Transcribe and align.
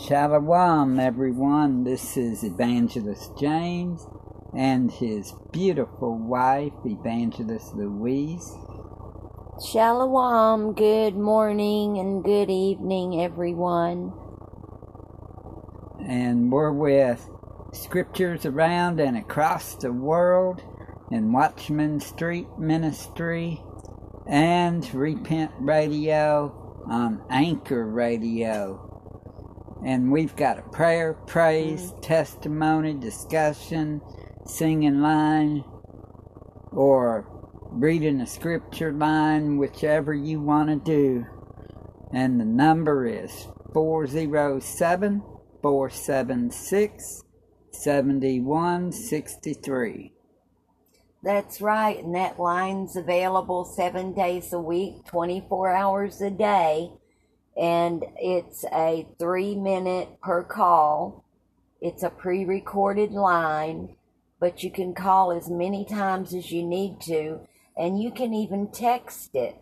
Shalom, 0.00 0.98
everyone. 0.98 1.84
This 1.84 2.16
is 2.16 2.42
Evangelist 2.42 3.38
James 3.38 4.06
and 4.56 4.90
his 4.90 5.34
beautiful 5.52 6.16
wife, 6.16 6.72
Evangelist 6.86 7.74
Louise. 7.74 8.56
Shalom, 9.70 10.72
good 10.72 11.14
morning 11.14 11.98
and 11.98 12.24
good 12.24 12.48
evening, 12.48 13.20
everyone. 13.20 14.14
And 16.08 16.50
we're 16.50 16.72
with 16.72 17.28
scriptures 17.74 18.46
around 18.46 18.98
and 18.98 19.18
across 19.18 19.74
the 19.74 19.92
world 19.92 20.62
in 21.10 21.32
Watchman 21.32 22.00
Street 22.00 22.48
Ministry 22.58 23.60
and 24.26 24.92
Repent 24.94 25.50
Radio 25.58 26.80
on 26.88 27.20
Anchor 27.28 27.86
Radio 27.86 28.91
and 29.84 30.12
we've 30.12 30.36
got 30.36 30.58
a 30.58 30.62
prayer, 30.62 31.14
praise, 31.14 31.90
mm-hmm. 31.90 32.00
testimony, 32.00 32.94
discussion, 32.94 34.00
singing 34.46 35.00
line, 35.00 35.64
or 36.70 37.26
reading 37.70 38.20
a 38.20 38.26
scripture 38.26 38.92
line, 38.92 39.58
whichever 39.58 40.14
you 40.14 40.40
want 40.40 40.68
to 40.68 40.76
do. 40.76 41.26
And 42.12 42.38
the 42.38 42.44
number 42.44 43.04
is 43.06 43.48
407 43.72 45.22
476 45.62 47.24
7163. 47.72 50.12
That's 51.24 51.60
right, 51.60 52.02
and 52.02 52.14
that 52.14 52.38
line's 52.38 52.96
available 52.96 53.64
seven 53.64 54.12
days 54.12 54.52
a 54.52 54.60
week, 54.60 55.04
24 55.06 55.72
hours 55.72 56.20
a 56.20 56.30
day 56.30 56.90
and 57.56 58.04
it's 58.16 58.64
a 58.72 59.06
three 59.18 59.54
minute 59.54 60.20
per 60.22 60.42
call. 60.42 61.24
It's 61.80 62.02
a 62.02 62.10
pre 62.10 62.44
recorded 62.44 63.12
line, 63.12 63.96
but 64.40 64.62
you 64.62 64.70
can 64.70 64.94
call 64.94 65.32
as 65.32 65.50
many 65.50 65.84
times 65.84 66.34
as 66.34 66.52
you 66.52 66.62
need 66.62 67.00
to, 67.02 67.40
and 67.76 68.00
you 68.00 68.10
can 68.10 68.32
even 68.32 68.68
text 68.68 69.34
it. 69.34 69.56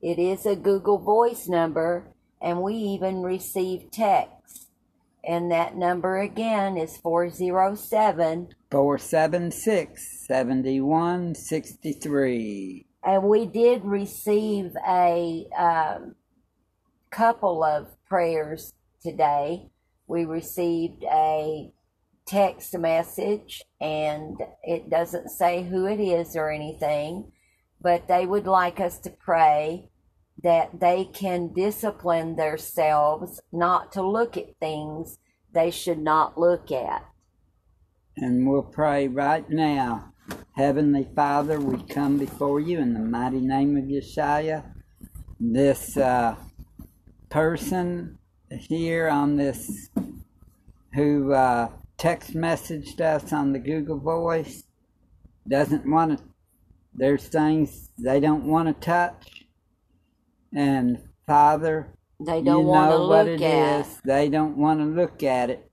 It 0.00 0.18
is 0.18 0.46
a 0.46 0.56
Google 0.56 0.98
Voice 0.98 1.46
number, 1.48 2.06
and 2.40 2.62
we 2.62 2.74
even 2.74 3.22
receive 3.22 3.90
texts. 3.90 4.66
And 5.24 5.50
that 5.50 5.76
number 5.76 6.18
again 6.18 6.76
is 6.78 6.96
407 6.96 8.54
476 8.70 10.26
7163. 10.26 12.86
And 13.04 13.22
we 13.24 13.44
did 13.46 13.84
receive 13.84 14.76
a 14.86 15.46
um, 15.58 16.14
couple 17.10 17.62
of 17.62 17.88
prayers 18.06 18.72
today. 19.02 19.70
We 20.06 20.24
received 20.24 21.04
a 21.04 21.70
text 22.26 22.76
message, 22.76 23.62
and 23.80 24.38
it 24.62 24.90
doesn't 24.90 25.30
say 25.30 25.62
who 25.62 25.86
it 25.86 26.00
is 26.00 26.36
or 26.36 26.50
anything, 26.50 27.32
but 27.80 28.08
they 28.08 28.26
would 28.26 28.46
like 28.46 28.80
us 28.80 28.98
to 29.00 29.10
pray 29.10 29.88
that 30.42 30.80
they 30.80 31.04
can 31.04 31.52
discipline 31.52 32.36
themselves 32.36 33.40
not 33.52 33.92
to 33.92 34.02
look 34.02 34.36
at 34.36 34.58
things 34.60 35.18
they 35.52 35.70
should 35.70 35.98
not 35.98 36.38
look 36.38 36.70
at. 36.70 37.04
And 38.16 38.46
we'll 38.46 38.62
pray 38.62 39.08
right 39.08 39.48
now. 39.48 40.12
Heavenly 40.52 41.08
Father, 41.14 41.60
we 41.60 41.82
come 41.84 42.18
before 42.18 42.60
you 42.60 42.78
in 42.78 42.92
the 42.92 43.00
mighty 43.00 43.40
name 43.40 43.76
of 43.76 43.84
Yeshua. 43.84 44.64
This 45.40 45.96
uh, 45.96 46.34
person 47.30 48.18
here 48.50 49.08
on 49.08 49.36
this 49.36 49.90
who 50.94 51.32
uh, 51.32 51.68
text 51.96 52.34
messaged 52.34 53.00
us 53.00 53.32
on 53.32 53.52
the 53.52 53.58
Google 53.58 53.98
Voice 53.98 54.64
doesn't 55.46 55.88
want 55.88 56.18
to. 56.18 56.24
There's 56.94 57.28
things 57.28 57.90
they 57.98 58.20
don't 58.20 58.44
want 58.44 58.68
to 58.68 58.74
touch, 58.84 59.44
and 60.54 60.98
Father, 61.26 61.94
they 62.18 62.42
don't 62.42 62.64
want 62.64 62.90
to 62.90 62.96
look 62.96 63.28
it 63.28 63.42
at. 63.42 63.86
Is. 63.86 64.00
They 64.04 64.28
don't 64.28 64.56
want 64.56 64.80
to 64.80 64.86
look 64.86 65.22
at 65.22 65.50
it. 65.50 65.70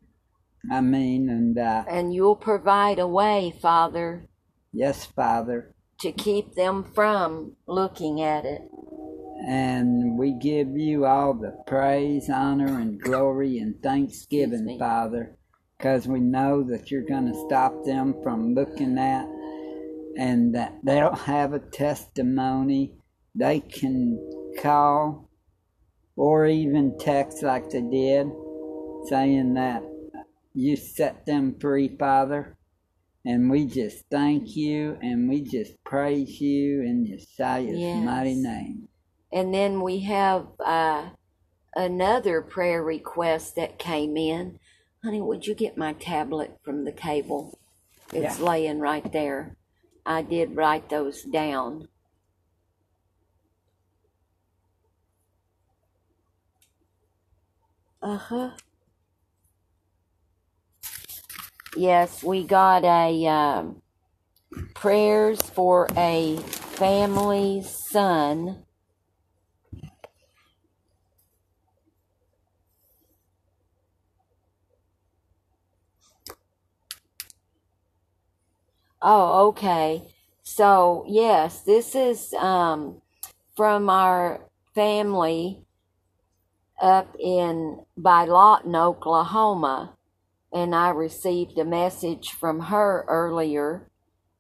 I 0.71 0.81
mean, 0.81 1.29
and 1.29 1.57
uh, 1.57 1.83
and 1.88 2.13
you'll 2.13 2.35
provide 2.35 2.99
a 2.99 3.07
way, 3.07 3.53
Father. 3.61 4.27
Yes, 4.71 5.05
Father. 5.05 5.73
To 6.01 6.11
keep 6.11 6.53
them 6.53 6.83
from 6.83 7.53
looking 7.67 8.21
at 8.21 8.45
it. 8.45 8.61
And 9.47 10.17
we 10.17 10.31
give 10.31 10.75
you 10.75 11.06
all 11.06 11.35
the 11.35 11.56
praise, 11.67 12.31
honor, 12.31 12.79
and 12.79 13.00
glory 13.00 13.59
and 13.59 13.79
thanksgiving, 13.83 14.79
Father, 14.79 15.38
because 15.78 16.07
we 16.07 16.19
know 16.19 16.63
that 16.63 16.89
you're 16.89 17.06
going 17.06 17.31
to 17.31 17.45
stop 17.45 17.85
them 17.85 18.16
from 18.23 18.56
looking 18.56 18.97
at 18.97 19.28
and 20.17 20.56
that 20.56 20.73
they'll 20.83 21.13
have 21.13 21.53
a 21.53 21.59
testimony. 21.59 22.94
They 23.35 23.59
can 23.59 24.17
call 24.57 25.29
or 26.16 26.47
even 26.47 26.97
text 26.97 27.44
like 27.44 27.69
they 27.69 27.81
did, 27.81 28.27
saying 29.09 29.53
that 29.56 29.83
you 30.56 30.75
set 30.75 31.27
them 31.27 31.56
free, 31.59 31.95
Father. 32.00 32.57
And 33.25 33.51
we 33.51 33.66
just 33.66 34.06
thank 34.09 34.56
you 34.56 34.97
and 35.01 35.29
we 35.29 35.41
just 35.41 35.83
praise 35.83 36.41
you 36.41 36.81
in 36.81 37.06
Yeshua's 37.06 37.77
yes. 37.77 38.03
mighty 38.03 38.35
name. 38.35 38.88
And 39.35 39.53
then 39.53 39.81
we 39.81 40.00
have 40.00 40.47
uh, 40.66 41.09
another 41.75 42.41
prayer 42.41 42.81
request 42.81 43.57
that 43.57 43.78
came 43.78 44.16
in. 44.16 44.59
Honey, 45.03 45.19
would 45.19 45.46
you 45.46 45.53
get 45.53 45.78
my 45.78 45.91
tablet 45.91 46.57
from 46.63 46.85
the 46.85 46.94
table? 46.94 47.59
It's 48.13 48.40
yeah. 48.40 48.45
laying 48.45 48.79
right 48.79 49.12
there. 49.12 49.57
I 50.06 50.22
did 50.22 50.56
write 50.56 50.90
those 50.90 51.24
down. 51.24 51.90
Uh 58.01 58.18
huh. 58.18 58.51
Yes, 61.75 62.24
we 62.24 62.45
got 62.45 62.85
a 62.85 63.28
um, 63.28 63.81
prayers 64.74 65.41
for 65.41 65.90
a 65.97 66.38
family's 66.38 67.69
son 67.69 68.64
Oh, 79.07 79.49
okay. 79.49 80.01
So, 80.41 81.05
yes, 81.07 81.61
this 81.61 81.93
is 81.93 82.33
um, 82.33 83.03
from 83.55 83.88
our 83.88 84.49
family 84.73 85.61
up 86.81 87.15
in 87.19 87.85
by 87.95 88.25
Lawton, 88.25 88.75
Oklahoma. 88.75 89.94
And 90.51 90.73
I 90.73 90.89
received 90.89 91.59
a 91.59 91.65
message 91.65 92.31
from 92.31 92.61
her 92.61 93.05
earlier 93.07 93.91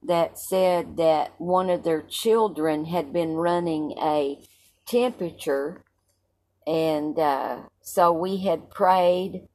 that 0.01 0.39
said 0.39 0.97
that 0.97 1.39
one 1.39 1.69
of 1.69 1.83
their 1.83 2.01
children 2.01 2.85
had 2.85 3.13
been 3.13 3.35
running 3.35 3.93
a 4.01 4.39
temperature. 4.87 5.83
And 6.65 7.19
uh, 7.19 7.59
so 7.81 8.11
we 8.11 8.37
had 8.37 8.71
prayed 8.71 9.47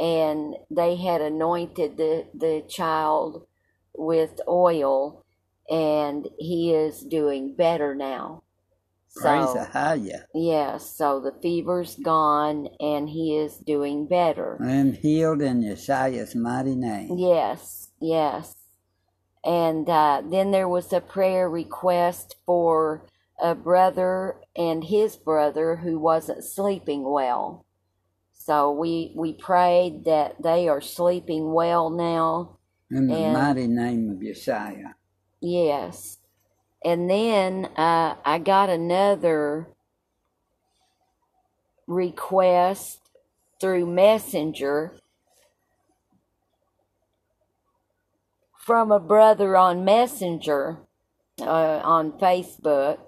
and 0.00 0.56
they 0.68 0.96
had 0.96 1.20
anointed 1.20 1.96
the, 1.96 2.26
the 2.34 2.64
child 2.68 3.46
with 3.98 4.40
oil 4.48 5.24
and 5.68 6.26
he 6.38 6.72
is 6.72 7.00
doing 7.00 7.54
better 7.54 7.94
now. 7.94 8.42
Praise 9.14 9.48
so, 9.48 9.58
Yes, 9.94 10.22
yeah, 10.34 10.76
so 10.78 11.20
the 11.20 11.34
fever's 11.42 11.96
gone 11.96 12.68
and 12.80 13.08
he 13.08 13.36
is 13.36 13.58
doing 13.58 14.06
better. 14.06 14.56
And 14.60 14.94
healed 14.94 15.42
in 15.42 15.62
Yeshua's 15.62 16.34
mighty 16.34 16.74
name. 16.74 17.18
Yes, 17.18 17.88
yes. 18.00 18.54
And 19.44 19.88
uh, 19.88 20.22
then 20.24 20.50
there 20.50 20.68
was 20.68 20.92
a 20.92 21.00
prayer 21.00 21.48
request 21.48 22.36
for 22.46 23.06
a 23.40 23.54
brother 23.54 24.36
and 24.56 24.84
his 24.84 25.16
brother 25.16 25.76
who 25.76 25.98
wasn't 25.98 26.44
sleeping 26.44 27.04
well. 27.10 27.64
So 28.32 28.72
we 28.72 29.12
we 29.14 29.32
prayed 29.32 30.04
that 30.04 30.42
they 30.42 30.68
are 30.68 30.80
sleeping 30.80 31.52
well 31.52 31.90
now 31.90 32.57
in 32.90 33.06
the 33.06 33.14
and, 33.14 33.32
mighty 33.32 33.66
name 33.66 34.10
of 34.10 34.18
Yeshua. 34.18 34.94
Yes. 35.40 36.18
And 36.84 37.10
then 37.10 37.66
uh, 37.76 38.16
I 38.24 38.38
got 38.38 38.70
another 38.70 39.68
request 41.86 43.00
through 43.60 43.86
Messenger 43.86 44.92
from 48.56 48.92
a 48.92 49.00
brother 49.00 49.56
on 49.56 49.84
Messenger 49.84 50.78
uh, 51.40 51.80
on 51.82 52.12
Facebook. 52.12 52.98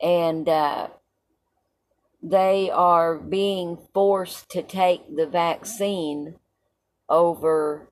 And 0.00 0.48
uh, 0.48 0.88
they 2.22 2.70
are 2.70 3.18
being 3.18 3.78
forced 3.92 4.50
to 4.50 4.62
take 4.62 5.14
the 5.14 5.26
vaccine 5.26 6.36
over 7.08 7.89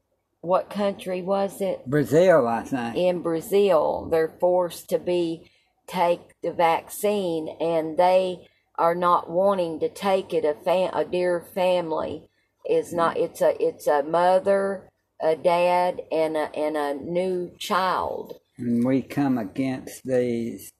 what 0.48 0.70
country 0.70 1.20
was 1.20 1.60
it? 1.60 1.86
Brazil, 1.86 2.48
I 2.48 2.62
think. 2.62 2.96
In 2.96 3.20
Brazil, 3.20 4.08
they're 4.10 4.34
forced 4.40 4.88
to 4.88 4.98
be 4.98 5.50
take 5.86 6.20
the 6.42 6.52
vaccine, 6.52 7.48
and 7.60 7.98
they 7.98 8.48
are 8.76 8.94
not 8.94 9.28
wanting 9.30 9.78
to 9.80 9.88
take 9.90 10.32
it. 10.32 10.46
A 10.46 10.54
fam- 10.54 10.94
a 10.94 11.04
dear 11.04 11.40
family 11.40 12.28
is 12.68 12.94
not. 12.94 13.18
It's 13.18 13.42
a 13.42 13.62
it's 13.62 13.86
a 13.86 14.02
mother, 14.02 14.88
a 15.20 15.36
dad, 15.36 16.00
and 16.10 16.36
a 16.36 16.50
and 16.56 16.76
a 16.76 16.94
new 16.94 17.52
child. 17.58 18.40
And 18.56 18.84
we 18.84 19.02
come 19.02 19.36
against 19.36 20.02
these 20.04 20.72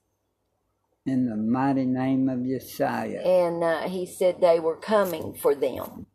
in 1.05 1.29
the 1.29 1.37
mighty 1.37 1.85
name 1.85 2.27
of 2.27 2.39
Yeshua. 2.39 3.25
And 3.25 3.63
uh, 3.63 3.87
he 3.87 4.05
said 4.05 4.41
they 4.41 4.59
were 4.59 4.75
coming 4.75 5.33
for 5.33 5.55
them. 5.55 6.07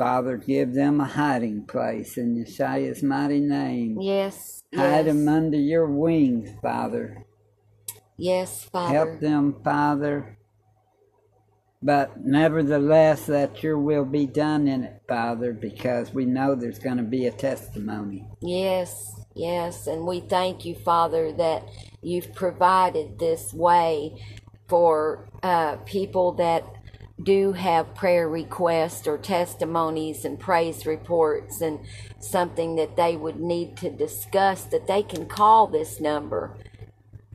Father, 0.00 0.38
give 0.38 0.72
them 0.72 0.98
a 0.98 1.04
hiding 1.04 1.66
place 1.66 2.16
in 2.16 2.34
Yeshua's 2.34 3.02
mighty 3.02 3.38
name. 3.38 4.00
Yes. 4.00 4.62
Hide 4.74 5.04
yes. 5.04 5.04
them 5.04 5.28
under 5.28 5.58
your 5.58 5.84
wings, 5.84 6.48
Father. 6.62 7.26
Yes, 8.16 8.64
Father. 8.64 8.94
Help 8.94 9.20
them, 9.20 9.56
Father. 9.62 10.38
But 11.82 12.24
nevertheless, 12.24 13.26
that 13.26 13.62
your 13.62 13.76
will 13.76 14.06
be 14.06 14.24
done 14.24 14.68
in 14.68 14.84
it, 14.84 15.02
Father, 15.06 15.52
because 15.52 16.14
we 16.14 16.24
know 16.24 16.54
there's 16.54 16.78
going 16.78 16.96
to 16.96 17.02
be 17.02 17.26
a 17.26 17.30
testimony. 17.30 18.26
Yes, 18.40 19.20
yes. 19.34 19.86
And 19.86 20.06
we 20.06 20.20
thank 20.20 20.64
you, 20.64 20.76
Father, 20.76 21.30
that 21.34 21.68
you've 22.00 22.34
provided 22.34 23.18
this 23.18 23.52
way 23.52 24.14
for 24.66 25.28
uh, 25.42 25.76
people 25.84 26.32
that 26.36 26.64
do 27.22 27.52
have 27.52 27.94
prayer 27.94 28.28
requests 28.28 29.06
or 29.06 29.18
testimonies 29.18 30.24
and 30.24 30.38
praise 30.38 30.86
reports 30.86 31.60
and 31.60 31.80
something 32.18 32.76
that 32.76 32.96
they 32.96 33.16
would 33.16 33.40
need 33.40 33.76
to 33.78 33.90
discuss, 33.90 34.64
that 34.64 34.86
they 34.86 35.02
can 35.02 35.26
call 35.26 35.66
this 35.66 36.00
number. 36.00 36.56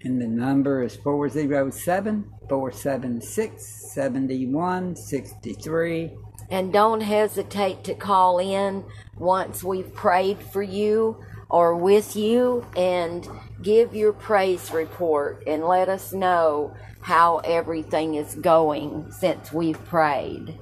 And 0.04 0.20
the 0.22 0.28
number 0.28 0.84
is 0.84 0.96
407 0.96 2.32
476 2.48 3.66
7163. 3.94 6.12
And 6.52 6.72
don't 6.72 7.02
hesitate 7.02 7.84
to 7.86 7.96
call 7.96 8.38
in 8.38 8.84
once 9.18 9.64
we've 9.64 9.92
prayed 9.94 10.38
for 10.40 10.62
you 10.62 11.18
or 11.50 11.76
with 11.76 12.16
you 12.16 12.64
and 12.76 13.28
give 13.62 13.96
your 13.96 14.14
praise 14.14 14.72
report 14.72 15.44
and 15.48 15.66
let 15.66 15.90
us 15.90 16.14
know 16.14 16.74
how 17.06 17.38
everything 17.46 18.16
is 18.16 18.34
going 18.34 19.06
since 19.12 19.54
we've 19.54 19.86
prayed. 19.86 20.58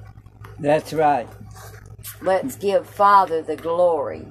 That's 0.58 0.92
right. 0.92 1.26
Let's 2.20 2.56
give 2.56 2.86
Father 2.86 3.40
the 3.40 3.56
glory. 3.56 4.26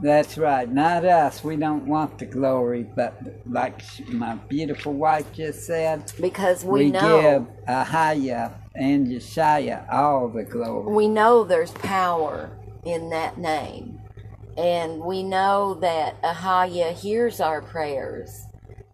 That's 0.00 0.36
right. 0.36 0.68
Not 0.68 1.04
us. 1.04 1.44
We 1.44 1.54
don't 1.54 1.86
want 1.86 2.18
the 2.18 2.26
glory, 2.26 2.82
but 2.82 3.14
like 3.48 3.80
my 4.08 4.34
beautiful 4.48 4.92
wife 4.92 5.32
just 5.32 5.64
said, 5.64 6.12
Because 6.20 6.64
we, 6.64 6.86
we 6.86 6.90
know 6.90 7.46
give 7.46 7.66
Ahaya 7.68 8.54
and 8.74 9.06
Yeshaya 9.06 9.86
all 9.92 10.28
the 10.30 10.42
glory. 10.42 10.92
we 10.92 11.06
know 11.06 11.44
there's 11.44 11.70
power 11.70 12.50
in 12.84 13.08
that 13.10 13.38
name. 13.38 14.00
And 14.56 15.00
we 15.00 15.22
know 15.22 15.74
that 15.74 16.20
Ahaya 16.22 16.92
hears 16.92 17.40
our 17.40 17.62
prayers 17.62 18.46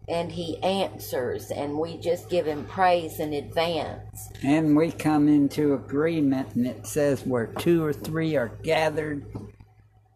and 0.09 0.31
he 0.31 0.57
answers 0.63 1.51
and 1.51 1.77
we 1.77 1.97
just 1.97 2.29
give 2.29 2.45
him 2.47 2.65
praise 2.65 3.19
in 3.19 3.33
advance. 3.33 4.29
And 4.43 4.75
we 4.75 4.91
come 4.91 5.27
into 5.27 5.73
agreement, 5.73 6.55
and 6.55 6.65
it 6.65 6.87
says 6.87 7.25
where 7.25 7.47
two 7.47 7.83
or 7.83 7.93
three 7.93 8.35
are 8.35 8.49
gathered 8.63 9.25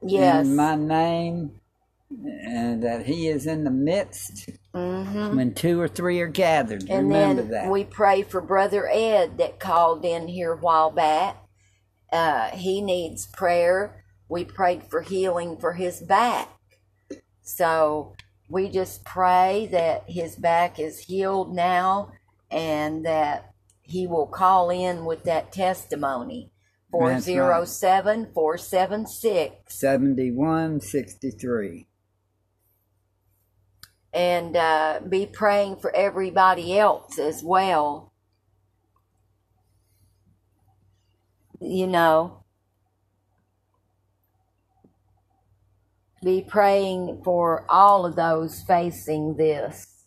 Yes. 0.01 0.45
in 0.47 0.55
my 0.55 0.75
name, 0.75 1.51
and 2.45 2.83
that 2.83 3.05
He 3.05 3.27
is 3.27 3.45
in 3.47 3.63
the 3.63 3.71
midst. 3.71 4.49
hmm 4.73 5.35
When 5.35 5.53
two 5.53 5.79
or 5.79 5.87
three 5.87 6.19
are 6.21 6.27
gathered, 6.27 6.89
And 6.89 7.07
remember 7.07 7.43
that. 7.43 7.69
we 7.71 7.83
pray 7.83 8.21
for 8.23 8.41
Brother 8.41 8.87
Ed 8.91 9.37
that 9.37 9.59
called 9.59 10.03
in 10.05 10.27
here 10.27 10.53
a 10.53 10.57
while 10.57 10.91
back. 10.91 11.37
Uh, 12.11 12.49
he 12.51 12.81
needs 12.81 13.25
prayer. 13.27 14.03
We 14.29 14.45
prayed 14.45 14.83
for 14.83 15.01
healing 15.01 15.57
for 15.57 15.73
his 15.73 15.99
back. 16.01 16.49
So 17.41 18.13
we 18.53 18.69
just 18.69 19.03
pray 19.03 19.67
that 19.71 20.03
his 20.07 20.35
back 20.35 20.79
is 20.79 20.99
healed 20.99 21.55
now 21.55 22.11
and 22.51 23.03
that 23.03 23.51
he 23.81 24.05
will 24.05 24.27
call 24.27 24.69
in 24.69 25.05
with 25.05 25.23
that 25.23 25.51
testimony. 25.51 26.51
That's 26.91 27.27
right. 27.27 27.33
407 27.33 28.29
476 28.31 29.75
Seventy-one 29.75 30.79
sixty-three. 30.81 31.87
and 34.13 34.55
uh, 34.55 34.99
be 35.09 35.25
praying 35.25 35.77
for 35.77 35.93
everybody 35.95 36.77
else 36.77 37.17
as 37.17 37.41
well. 37.43 38.13
You 41.59 41.87
know, 41.87 42.42
be 46.23 46.41
praying 46.41 47.21
for 47.23 47.65
all 47.69 48.05
of 48.05 48.15
those 48.15 48.61
facing 48.61 49.35
this. 49.35 50.05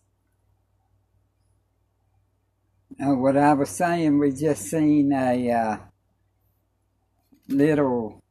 Uh, 3.01 3.15
what 3.15 3.37
I 3.37 3.53
was 3.53 3.69
saying, 3.69 4.19
we 4.19 4.33
just 4.33 4.63
seen 4.63 5.13
a 5.13 5.51
uh, 5.51 5.77
little 7.49 8.23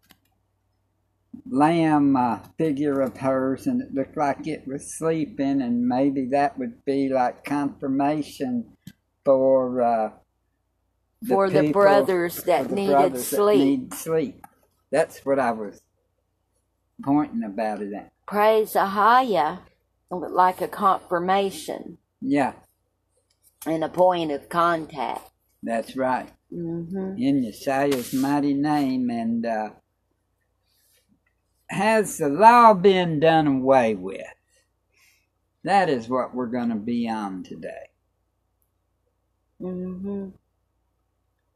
lamb 1.47 2.15
uh, 2.15 2.39
figure 2.57 3.01
of 3.01 3.17
hers, 3.17 3.67
and 3.67 3.81
it 3.81 3.93
looked 3.93 4.17
like 4.17 4.47
it 4.47 4.67
was 4.67 4.97
sleeping, 4.97 5.61
and 5.61 5.87
maybe 5.87 6.25
that 6.31 6.57
would 6.57 6.83
be 6.83 7.09
like 7.09 7.43
confirmation 7.43 8.65
for 9.23 9.81
uh, 9.81 10.09
For 11.27 11.49
the 11.49 11.71
brothers 11.71 12.43
that 12.43 12.69
the 12.69 12.75
needed 12.75 12.91
brothers 12.91 13.29
that 13.29 13.45
need 13.45 13.93
sleep. 13.93 14.45
That's 14.91 15.23
what 15.25 15.39
I 15.39 15.51
was 15.51 15.81
pointing 17.03 17.43
about 17.43 17.81
it 17.81 17.93
at. 17.93 18.11
Praise 18.27 18.73
Ahaya, 18.73 19.59
like 20.11 20.61
a 20.61 20.67
confirmation 20.67 21.97
Yeah, 22.21 22.53
and 23.65 23.83
a 23.83 23.89
point 23.89 24.31
of 24.31 24.49
contact. 24.49 25.29
that's 25.63 25.95
right. 25.97 26.29
hmm 26.51 27.15
in 27.17 27.43
Yeshua's 27.43 28.13
mighty 28.13 28.53
name. 28.53 29.09
And 29.09 29.45
uh, 29.45 29.69
has 31.69 32.17
the 32.17 32.29
law 32.29 32.73
been 32.73 33.19
done 33.19 33.47
away 33.47 33.95
with? 33.95 34.21
That 35.63 35.89
is 35.89 36.07
what 36.09 36.35
we're 36.35 36.47
going 36.47 36.69
to 36.69 36.75
be 36.75 37.09
on 37.09 37.43
today. 37.43 37.89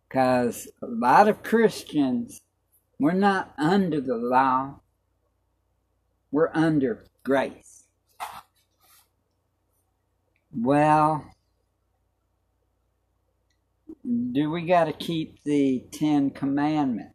Because 0.09 0.67
a 0.81 0.87
lot 0.87 1.27
of 1.27 1.43
Christians, 1.43 2.41
we're 2.99 3.13
not 3.13 3.53
under 3.57 4.01
the 4.01 4.15
law, 4.17 4.79
we're 6.31 6.51
under 6.53 7.05
grace. 7.23 7.85
Well, 10.55 11.25
do 14.31 14.49
we 14.49 14.65
got 14.65 14.85
to 14.85 14.93
keep 14.93 15.43
the 15.43 15.85
Ten 15.91 16.31
Commandments? 16.31 17.13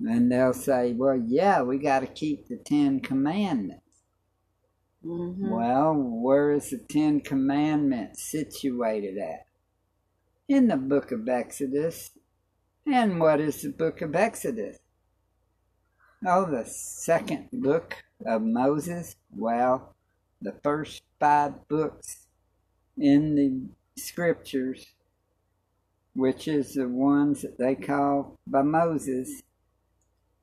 And 0.00 0.30
they'll 0.30 0.52
say, 0.52 0.92
well, 0.92 1.16
yeah, 1.16 1.62
we 1.62 1.78
got 1.78 2.00
to 2.00 2.06
keep 2.06 2.48
the 2.48 2.56
Ten 2.56 3.00
Commandments. 3.00 3.82
hmm 5.02 5.50
Well, 5.50 5.94
where 5.94 6.52
is 6.52 6.70
the 6.70 6.78
Ten 6.78 7.20
Commandments 7.20 8.22
situated 8.30 9.18
at? 9.18 9.46
In 10.48 10.68
the 10.68 10.76
book 10.76 11.12
of 11.12 11.28
Exodus. 11.28 12.10
And 12.86 13.20
what 13.20 13.40
is 13.40 13.62
the 13.62 13.70
book 13.70 14.02
of 14.02 14.14
Exodus? 14.14 14.78
Oh, 16.26 16.46
the 16.46 16.64
second 16.64 17.48
book 17.52 18.02
of 18.24 18.42
Moses. 18.42 19.16
Well, 19.36 19.94
the 20.40 20.54
first 20.62 21.02
five 21.20 21.68
books 21.68 22.26
in 22.96 23.34
the 23.34 24.00
scriptures, 24.00 24.86
which 26.14 26.48
is 26.48 26.74
the 26.74 26.88
ones 26.88 27.42
that 27.42 27.58
they 27.58 27.74
call 27.74 28.38
by 28.46 28.62
Moses. 28.62 29.42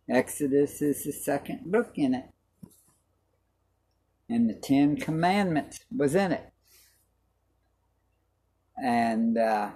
Exodus 0.10 0.82
is 0.82 1.04
the 1.04 1.12
second 1.12 1.72
book 1.72 1.92
in 1.96 2.14
it 2.14 2.26
and 4.32 4.50
the 4.50 4.54
Ten 4.54 4.96
Commandments 4.96 5.82
was 5.96 6.16
in 6.16 6.32
it. 6.32 6.54
And 8.82 9.38
uh, 9.38 9.72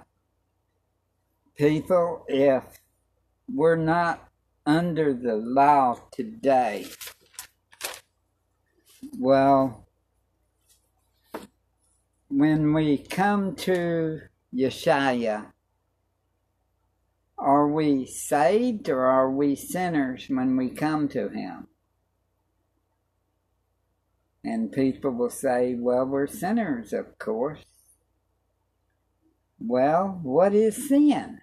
people, 1.56 2.24
if 2.26 2.64
we're 3.54 3.76
not 3.76 4.25
under 4.66 5.14
the 5.14 5.36
law 5.36 5.96
today, 6.10 6.86
well, 9.18 9.86
when 12.28 12.74
we 12.74 12.98
come 12.98 13.54
to 13.54 14.20
Yeshua, 14.54 15.46
are 17.38 17.68
we 17.68 18.06
saved 18.06 18.88
or 18.88 19.04
are 19.04 19.30
we 19.30 19.54
sinners 19.54 20.26
when 20.28 20.56
we 20.56 20.70
come 20.70 21.08
to 21.08 21.28
Him? 21.28 21.68
And 24.44 24.72
people 24.72 25.10
will 25.10 25.30
say, 25.30 25.74
well, 25.74 26.06
we're 26.06 26.26
sinners, 26.26 26.92
of 26.92 27.18
course. 27.18 27.64
Well, 29.58 30.20
what 30.22 30.54
is 30.54 30.88
sin? 30.88 31.40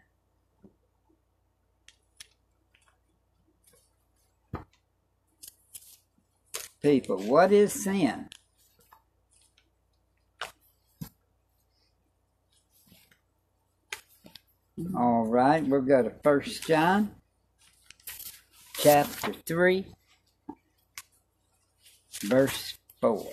People, 6.83 7.17
what 7.17 7.53
is 7.53 7.71
sin? 7.71 8.27
All 14.97 15.25
right, 15.25 15.65
we'll 15.65 15.81
go 15.81 16.03
to 16.03 16.11
First 16.23 16.67
John, 16.67 17.11
chapter 18.79 19.31
three, 19.45 19.85
verse 22.25 22.77
four, 22.99 23.31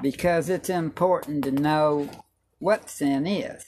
because 0.00 0.48
it's 0.48 0.70
important 0.70 1.42
to 1.44 1.50
know 1.50 2.08
what 2.60 2.88
sin 2.88 3.26
is. 3.26 3.64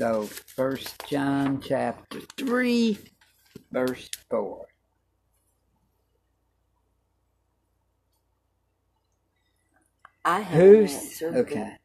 So, 0.00 0.22
First 0.22 1.06
John, 1.10 1.60
chapter 1.60 2.20
three, 2.38 2.96
verse 3.70 4.08
four. 4.30 4.64
I 10.24 10.40
have 10.40 10.62
Who's 10.62 11.20
an 11.20 11.36
okay? 11.36 11.76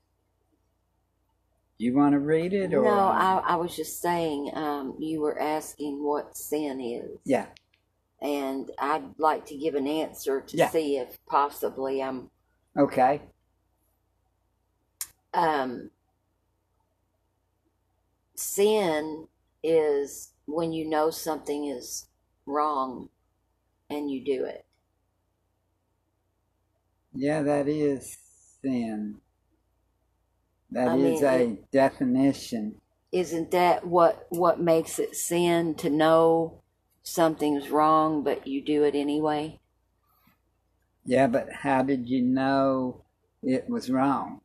You 1.77 1.93
want 1.93 2.13
to 2.13 2.19
read 2.19 2.53
it 2.53 2.73
or 2.73 2.83
No, 2.85 2.89
I, 2.89 3.41
I 3.45 3.55
was 3.57 3.75
just 3.75 4.01
saying, 4.01 4.51
um, 4.53 4.95
you 4.97 5.19
were 5.19 5.37
asking 5.37 6.01
what 6.01 6.37
sin 6.37 6.79
is. 6.79 7.19
yeah? 7.25 7.47
And 8.21 8.71
I'd 8.79 9.19
like 9.19 9.45
to 9.47 9.57
give 9.57 9.75
an 9.75 9.87
answer 9.87 10.39
to 10.39 10.57
Yeah. 10.57 10.69
see 10.69 10.95
if 10.99 11.17
possibly 11.27 12.01
I'm 12.01 12.29
Okay, 12.77 13.21
um, 15.33 15.91
sin 18.39 19.27
is 19.63 20.33
when 20.45 20.73
you 20.73 20.85
know 20.87 21.09
something 21.11 21.65
is 21.65 22.07
wrong 22.45 23.09
and 23.89 24.11
you 24.11 24.23
do 24.25 24.45
it. 24.45 24.65
yeah, 27.13 27.41
that 27.41 27.67
is 27.67 28.17
sin. 28.61 29.21
That 30.69 30.91
I 30.91 30.95
is 30.95 31.23
mean, 31.23 31.23
a 31.23 31.57
definition. 31.71 32.79
Isn't 33.11 33.49
that 33.49 33.87
what 33.87 34.27
what 34.29 34.59
makes 34.59 34.99
it 34.99 35.15
sin 35.15 35.73
to 35.77 35.89
know 35.89 36.61
something's 37.01 37.71
wrong 37.71 38.21
but 38.23 38.45
you 38.45 38.61
do 38.61 38.83
it 38.83 38.93
anyway? 38.93 39.59
Yeah, 41.05 41.27
but 41.27 41.51
how 41.53 41.83
did 41.83 42.09
you 42.09 42.21
know 42.21 43.05
it 43.41 43.69
was 43.69 43.89
wrong 43.89 44.41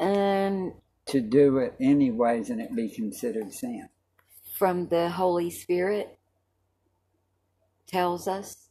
And 0.00 0.72
to 1.08 1.20
do 1.20 1.58
it 1.58 1.74
anyways 1.80 2.50
and 2.50 2.60
it 2.60 2.74
be 2.76 2.88
considered 2.90 3.52
sin? 3.52 3.88
from 4.54 4.88
the 4.88 5.10
Holy 5.10 5.50
Spirit 5.50 6.18
tells 7.86 8.28
us. 8.28 8.68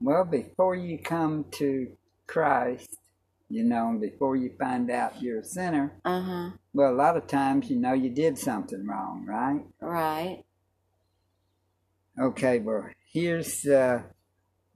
Well, 0.00 0.24
before 0.24 0.74
you 0.76 0.98
come 0.98 1.46
to 1.52 1.88
Christ, 2.26 2.96
you 3.50 3.64
know, 3.64 3.88
and 3.90 4.00
before 4.00 4.36
you 4.36 4.52
find 4.58 4.90
out 4.90 5.22
you're 5.22 5.40
a 5.40 5.44
sinner, 5.44 5.92
Uh 6.04 6.22
huh. 6.22 6.50
well, 6.74 6.92
a 6.92 6.96
lot 6.96 7.16
of 7.16 7.26
times 7.26 7.70
you 7.70 7.76
know 7.76 7.92
you 7.94 8.10
did 8.10 8.38
something 8.38 8.86
wrong, 8.86 9.24
right? 9.26 9.62
Right. 9.80 10.44
Okay, 12.20 12.60
well, 12.60 12.88
here's 13.12 13.62
the 13.62 14.04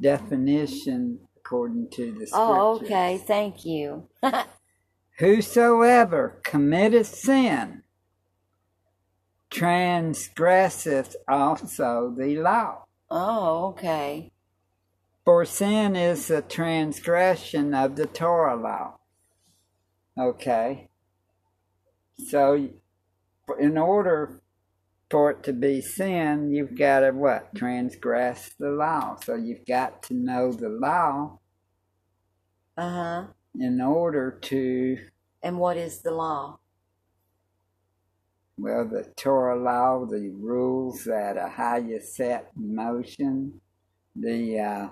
definition 0.00 1.21
according 1.38 1.90
to 1.92 2.12
the 2.12 2.26
scriptures. 2.26 2.35
Oh, 2.35 2.76
okay. 2.85 3.18
Thank 3.26 3.64
you. 3.66 4.09
Whosoever 5.18 6.40
committeth 6.44 7.06
sin 7.06 7.83
transgresseth 9.50 11.16
also 11.28 12.14
the 12.16 12.37
law. 12.37 12.85
oh, 13.11 13.66
okay. 13.68 14.33
For 15.25 15.44
sin 15.44 15.97
is 15.97 16.28
the 16.28 16.42
transgression 16.42 17.75
of 17.75 17.97
the 17.97 18.06
Torah 18.06 18.56
law. 18.56 18.99
Okay. 20.18 20.88
So, 22.28 22.71
in 23.61 23.78
order 23.78 24.40
for 25.11 25.30
it 25.30 25.42
to 25.44 25.52
be 25.52 25.80
sin, 25.80 26.50
you've 26.52 26.76
got 26.76 27.00
to 27.00 27.12
what? 27.12 27.54
Transgress 27.54 28.50
the 28.59 28.71
law. 28.71 29.16
So, 29.25 29.35
you've 29.37 29.66
got 29.66 30.02
to 30.04 30.14
know 30.14 30.52
the 30.52 30.68
law 30.68 31.38
Uh 32.76 32.90
huh. 32.90 33.25
In 33.58 33.80
order 33.80 34.30
to, 34.42 34.99
And 35.42 35.58
what 35.58 35.76
is 35.76 36.00
the 36.00 36.11
law? 36.11 36.58
well, 38.58 38.87
the 38.88 39.12
Torah 39.16 39.58
law, 39.61 40.04
the 40.06 40.30
rules 40.30 41.04
that 41.04 41.37
are 41.37 41.49
how 41.49 41.76
you 41.76 42.00
set 42.00 42.52
in 42.56 42.75
motion, 42.75 43.61
the, 44.16 44.61
uh, 44.61 44.88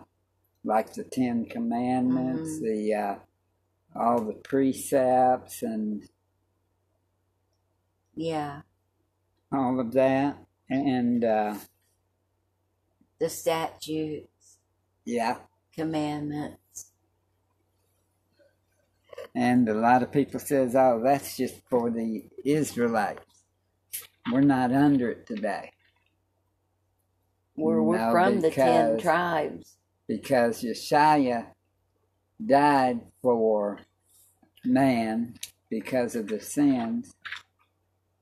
like 0.64 0.92
the 0.94 1.04
Ten 1.04 1.46
Commandments, 1.46 2.58
Mhm. 2.58 2.62
the, 2.62 2.94
uh, 2.94 3.18
all 3.94 4.20
the 4.24 4.34
precepts 4.34 5.62
and 5.62 6.08
Yeah. 8.14 8.62
all 9.52 9.80
of 9.80 9.92
that. 9.92 10.44
And, 10.68 11.24
uh, 11.24 11.58
The 13.18 13.30
statutes, 13.30 14.58
yeah, 15.04 15.46
commandments. 15.72 16.61
And 19.34 19.68
a 19.68 19.74
lot 19.74 20.02
of 20.02 20.12
people 20.12 20.40
says, 20.40 20.76
oh, 20.76 21.00
that's 21.04 21.36
just 21.36 21.56
for 21.70 21.90
the 21.90 22.24
Israelites. 22.44 23.24
We're 24.32 24.42
not 24.42 24.72
under 24.72 25.10
it 25.10 25.26
today 25.26 25.70
We're, 27.56 27.82
we're 27.82 28.10
from 28.10 28.40
the 28.40 28.50
ten 28.50 28.98
tribes. 28.98 29.76
because 30.08 30.62
Yeshua 30.62 31.46
died 32.44 33.00
for 33.22 33.80
man 34.64 35.34
because 35.70 36.16
of 36.16 36.28
the 36.28 36.40
sins. 36.40 37.14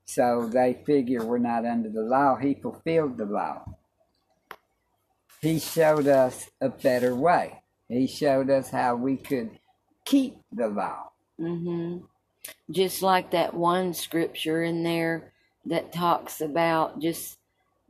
So 0.05 0.49
they 0.51 0.83
figure 0.85 1.25
we're 1.25 1.39
not 1.39 1.65
under 1.65 1.89
the 1.89 2.01
law. 2.03 2.37
He 2.37 2.55
fulfilled 2.55 3.17
the 3.17 3.25
law. 3.25 3.65
He 5.41 5.59
showed 5.59 6.07
us 6.07 6.49
a 6.61 6.69
better 6.69 7.15
way. 7.15 7.63
He 7.89 8.07
showed 8.07 8.49
us 8.49 8.69
how 8.71 8.95
we 8.95 9.17
could 9.17 9.59
keep 10.05 10.37
the 10.51 10.69
vow. 10.69 11.11
Mm-hmm. 11.39 12.05
Just 12.71 13.01
like 13.01 13.31
that 13.31 13.53
one 13.53 13.93
scripture 13.93 14.63
in 14.63 14.83
there 14.83 15.31
that 15.65 15.93
talks 15.93 16.41
about 16.41 16.99
just 16.99 17.37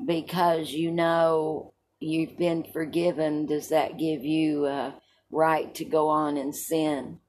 because 0.05 0.71
you 0.71 0.91
know 0.91 1.73
you've 1.99 2.37
been 2.37 2.63
forgiven, 2.63 3.45
does 3.45 3.69
that 3.69 3.97
give 3.97 4.25
you 4.25 4.65
a 4.65 4.95
right 5.29 5.73
to 5.75 5.85
go 5.85 6.09
on 6.09 6.37
and 6.37 6.55
sin? 6.55 7.19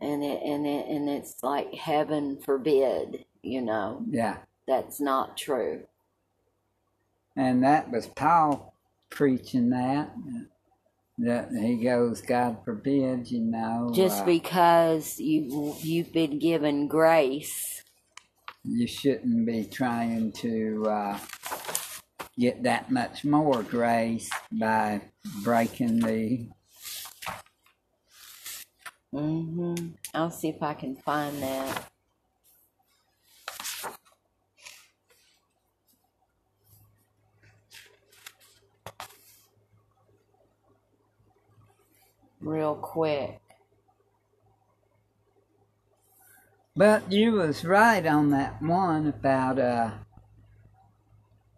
And 0.00 0.22
it 0.22 0.42
and 0.42 0.66
it 0.66 0.86
and 0.86 1.08
it's 1.08 1.42
like 1.42 1.72
heaven 1.74 2.38
forbid, 2.38 3.24
you 3.42 3.62
know. 3.62 4.04
Yeah. 4.08 4.38
That's 4.66 5.00
not 5.00 5.36
true. 5.36 5.84
And 7.36 7.62
that 7.64 7.90
was 7.90 8.06
Paul 8.06 8.74
preaching 9.10 9.70
that. 9.70 10.10
That 11.18 11.50
he 11.52 11.76
goes, 11.76 12.22
God 12.22 12.58
forbid, 12.64 13.30
you 13.30 13.40
know. 13.40 13.92
Just 13.94 14.22
uh, 14.22 14.24
because 14.24 15.20
you 15.20 15.76
you've 15.80 16.12
been 16.12 16.40
given 16.40 16.88
grace. 16.88 17.84
you 18.64 18.86
shouldn't 18.88 19.46
be 19.46 19.64
trying 19.64 20.32
to 20.32 20.84
uh, 20.88 21.18
get 22.38 22.64
that 22.64 22.90
much 22.90 23.24
more 23.24 23.62
grace 23.62 24.28
by 24.50 25.02
breaking 25.44 26.00
the. 26.00 26.48
Mm-hmm. 29.14 29.90
I'll 30.14 30.30
see 30.32 30.48
if 30.48 30.60
I 30.60 30.74
can 30.74 30.96
find 30.96 31.40
that. 31.40 31.93
Real 42.44 42.74
quick. 42.74 43.40
But 46.76 47.10
you 47.10 47.32
was 47.32 47.64
right 47.64 48.04
on 48.04 48.30
that 48.30 48.60
one 48.60 49.06
about 49.06 49.58
uh, 49.58 49.90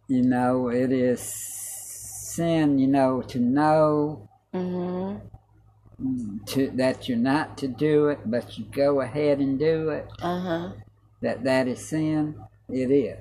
you 0.06 0.22
know, 0.22 0.68
it 0.68 0.92
is 0.92 1.20
sin, 1.20 2.78
you 2.78 2.86
know, 2.86 3.22
to 3.22 3.38
know 3.40 4.28
hmm 4.52 5.16
to 6.44 6.70
that 6.74 7.08
you're 7.08 7.16
not 7.16 7.56
to 7.58 7.66
do 7.66 8.08
it, 8.08 8.20
but 8.26 8.58
you 8.58 8.66
go 8.66 9.00
ahead 9.00 9.38
and 9.38 9.58
do 9.58 9.88
it, 9.88 10.06
Uh-huh. 10.20 10.72
that 11.22 11.42
that 11.44 11.66
is 11.66 11.88
sin, 11.88 12.36
it 12.68 12.90
is. 12.90 13.18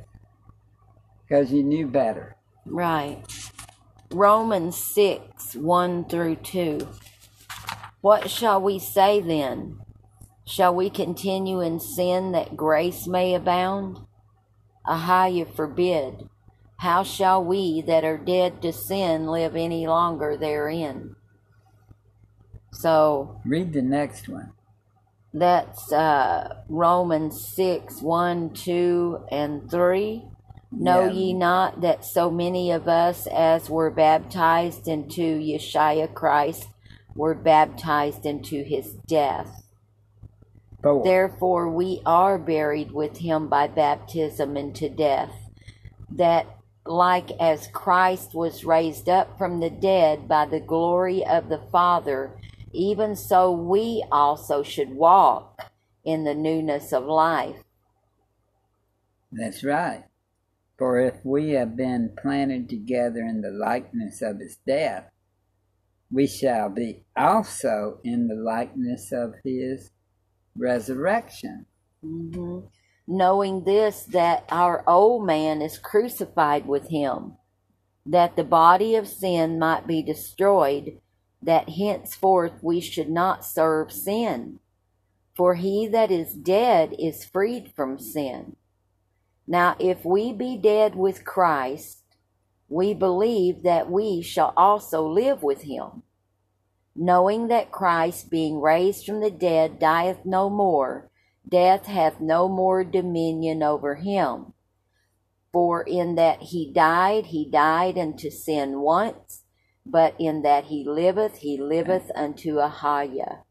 Because 1.23 1.51
you 1.53 1.63
knew 1.63 1.87
better. 1.87 2.35
Right. 2.65 3.23
Romans 4.11 4.77
6, 4.77 5.55
1 5.55 6.05
through 6.05 6.35
2. 6.35 6.87
What 8.05 8.29
shall 8.29 8.61
we 8.61 8.77
say 8.77 9.19
then? 9.19 9.79
Shall 10.45 10.75
we 10.75 10.91
continue 10.91 11.59
in 11.59 11.79
sin 11.79 12.33
that 12.33 12.55
grace 12.55 13.07
may 13.07 13.33
abound? 13.33 13.97
Ahia 14.87 15.51
forbid. 15.51 16.29
How 16.77 17.01
shall 17.01 17.43
we 17.43 17.81
that 17.81 18.03
are 18.03 18.19
dead 18.19 18.61
to 18.61 18.71
sin 18.71 19.25
live 19.25 19.55
any 19.55 19.87
longer 19.87 20.37
therein? 20.37 21.15
So 22.71 23.41
Read 23.43 23.73
the 23.73 23.81
next 23.81 24.29
one. 24.29 24.51
that's 25.33 25.91
uh, 25.91 26.61
Romans 26.69 27.43
6 27.55 28.03
1, 28.03 28.51
2, 28.53 29.25
and 29.31 29.71
3. 29.71 30.27
Know 30.71 31.05
Yeah. 31.05 31.11
ye 31.11 31.33
not 31.33 31.81
that 31.81 32.05
so 32.05 32.29
many 32.29 32.69
of 32.69 32.87
us 32.87 33.25
as 33.25 33.67
were 33.67 33.89
baptized 33.89 34.87
into 34.87 35.39
Yeshua 35.39 36.13
Christ 36.13 36.67
were 37.15 37.33
baptized 37.33 38.25
into 38.25 38.63
his 38.63 38.93
death? 39.07 39.63
Therefore 40.83 41.69
we 41.69 42.01
are 42.05 42.37
buried 42.37 42.91
with 42.91 43.17
him 43.17 43.47
by 43.47 43.67
baptism 43.67 44.55
into 44.55 44.87
death, 44.87 45.33
that 46.11 46.45
like 46.85 47.31
as 47.39 47.67
Christ 47.67 48.35
was 48.35 48.65
raised 48.65 49.09
up 49.09 49.37
from 49.37 49.59
the 49.59 49.71
dead 49.71 50.27
by 50.27 50.45
the 50.45 50.59
glory 50.59 51.25
of 51.25 51.49
the 51.49 51.61
Father, 51.71 52.39
even 52.71 53.15
so 53.15 53.51
we 53.51 54.03
also 54.11 54.61
should 54.61 54.91
walk 54.91 55.71
in 56.03 56.23
the 56.23 56.35
newness 56.35 56.93
of 56.93 57.05
life. 57.05 57.63
That's 59.31 59.63
right. 59.63 60.03
For 60.77 60.99
if 60.99 61.15
we 61.23 61.51
have 61.51 61.75
been 61.75 62.15
planted 62.21 62.69
together 62.69 63.21
in 63.21 63.41
the 63.41 63.49
likeness 63.49 64.21
of 64.21 64.39
his 64.39 64.57
death, 64.67 65.09
we 66.11 66.27
shall 66.27 66.69
be 66.69 67.03
also 67.15 67.99
in 68.03 68.27
the 68.27 68.35
likeness 68.35 69.11
of 69.11 69.35
his 69.43 69.91
resurrection. 70.55 71.65
hmm 72.01 72.59
Knowing 73.07 73.65
this, 73.65 74.01
that 74.05 74.43
our 74.49 74.83
old 74.87 75.27
man 75.27 75.61
is 75.61 75.77
crucified 75.77 76.65
with 76.65 76.89
him, 76.89 77.33
that 78.03 78.35
the 78.35 78.43
body 78.43 78.95
of 78.95 79.07
sin 79.07 79.59
might 79.59 79.85
be 79.85 80.01
destroyed, 80.01 80.99
that 81.39 81.69
henceforth 81.69 82.53
we 82.63 82.81
should 82.81 83.09
not 83.09 83.45
serve 83.45 83.91
sin. 83.91 84.59
For 85.35 85.53
he 85.53 85.87
that 85.87 86.09
is 86.09 86.33
dead 86.33 86.95
is 86.97 87.23
freed 87.23 87.73
from 87.75 87.99
sin. 87.99 88.55
Now, 89.45 89.75
if 89.77 90.03
we 90.03 90.33
be 90.33 90.57
dead 90.57 90.95
with 90.95 91.23
Christ, 91.23 92.01
we 92.69 92.93
believe 92.93 93.63
that 93.63 93.89
we 93.91 94.21
shall 94.21 94.53
also 94.57 95.07
live 95.07 95.43
with 95.43 95.63
him, 95.63 96.03
knowing 96.95 97.47
that 97.47 97.71
Christ, 97.71 98.29
being 98.29 98.59
raised 98.61 99.05
from 99.05 99.19
the 99.21 99.31
dead, 99.31 99.79
dieth 99.79 100.25
no 100.25 100.49
more 100.49 101.09
death 101.47 101.85
hath 101.85 102.19
no 102.19 102.47
more 102.49 102.83
dominion 102.83 103.61
over 103.61 103.95
him. 103.95 104.53
For 105.51 105.83
in 105.83 106.15
that 106.15 106.41
he 106.41 106.71
died, 106.71 107.27
he 107.27 107.49
died 107.49 107.97
unto 107.97 108.29
sin 108.29 108.81
once, 108.81 109.43
but 109.85 110.15
in 110.19 110.41
that 110.41 110.65
he 110.65 110.83
liveth, 110.83 111.37
he 111.37 111.57
liveth 111.57 112.11
unto 112.15 112.59
a 112.59 112.67
higher. 112.67 113.43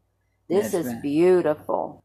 This 0.47 0.71
That's 0.71 0.85
is 0.85 0.93
right. 0.93 1.01
beautiful. 1.01 2.03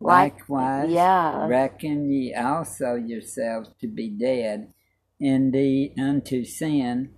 Like- 0.00 0.34
Likewise, 0.38 0.90
yeah. 0.90 1.46
reckon 1.46 2.10
ye 2.10 2.34
also 2.34 2.96
yourselves 2.96 3.70
to 3.80 3.86
be 3.86 4.08
dead 4.08 4.72
indeed 5.22 5.98
unto 5.98 6.44
sin, 6.44 7.14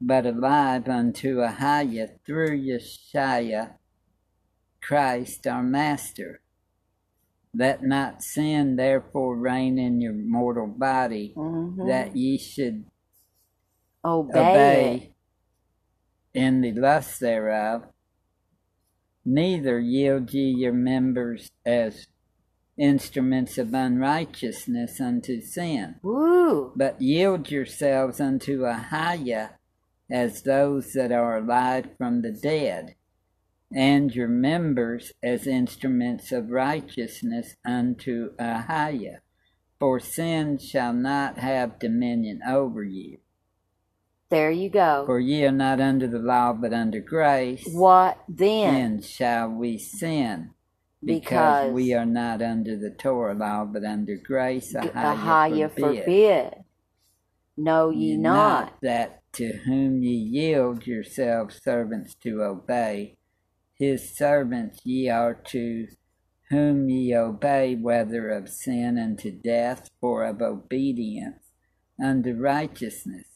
but 0.00 0.26
alive 0.26 0.88
unto 0.88 1.38
Ahia 1.38 2.18
through 2.26 2.58
Yeshua 2.60 3.74
Christ 4.82 5.46
our 5.46 5.62
Master. 5.62 6.40
Let 7.54 7.82
not 7.82 8.22
sin 8.22 8.76
therefore 8.76 9.36
reign 9.36 9.78
in 9.78 10.00
your 10.00 10.12
mortal 10.12 10.66
body, 10.66 11.34
Mhm. 11.36 11.86
that 11.86 12.16
ye 12.16 12.36
should 12.36 12.84
obey, 14.04 14.40
obey 14.40 15.14
in 16.34 16.60
the 16.60 16.72
lust 16.72 17.20
thereof. 17.20 17.86
Neither 19.24 19.80
yield 19.80 20.32
ye 20.34 20.50
your 20.50 20.74
members 20.74 21.50
as 21.64 22.08
instruments 22.78 23.58
of 23.58 23.72
unrighteousness 23.72 25.00
unto 25.00 25.40
sin. 25.40 25.96
Woo! 26.02 26.26
but 26.76 27.00
yield 27.00 27.50
yourselves 27.50 28.20
unto 28.20 28.60
Ahia 28.60 29.50
as 30.10 30.42
those 30.42 30.92
that 30.92 31.10
are 31.10 31.38
alive 31.38 31.88
from 31.98 32.22
the 32.22 32.30
dead, 32.30 32.94
and 33.74 34.14
your 34.14 34.28
members 34.28 35.12
as 35.22 35.46
instruments 35.46 36.30
of 36.30 36.50
righteousness 36.50 37.56
unto 37.64 38.34
Ahia. 38.36 39.18
For 39.78 39.98
sin 40.00 40.58
shall 40.58 40.92
not 40.92 41.38
have 41.38 41.78
dominion 41.78 42.40
over 42.48 42.82
you. 42.82 43.18
There 44.30 44.50
you 44.50 44.70
go. 44.70 45.04
For 45.06 45.20
ye 45.20 45.44
are 45.44 45.52
not 45.52 45.80
under 45.80 46.06
the 46.06 46.18
law, 46.18 46.52
but 46.52 46.72
under 46.72 47.00
grace. 47.00 47.62
What 47.72 48.18
then? 48.28 48.74
Then 48.74 49.02
shall 49.02 49.48
we 49.48 49.78
sin? 49.78 50.50
Because, 51.06 51.66
Because- 51.66 51.72
we 51.72 51.94
are 51.94 52.04
not 52.04 52.42
under 52.42 52.76
the 52.76 52.90
Torah 52.90 53.34
law, 53.34 53.64
but 53.64 53.84
under 53.84 54.16
grace. 54.16 54.74
Ahia 54.74 55.70
forbid. 55.70 56.04
forbid. 56.04 56.64
Know 57.56 57.90
ye 57.90 58.10
Ye 58.10 58.16
not. 58.16 58.74
that 58.82 59.22
to 59.34 59.52
whom 59.64 60.02
ye 60.02 60.14
yield 60.14 60.86
yourselves 60.86 61.62
servants 61.62 62.14
to 62.16 62.42
obey, 62.42 63.16
his 63.78 64.16
servants 64.16 64.80
ye 64.84 65.08
are 65.08 65.34
to 65.34 65.86
whom 66.50 66.88
ye 66.90 67.14
obey, 67.14 67.76
whether 67.76 68.28
of 68.30 68.48
sin 68.48 68.98
unto 68.98 69.30
death, 69.30 69.88
or 70.00 70.24
of 70.24 70.42
obedience 70.42 71.44
unto 72.02 72.34
righteousness. 72.34 73.28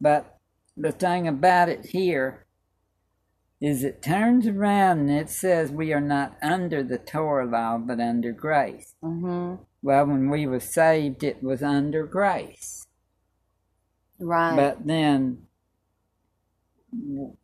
But 0.00 0.38
the 0.76 0.92
thing 0.92 1.28
about 1.28 1.68
it 1.68 1.86
here 1.86 2.45
is 3.60 3.84
it 3.84 4.02
turns 4.02 4.46
around 4.46 4.98
and 5.00 5.10
it 5.10 5.30
says 5.30 5.70
we 5.70 5.92
are 5.92 6.00
not 6.00 6.36
under 6.42 6.82
the 6.82 6.98
Torah 6.98 7.46
law, 7.46 7.78
but 7.78 8.00
under 8.00 8.32
grace. 8.32 8.94
hmm 9.02 9.54
Well, 9.82 10.06
when 10.06 10.30
we 10.30 10.46
were 10.46 10.60
saved, 10.60 11.24
it 11.24 11.42
was 11.42 11.62
under 11.62 12.04
grace. 12.06 12.86
Right. 14.18 14.56
But 14.56 14.86
then, 14.86 15.46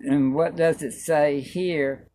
and 0.00 0.34
what 0.34 0.56
does 0.56 0.82
it 0.82 0.92
say 0.92 1.40
here? 1.40 2.08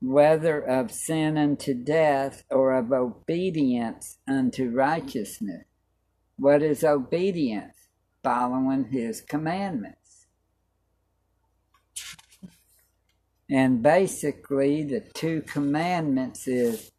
Whether 0.00 0.60
of 0.60 0.92
sin 0.92 1.36
unto 1.36 1.74
death 1.74 2.44
or 2.50 2.72
of 2.72 2.92
obedience 2.92 4.18
unto 4.28 4.70
righteousness. 4.70 5.64
What 6.36 6.62
is 6.62 6.84
obedience? 6.84 7.74
Following 8.22 8.90
his 8.92 9.20
commandments. 9.20 10.07
And 13.50 13.82
basically, 13.82 14.82
the 14.82 15.00
two 15.00 15.42
commandments 15.42 16.46
is 16.46 16.92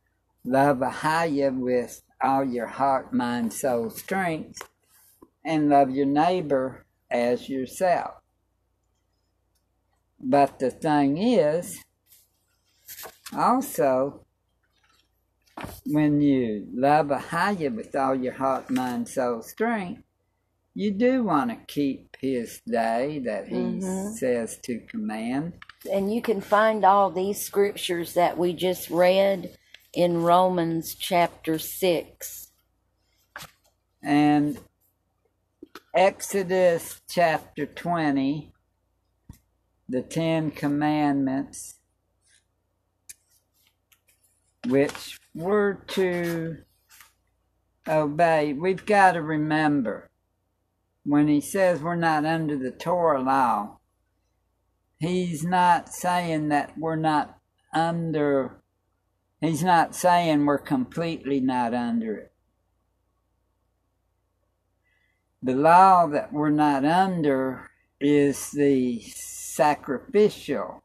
love 0.44 0.78
Ahia 0.78 1.56
with 1.56 2.02
all 2.22 2.44
your 2.44 2.68
heart, 2.68 3.14
mind, 3.14 3.54
soul, 3.54 3.90
strength, 3.92 4.68
and 5.46 5.70
love 5.70 5.92
your 5.92 6.08
neighbor 6.08 6.86
as 7.12 7.50
yourself. 7.50 8.16
But 10.20 10.60
the 10.60 10.72
thing 10.72 11.18
is, 11.18 11.80
also, 13.32 14.26
when 15.86 16.20
you 16.20 16.68
love 16.74 17.08
Ahia 17.08 17.74
with 17.74 17.96
all 17.96 18.16
your 18.16 18.34
heart, 18.34 18.72
mind, 18.72 19.08
soul, 19.08 19.44
strength, 19.44 20.04
you 20.74 20.92
do 20.92 21.24
want 21.24 21.52
to 21.52 21.58
keep 21.74 22.18
his 22.20 22.62
day 22.62 23.20
that 23.20 23.48
he 23.48 23.56
Mhm. 23.56 24.14
says 24.14 24.58
to 24.64 24.80
command. 24.80 25.54
And 25.89 26.13
you 26.13 26.22
can 26.22 26.42
find 26.42 26.84
all 26.84 27.10
these 27.10 27.42
scriptures 27.42 28.13
that 28.13 28.38
we 28.38 28.54
just 28.54 28.89
read 28.89 29.58
in 29.94 30.22
Romans 30.22 30.96
chapter 30.96 31.58
6. 31.58 32.52
And 34.02 34.60
Exodus 35.94 37.02
chapter 37.10 37.65
20, 37.65 38.52
the 39.88 40.02
Ten 40.02 40.52
Commandments, 40.52 41.76
which 44.68 45.20
we're 45.34 45.74
to 45.74 46.58
obey, 47.88 48.54
we've 48.54 48.86
got 48.86 49.13
to 49.13 49.22
remember 49.22 50.10
when 51.04 51.28
he 51.28 51.42
says 51.42 51.82
we're 51.82 51.96
not 51.96 52.26
under 52.26 52.58
the 52.58 52.72
Torah 52.72 53.22
law, 53.22 53.79
he's 55.00 55.44
not 55.44 55.94
saying 55.94 56.50
that 56.50 56.78
we're 56.78 56.96
not 56.96 57.38
under, 57.74 58.62
he's 59.42 59.64
not 59.64 59.96
saying 59.96 60.46
we're 60.46 60.58
completely 60.58 61.40
not 61.40 61.74
under 61.74 62.16
it. 62.16 62.32
The 65.42 65.56
law 65.56 66.08
that 66.08 66.34
we're 66.34 66.50
not 66.50 66.84
under 66.84 67.70
is 68.02 68.52
the 68.52 69.00
sacrificial. 69.02 70.84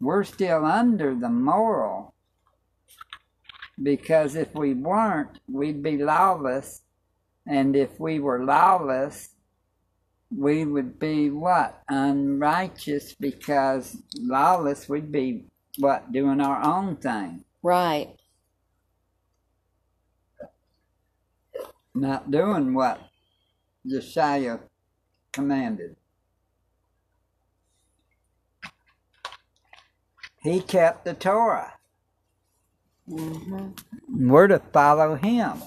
We're 0.00 0.24
still 0.24 0.64
under 0.64 1.14
the 1.14 1.28
moral 1.28 2.14
because 3.80 4.36
if 4.36 4.54
we 4.54 4.74
weren't, 4.74 5.38
we'd 5.48 5.82
be 5.82 5.98
lawless. 5.98 6.82
And 7.46 7.76
if 7.76 8.00
we 8.00 8.18
were 8.20 8.44
lawless, 8.44 9.30
we 10.36 10.64
would 10.64 10.98
be 10.98 11.30
what? 11.30 11.82
Unrighteous 11.88 13.14
because 13.14 13.96
lawless, 14.18 14.88
we'd 14.88 15.12
be 15.12 15.44
what? 15.78 16.12
Doing 16.12 16.40
our 16.40 16.64
own 16.64 16.96
thing. 16.96 17.44
Right. 17.62 18.16
Not 21.94 22.30
doing 22.30 22.74
what 22.74 23.00
Josiah 23.86 24.58
commanded. 25.32 25.96
He 30.42 30.60
kept 30.60 31.04
the 31.04 31.14
Torah. 31.14 31.74
Mm-hmm. 33.08 34.28
We're 34.28 34.48
to 34.48 34.60
follow 34.72 35.14
him. 35.14 35.62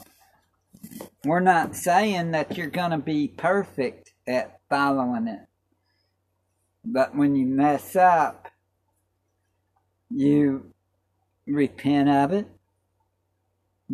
We're 1.23 1.39
not 1.39 1.75
saying 1.75 2.31
that 2.31 2.57
you're 2.57 2.67
going 2.67 2.91
to 2.91 2.97
be 2.97 3.27
perfect 3.27 4.13
at 4.27 4.54
following 4.69 5.27
it. 5.27 5.39
But 6.83 7.15
when 7.15 7.35
you 7.35 7.45
mess 7.45 7.95
up, 7.95 8.47
you 10.09 10.71
repent 11.47 12.09
of 12.09 12.31
it, 12.33 12.47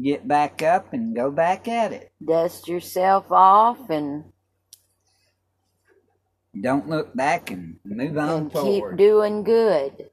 get 0.01 0.27
back 0.27 0.62
up, 0.62 0.93
and 0.93 1.15
go 1.15 1.31
back 1.31 1.67
at 1.67 1.93
it. 1.93 2.12
Dust 2.23 2.67
yourself 2.67 3.31
off 3.31 3.89
and 3.89 4.25
Don't 6.60 6.89
look 6.89 7.15
back 7.15 7.49
and 7.49 7.79
move 7.86 8.17
on 8.17 8.29
and 8.29 8.51
keep 8.51 8.60
forward. 8.62 8.97
doing 8.97 9.43
good. 9.43 10.10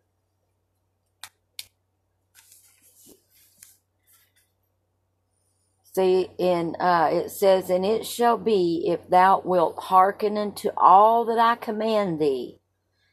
See, 5.95 6.31
in 6.39 6.77
uh, 6.79 7.11
it 7.13 7.31
says, 7.31 7.71
"And 7.71 7.85
it 7.85 8.07
shall 8.07 8.37
be 8.37 8.85
if 8.87 9.09
thou 9.09 9.41
wilt 9.45 9.79
hearken 9.85 10.37
unto 10.37 10.69
all 10.77 11.25
that 11.25 11.39
I 11.39 11.57
command 11.57 12.21
thee, 12.21 12.59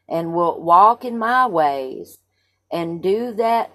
and 0.07 0.35
wilt 0.35 0.61
walk 0.61 1.03
in 1.05 1.17
my 1.17 1.47
ways, 1.47 2.19
and 2.71 3.01
do 3.01 3.33
that 3.33 3.71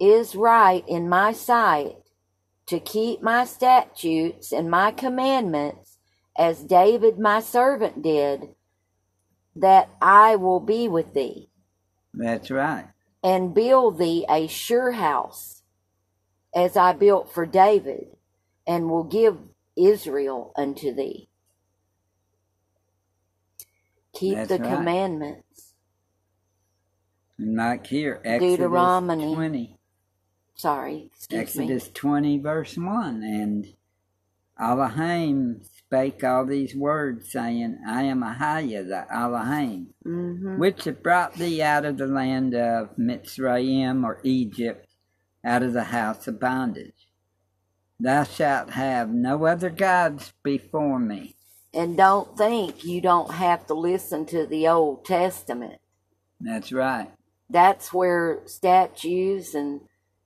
is 0.00 0.34
right 0.34 0.82
in 0.88 1.08
my 1.08 1.32
sight, 1.32 1.96
to 2.66 2.80
keep 2.80 3.22
my 3.22 3.44
statutes 3.44 4.50
and 4.50 4.70
my 4.70 4.90
commandments, 4.90 5.98
as 6.36 6.64
David 6.64 7.18
my 7.18 7.40
servant 7.40 8.02
did, 8.02 8.48
that 9.54 9.90
I 10.00 10.36
will 10.36 10.60
be 10.60 10.88
with 10.88 11.12
thee, 11.12 11.50
That's 12.14 12.50
right. 12.50 12.86
and 13.22 13.54
build 13.54 13.98
thee 13.98 14.24
a 14.28 14.46
sure 14.46 14.92
house, 14.92 15.59
as 16.54 16.76
I 16.76 16.92
built 16.92 17.32
for 17.32 17.46
David, 17.46 18.16
and 18.66 18.90
will 18.90 19.04
give 19.04 19.38
Israel 19.76 20.52
unto 20.56 20.94
thee. 20.94 21.28
Keep 24.14 24.36
That's 24.36 24.48
the 24.48 24.58
right. 24.58 24.76
commandments. 24.76 25.74
And 27.38 27.56
like 27.56 27.86
here, 27.86 28.20
Exodus 28.24 28.50
Deuteronomy. 28.58 29.34
20. 29.34 29.76
Sorry, 30.54 31.10
excuse 31.14 31.32
me. 31.32 31.40
Exodus 31.40 31.88
20, 31.94 32.38
verse 32.38 32.76
1. 32.76 33.22
And 33.22 33.74
Elohim 34.60 35.62
spake 35.62 36.22
all 36.24 36.44
these 36.46 36.74
words, 36.76 37.32
saying, 37.32 37.78
I 37.88 38.02
am 38.04 38.22
Ahijah, 38.22 38.84
the 38.84 39.06
Elohim, 39.14 39.88
hmm 40.04 40.58
which 40.58 40.84
have 40.84 41.02
brought 41.02 41.34
thee 41.34 41.62
out 41.62 41.84
of 41.86 41.98
the 41.98 42.06
land 42.06 42.54
of 42.54 42.96
Mitzrayim 42.98 44.04
or 44.04 44.20
Egypt, 44.24 44.89
out 45.44 45.62
of 45.62 45.72
the 45.72 45.84
house 45.84 46.26
of 46.26 46.40
bondage. 46.40 47.08
Thou 47.98 48.24
shalt 48.24 48.70
have 48.70 49.10
no 49.10 49.44
other 49.44 49.70
gods 49.70 50.32
before 50.42 50.98
me. 50.98 51.36
And 51.72 51.96
don't 51.96 52.36
think 52.36 52.84
you 52.84 53.00
don't 53.00 53.32
have 53.34 53.66
to 53.66 53.74
listen 53.74 54.26
to 54.26 54.46
the 54.46 54.66
Old 54.68 55.04
Testament. 55.04 55.80
That's 56.40 56.72
right. 56.72 57.10
That's 57.48 57.92
where 57.92 58.40
statutes 58.46 59.54
and 59.54 59.82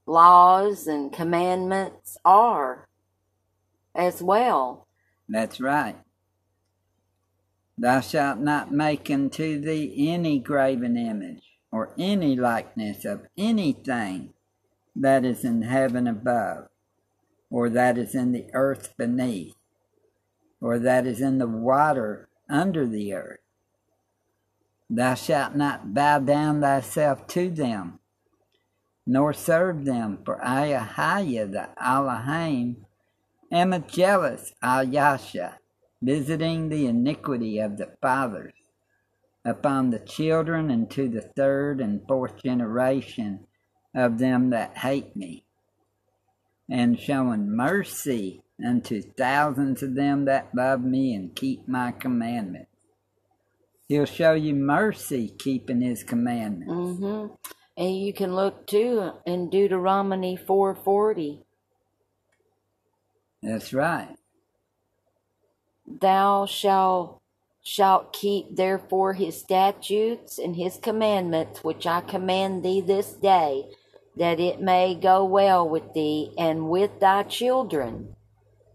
laws 0.06 0.86
and 0.86 1.12
commandments 1.12 2.16
are 2.24 2.86
as 3.94 4.22
well. 4.22 4.86
That's 5.28 5.60
right. 5.60 5.96
Thou 7.76 8.00
shalt 8.00 8.38
not 8.38 8.72
make 8.72 9.10
unto 9.10 9.60
thee 9.60 10.08
any 10.08 10.38
graven 10.38 10.96
image, 10.96 11.42
or 11.72 11.92
any 11.98 12.36
likeness 12.36 13.04
of 13.04 13.26
anything 13.36 14.33
that 14.96 15.24
is 15.24 15.44
in 15.44 15.62
heaven 15.62 16.06
above, 16.06 16.68
or 17.50 17.68
that 17.70 17.98
is 17.98 18.14
in 18.14 18.32
the 18.32 18.46
earth 18.52 18.94
beneath, 18.96 19.56
or 20.60 20.78
that 20.78 21.06
is 21.06 21.20
in 21.20 21.38
the 21.38 21.46
water 21.46 22.28
under 22.48 22.86
the 22.86 23.12
earth. 23.12 23.40
Thou 24.88 25.14
shalt 25.14 25.56
not 25.56 25.94
bow 25.94 26.20
down 26.20 26.60
thyself 26.60 27.26
to 27.28 27.50
them, 27.50 27.98
nor 29.06 29.32
serve 29.32 29.84
them, 29.84 30.18
for 30.24 30.42
I, 30.44 30.66
Ahijah, 30.66 31.46
the 31.46 31.68
Elohim, 31.82 32.86
am 33.50 33.72
a 33.72 33.78
jealous 33.78 34.52
Ayasha, 34.62 35.58
visiting 36.00 36.68
the 36.68 36.86
iniquity 36.86 37.58
of 37.58 37.76
the 37.76 37.96
fathers 38.00 38.54
upon 39.44 39.90
the 39.90 39.98
children 39.98 40.70
and 40.70 40.90
to 40.90 41.08
the 41.08 41.20
third 41.20 41.80
and 41.80 42.06
fourth 42.06 42.42
generation 42.42 43.46
of 43.94 44.18
them 44.18 44.50
that 44.50 44.78
hate 44.78 45.16
me, 45.16 45.44
and 46.70 46.98
showing 46.98 47.50
mercy 47.50 48.42
unto 48.64 49.02
thousands 49.02 49.82
of 49.82 49.94
them 49.94 50.24
that 50.26 50.54
love 50.54 50.82
me 50.82 51.14
and 51.14 51.34
keep 51.36 51.68
my 51.68 51.92
commandments. 51.92 52.70
He'll 53.88 54.06
show 54.06 54.34
you 54.34 54.54
mercy 54.54 55.28
keeping 55.28 55.80
his 55.82 56.02
commandments. 56.04 57.00
hmm 57.00 57.26
And 57.76 57.96
you 57.98 58.12
can 58.12 58.34
look 58.34 58.66
too 58.66 59.12
in 59.26 59.50
Deuteronomy 59.50 60.36
4:40. 60.36 61.44
That's 63.42 63.72
right. 63.74 64.16
Thou 65.86 66.46
shalt 66.46 67.20
shalt 67.62 68.12
keep 68.12 68.56
therefore 68.56 69.14
his 69.14 69.40
statutes 69.40 70.38
and 70.38 70.56
his 70.56 70.76
commandments 70.78 71.64
which 71.64 71.86
I 71.86 72.00
command 72.02 72.62
thee 72.64 72.80
this 72.82 73.12
day, 73.14 73.64
that 74.16 74.38
it 74.38 74.60
may 74.60 74.94
go 74.94 75.24
well 75.24 75.68
with 75.68 75.92
thee 75.92 76.32
and 76.38 76.70
with 76.70 77.00
thy 77.00 77.22
children 77.24 78.14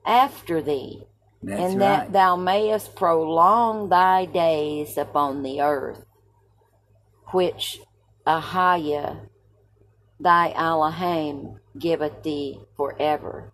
after 0.05 0.61
thee, 0.61 1.03
That's 1.41 1.61
and 1.61 1.79
right. 1.79 1.79
that 1.79 2.13
thou 2.13 2.35
mayest 2.35 2.95
prolong 2.95 3.89
thy 3.89 4.25
days 4.25 4.97
upon 4.97 5.43
the 5.43 5.61
earth, 5.61 6.05
which 7.27 7.79
Ahiah 8.27 9.27
thy 10.19 10.51
Elohim 10.55 11.59
giveth 11.77 12.23
thee 12.23 12.59
forever. 12.75 13.53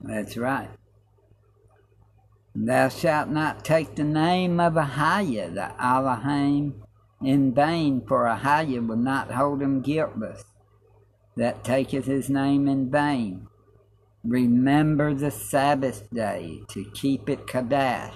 That's 0.00 0.36
right. 0.36 0.68
Thou 2.54 2.88
shalt 2.88 3.28
not 3.28 3.64
take 3.64 3.96
the 3.96 4.04
name 4.04 4.60
of 4.60 4.74
Ahiah, 4.74 5.54
the 5.54 5.82
Elohim, 5.82 6.82
in 7.22 7.54
vain, 7.54 8.02
for 8.06 8.24
Ahiah 8.24 8.86
will 8.86 8.96
not 8.96 9.30
hold 9.30 9.62
him 9.62 9.80
guiltless 9.80 10.44
that 11.36 11.62
taketh 11.64 12.06
his 12.06 12.28
name 12.30 12.66
in 12.66 12.90
vain. 12.90 13.48
Remember 14.24 15.14
the 15.14 15.30
Sabbath 15.30 16.10
day 16.10 16.62
to 16.68 16.84
keep 16.92 17.28
it 17.28 17.46
Kadash. 17.46 18.14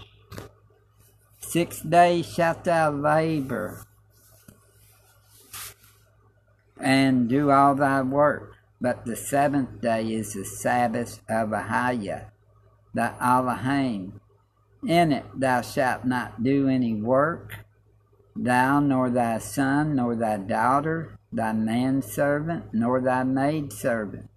Six 1.41 1.81
days 1.83 2.27
shalt 2.27 2.65
thou 2.65 2.91
labor 2.91 3.85
and 6.81 7.29
do 7.29 7.51
all 7.51 7.75
thy 7.75 8.03
work, 8.03 8.57
but 8.81 9.05
the 9.05 9.17
seventh 9.17 9.81
day 9.81 10.13
is 10.13 10.33
the 10.33 10.45
Sabbath 10.45 11.21
of 11.29 11.51
Ahiah, 11.51 12.31
the 12.95 13.13
Elohim. 13.23 14.21
In 14.87 15.13
it 15.13 15.27
thou 15.37 15.61
shalt 15.61 16.05
not 16.05 16.43
do 16.43 16.69
any 16.69 16.95
work, 16.95 17.65
thou 18.35 18.81
nor 18.81 19.11
thy 19.11 19.39
son, 19.39 19.97
nor 19.97 20.17
thy 20.17 20.39
daughter, 20.39 21.19
thy 21.33 21.53
manservant, 21.53 22.65
nor 22.73 23.01
thy 23.01 23.23
maidservant, 23.23 24.29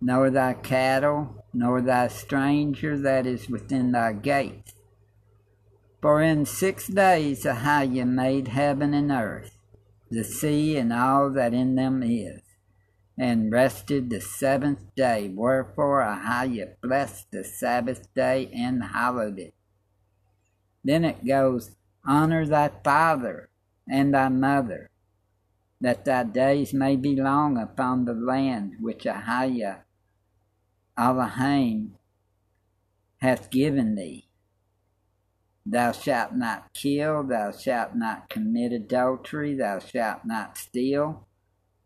nor 0.00 0.30
thy 0.30 0.54
cattle, 0.54 1.44
nor 1.52 1.80
thy 1.80 2.08
stranger 2.08 2.98
that 2.98 3.26
is 3.26 3.48
within 3.48 3.92
thy 3.92 4.12
gates. 4.12 4.72
For 6.02 6.22
in 6.22 6.44
six 6.44 6.86
days 6.86 7.44
Ahiah 7.44 8.06
made 8.06 8.48
heaven 8.48 8.94
and 8.94 9.10
earth, 9.10 9.58
the 10.10 10.24
sea 10.24 10.76
and 10.76 10.92
all 10.92 11.30
that 11.30 11.54
in 11.54 11.74
them 11.74 12.02
is, 12.02 12.42
and 13.18 13.50
rested 13.50 14.10
the 14.10 14.20
seventh 14.20 14.94
day. 14.94 15.32
Wherefore 15.34 16.02
Ahiah 16.02 16.74
blessed 16.82 17.30
the 17.32 17.42
Sabbath 17.42 18.12
day 18.14 18.50
and 18.54 18.84
hallowed 18.84 19.38
it. 19.38 19.54
Then 20.84 21.04
it 21.04 21.26
goes, 21.26 21.74
Honor 22.04 22.46
thy 22.46 22.70
father 22.84 23.48
and 23.88 24.14
thy 24.14 24.28
mother, 24.28 24.90
that 25.80 26.04
thy 26.04 26.24
days 26.24 26.72
may 26.72 26.96
be 26.96 27.14
long 27.16 27.58
upon 27.58 28.04
the 28.04 28.14
land 28.14 28.76
which 28.80 29.04
Ahiah 29.04 29.80
Elohim 30.96 31.96
hath 33.18 33.50
given 33.50 33.94
thee. 33.94 34.28
Thou 35.64 35.92
shalt 35.92 36.34
not 36.34 36.72
kill, 36.72 37.24
thou 37.24 37.50
shalt 37.50 37.96
not 37.96 38.30
commit 38.30 38.72
adultery, 38.72 39.54
thou 39.54 39.80
shalt 39.80 40.24
not 40.24 40.56
steal, 40.56 41.26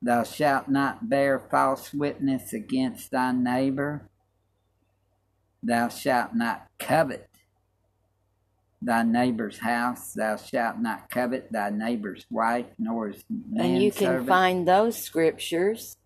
thou 0.02 0.22
shalt 0.22 0.68
not 0.68 1.08
bear 1.08 1.38
false 1.38 1.94
witness 1.94 2.52
against 2.52 3.10
thy 3.10 3.32
neighbor, 3.32 4.08
thou 5.62 5.88
shalt 5.88 6.34
not 6.34 6.68
covet 6.78 7.29
thy 8.82 9.02
neighbor's 9.02 9.58
house, 9.58 10.12
thou 10.14 10.36
shalt 10.36 10.78
not 10.78 11.10
covet 11.10 11.52
thy 11.52 11.70
neighbor's 11.70 12.24
wife, 12.30 12.66
nor 12.78 13.08
his 13.08 13.22
man 13.28 13.64
And 13.74 13.82
you 13.82 13.90
can 13.92 14.06
servant. 14.06 14.28
find 14.28 14.68
those 14.68 14.96
scriptures. 14.96 15.96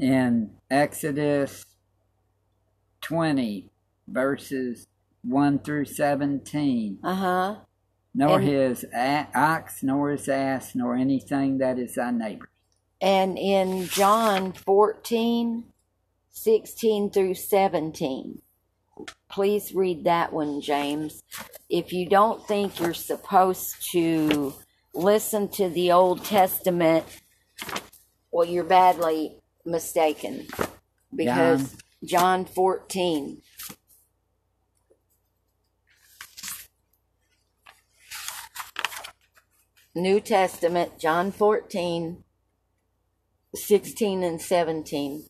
in 0.00 0.50
Exodus 0.70 1.64
20, 3.00 3.70
verses 4.08 4.86
1 5.22 5.58
through 5.60 5.84
17. 5.86 6.98
Uh 7.02 7.14
huh. 7.14 7.56
Nor 8.14 8.38
And- 8.38 8.48
his 8.48 8.86
ox, 8.94 9.82
nor 9.82 10.10
his 10.10 10.28
ass, 10.28 10.74
nor 10.74 10.94
anything 10.96 11.58
that 11.58 11.78
is 11.78 11.94
thy 11.96 12.10
neighbor. 12.10 12.48
And 13.00 13.36
in 13.38 13.86
John 13.86 14.52
14, 14.52 15.64
16 16.30 17.10
through 17.10 17.34
17. 17.34 18.40
Please 19.28 19.74
read 19.74 20.04
that 20.04 20.32
one, 20.32 20.60
James. 20.60 21.22
If 21.68 21.92
you 21.92 22.08
don't 22.08 22.46
think 22.46 22.78
you're 22.78 22.94
supposed 22.94 23.90
to 23.92 24.54
listen 24.94 25.48
to 25.48 25.68
the 25.68 25.92
Old 25.92 26.24
Testament, 26.24 27.04
well, 28.30 28.46
you're 28.46 28.64
badly 28.64 29.40
mistaken. 29.64 30.46
Because 31.14 31.76
John 32.04 32.44
14. 32.44 33.40
New 39.96 40.18
Testament, 40.18 40.98
John 40.98 41.30
14, 41.30 42.24
16 43.54 44.22
and 44.24 44.42
17. 44.42 45.28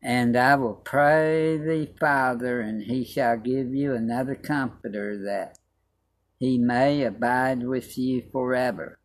And 0.00 0.36
I 0.36 0.54
will 0.54 0.74
pray 0.74 1.58
thee, 1.58 1.92
Father, 1.98 2.60
and 2.60 2.82
he 2.82 3.04
shall 3.04 3.36
give 3.36 3.74
you 3.74 3.94
another 3.94 4.36
comforter 4.36 5.18
that 5.24 5.58
he 6.38 6.56
may 6.56 7.02
abide 7.02 7.64
with 7.64 7.98
you 7.98 8.22
forever, 8.30 9.00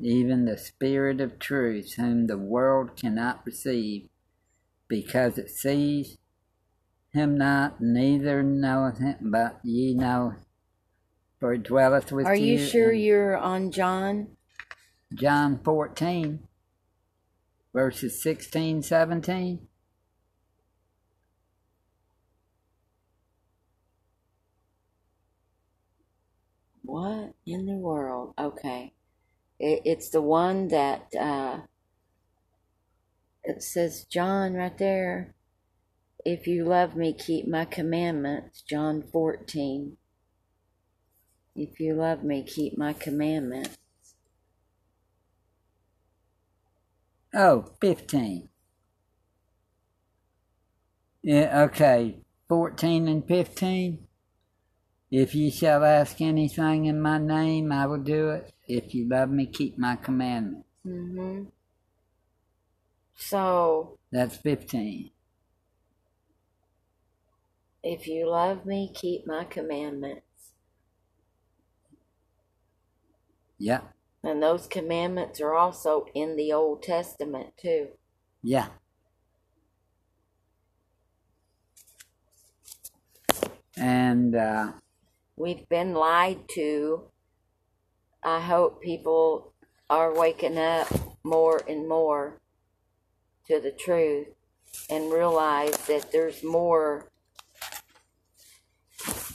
even 0.00 0.44
the 0.44 0.58
Spirit 0.58 1.20
of 1.20 1.38
truth, 1.38 1.94
whom 1.94 2.26
the 2.26 2.38
world 2.38 2.96
cannot 2.96 3.46
receive, 3.46 4.08
because 4.88 5.38
it 5.38 5.48
sees 5.48 6.18
him 7.12 7.38
not, 7.38 7.80
neither 7.80 8.42
knoweth 8.42 8.98
him, 8.98 9.16
but 9.20 9.60
ye 9.62 9.94
know, 9.94 10.34
for 11.38 11.54
it 11.54 11.62
dwelleth 11.62 12.10
with 12.10 12.26
Are 12.26 12.34
you. 12.34 12.56
Are 12.56 12.58
you 12.58 12.66
sure 12.66 12.92
you're 12.92 13.36
on 13.36 13.70
John? 13.70 14.28
John 15.14 15.60
14, 15.62 16.40
verses 17.72 18.20
16, 18.22 18.82
17. 18.82 19.68
What 26.92 27.32
in 27.46 27.64
the 27.64 27.72
world? 27.72 28.34
Okay. 28.38 28.92
It, 29.58 29.80
it's 29.86 30.10
the 30.10 30.20
one 30.20 30.68
that 30.68 31.06
uh, 31.18 31.60
it 33.42 33.62
says 33.62 34.04
John 34.04 34.52
right 34.52 34.76
there. 34.76 35.34
If 36.22 36.46
you 36.46 36.66
love 36.66 36.94
me, 36.94 37.14
keep 37.14 37.48
my 37.48 37.64
commandments. 37.64 38.60
John 38.60 39.02
14. 39.10 39.96
If 41.56 41.80
you 41.80 41.94
love 41.94 42.24
me, 42.24 42.42
keep 42.42 42.76
my 42.76 42.92
commandments. 42.92 43.78
Oh, 47.32 47.70
15. 47.80 48.50
Yeah, 51.22 51.62
okay. 51.62 52.18
14 52.50 53.08
and 53.08 53.26
15. 53.26 54.08
If 55.12 55.32
ye 55.36 55.52
shall 55.52 55.84
ask 55.84 56.20
anything 56.20 56.86
in 56.86 57.00
my 57.00 57.16
name, 57.18 57.70
I 57.70 57.86
will 57.86 58.02
do 58.02 58.30
it. 58.30 58.52
If 58.66 58.96
you 58.96 59.06
love 59.08 59.30
me, 59.30 59.46
keep 59.46 59.78
my 59.78 59.94
commandments. 59.94 60.66
Mm-hmm. 60.86 61.44
So, 63.14 63.98
That's 64.12 64.36
15. 64.36 65.10
if 67.84 68.08
you 68.08 68.28
love 68.28 68.66
me, 68.66 68.90
keep 68.92 69.24
my 69.24 69.44
commandments. 69.44 70.52
Yeah, 73.58 73.92
And 74.24 74.42
those 74.42 74.66
commandments 74.66 75.40
are 75.40 75.54
also 75.54 76.06
in 76.12 76.34
the 76.34 76.52
Old 76.52 76.82
Testament, 76.82 77.56
too. 77.56 77.98
yeah. 78.42 78.68
And, 83.76 84.34
uh, 84.34 84.72
We've 85.42 85.68
been 85.68 85.92
lied 85.92 86.48
to. 86.50 87.10
I 88.22 88.38
hope 88.38 88.80
people 88.80 89.54
are 89.90 90.16
waking 90.16 90.56
up 90.56 90.86
more 91.24 91.60
and 91.68 91.88
more 91.88 92.40
to 93.48 93.58
the 93.58 93.72
truth 93.72 94.28
and 94.88 95.12
realize 95.12 95.76
that 95.88 96.12
there's 96.12 96.44
more 96.44 97.10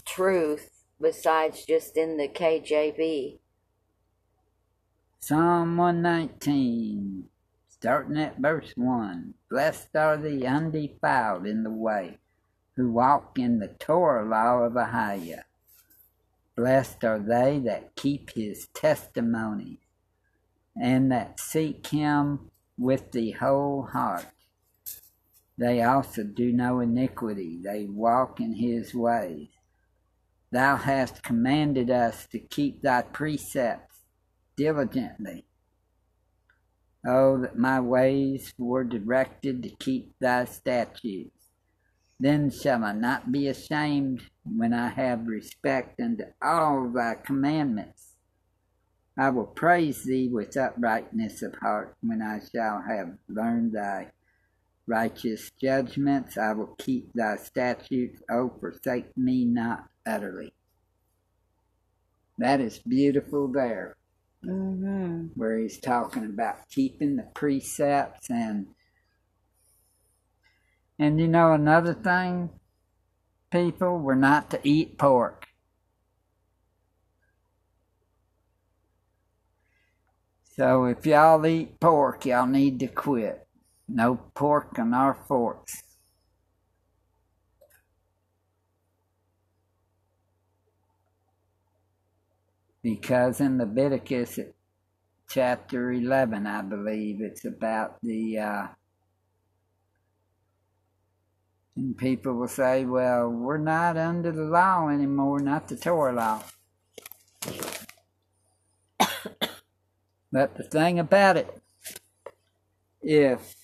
truth 0.06 0.70
besides 1.02 1.66
just 1.66 1.98
in 1.98 2.16
the 2.16 2.30
KJV. 2.30 3.40
Psalm 5.20 5.76
119, 5.76 7.26
starting 7.68 8.18
at 8.18 8.38
verse 8.38 8.72
1. 8.78 9.34
Blessed 9.50 9.94
are 9.94 10.16
the 10.16 10.48
undefiled 10.48 11.46
in 11.46 11.64
the 11.64 11.70
way, 11.70 12.18
who 12.78 12.94
walk 12.94 13.38
in 13.38 13.60
the 13.60 13.68
Torah 13.68 14.26
law 14.26 14.60
of 14.60 14.72
Ahiah. 14.72 15.42
Blessed 16.58 17.04
are 17.04 17.20
they 17.20 17.60
that 17.60 17.96
keep 17.96 18.32
his 18.32 18.68
testimony 18.74 19.80
and 20.76 21.12
that 21.12 21.40
seek 21.40 21.86
him 21.86 22.50
with 22.80 23.12
the 23.12 23.32
whole 23.32 23.84
heart. 23.84 24.26
They 25.56 25.84
also 25.84 26.24
do 26.24 26.52
no 26.52 26.80
iniquity, 26.80 27.60
they 27.64 27.86
walk 27.86 28.40
in 28.40 28.54
his 28.54 28.96
ways. 28.96 29.50
Thou 30.52 30.78
hast 30.78 31.22
commanded 31.22 31.92
us 31.92 32.26
to 32.32 32.40
keep 32.40 32.82
thy 32.82 33.04
precepts 33.04 34.00
diligently. 34.56 35.46
Oh, 37.06 37.40
that 37.42 37.58
my 37.58 37.80
ways 37.80 38.54
were 38.58 38.84
directed 38.84 39.62
to 39.62 39.70
keep 39.70 40.16
thy 40.20 40.46
statutes. 40.46 41.52
Then 42.20 42.50
shall 42.50 42.84
I 42.84 42.94
not 42.94 43.32
be 43.32 43.48
ashamed 43.48 44.24
when 44.56 44.74
I 44.74 44.90
have 44.90 45.28
respect 45.28 46.00
unto 46.00 46.26
all 46.42 46.90
thy 46.90 47.16
commandments. 47.16 48.16
I 49.18 49.30
will 49.32 49.48
praise 49.48 50.04
thee 50.04 50.30
with 50.30 50.56
uprightness 50.56 51.42
of 51.42 51.56
heart 51.56 51.98
when 52.02 52.22
I 52.22 52.40
shall 52.40 52.84
have 52.88 53.18
learned 53.28 53.74
thy 53.74 54.12
righteous 54.86 55.52
judgments. 55.60 56.38
I 56.38 56.54
will 56.54 56.76
keep 56.78 57.14
thy 57.14 57.38
statutes. 57.38 58.22
Oh, 58.30 58.54
forsake 58.60 59.18
me 59.18 59.46
not 59.46 59.90
utterly. 60.06 60.54
That 62.38 62.62
is 62.62 62.80
beautiful 62.80 63.48
there 63.48 63.98
Mm-hmm. 64.46 65.28
where 65.36 65.58
he's 65.58 65.80
talking 65.80 66.24
about 66.26 66.70
keeping 66.70 67.16
the 67.18 67.24
precepts 67.34 68.30
and 68.30 68.68
and 71.00 71.20
you 71.20 71.28
know 71.28 71.54
another 71.54 71.94
thing 71.94 72.52
people 73.52 74.00
we're 74.00 74.16
not 74.16 74.50
to 74.50 74.60
eat 74.64 74.98
pork 74.98 75.48
so 80.44 80.86
if 80.86 81.06
y'all 81.06 81.46
eat 81.46 81.80
pork 81.80 82.26
y'all 82.26 82.48
need 82.48 82.80
to 82.80 82.88
quit 82.88 83.48
No 83.88 84.16
pork 84.36 84.78
on 84.80 84.94
our 84.94 85.14
forks. 85.14 85.82
Because 92.84 93.40
in 93.42 93.58
Leviticus 93.58 94.40
chapter 95.30 95.92
11, 95.92 96.46
I 96.48 96.62
believe, 96.62 97.22
it's 97.22 97.46
about 97.46 97.98
the. 98.02 98.40
Uh, 98.40 98.68
and 101.78 101.96
people 101.96 102.34
will 102.34 102.48
say, 102.48 102.84
well, 102.86 103.30
we're 103.30 103.60
not 103.60 103.98
under 103.98 104.32
the 104.32 104.44
law 104.44 104.90
anymore, 104.90 105.40
not 105.40 105.68
the 105.68 105.76
Torah 105.76 106.14
law. 106.14 106.44
but 110.32 110.58
the 110.58 110.64
thing 110.64 110.98
about 110.98 111.38
it, 111.38 111.62
if 113.02 113.56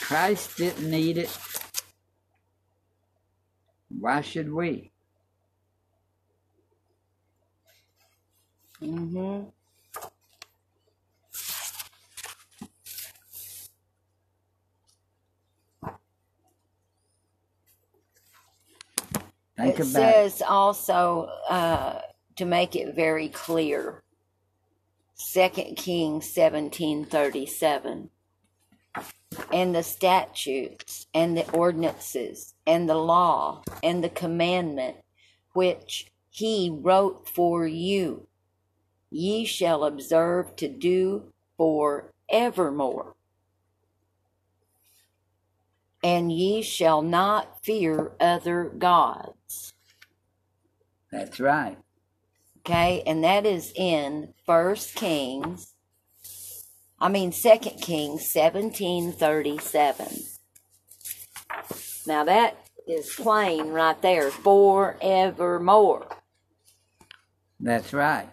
Christ 0.00 0.56
didn't 0.56 0.88
need 0.88 1.18
it, 1.18 1.36
why 3.88 4.20
should 4.20 4.52
we? 4.52 4.92
Mm-hmm. 8.80 9.48
Think 19.62 19.80
it 19.80 19.84
says 19.84 20.42
also 20.42 21.28
uh, 21.48 22.00
to 22.36 22.44
make 22.44 22.76
it 22.76 22.94
very 22.94 23.28
clear. 23.28 24.02
Second 25.14 25.76
King 25.76 26.22
seventeen 26.22 27.04
thirty 27.04 27.46
seven. 27.46 28.10
And 29.52 29.74
the 29.74 29.82
statutes 29.82 31.06
and 31.14 31.36
the 31.36 31.48
ordinances 31.52 32.54
and 32.66 32.88
the 32.88 32.96
law 32.96 33.62
and 33.82 34.02
the 34.02 34.08
commandment 34.08 34.96
which 35.52 36.10
he 36.30 36.70
wrote 36.72 37.28
for 37.28 37.66
you, 37.66 38.26
ye 39.10 39.44
shall 39.44 39.84
observe 39.84 40.56
to 40.56 40.68
do 40.68 41.32
for 41.56 42.12
evermore. 42.28 43.14
And 46.02 46.32
ye 46.32 46.62
shall 46.62 47.02
not 47.02 47.62
fear 47.64 48.12
other 48.18 48.64
gods. 48.64 49.34
That's 51.10 51.40
right. 51.40 51.76
Okay, 52.60 53.02
and 53.06 53.24
that 53.24 53.46
is 53.46 53.72
in 53.74 54.34
First 54.46 54.94
Kings. 54.94 55.74
I 56.98 57.08
mean 57.08 57.32
Second 57.32 57.80
Kings 57.80 58.26
seventeen 58.30 59.12
thirty 59.12 59.58
seven. 59.58 60.08
Now 62.06 62.24
that 62.24 62.56
is 62.86 63.14
plain 63.14 63.68
right 63.68 64.00
there, 64.02 64.30
forevermore. 64.30 66.06
That's 67.58 67.92
right. 67.92 68.28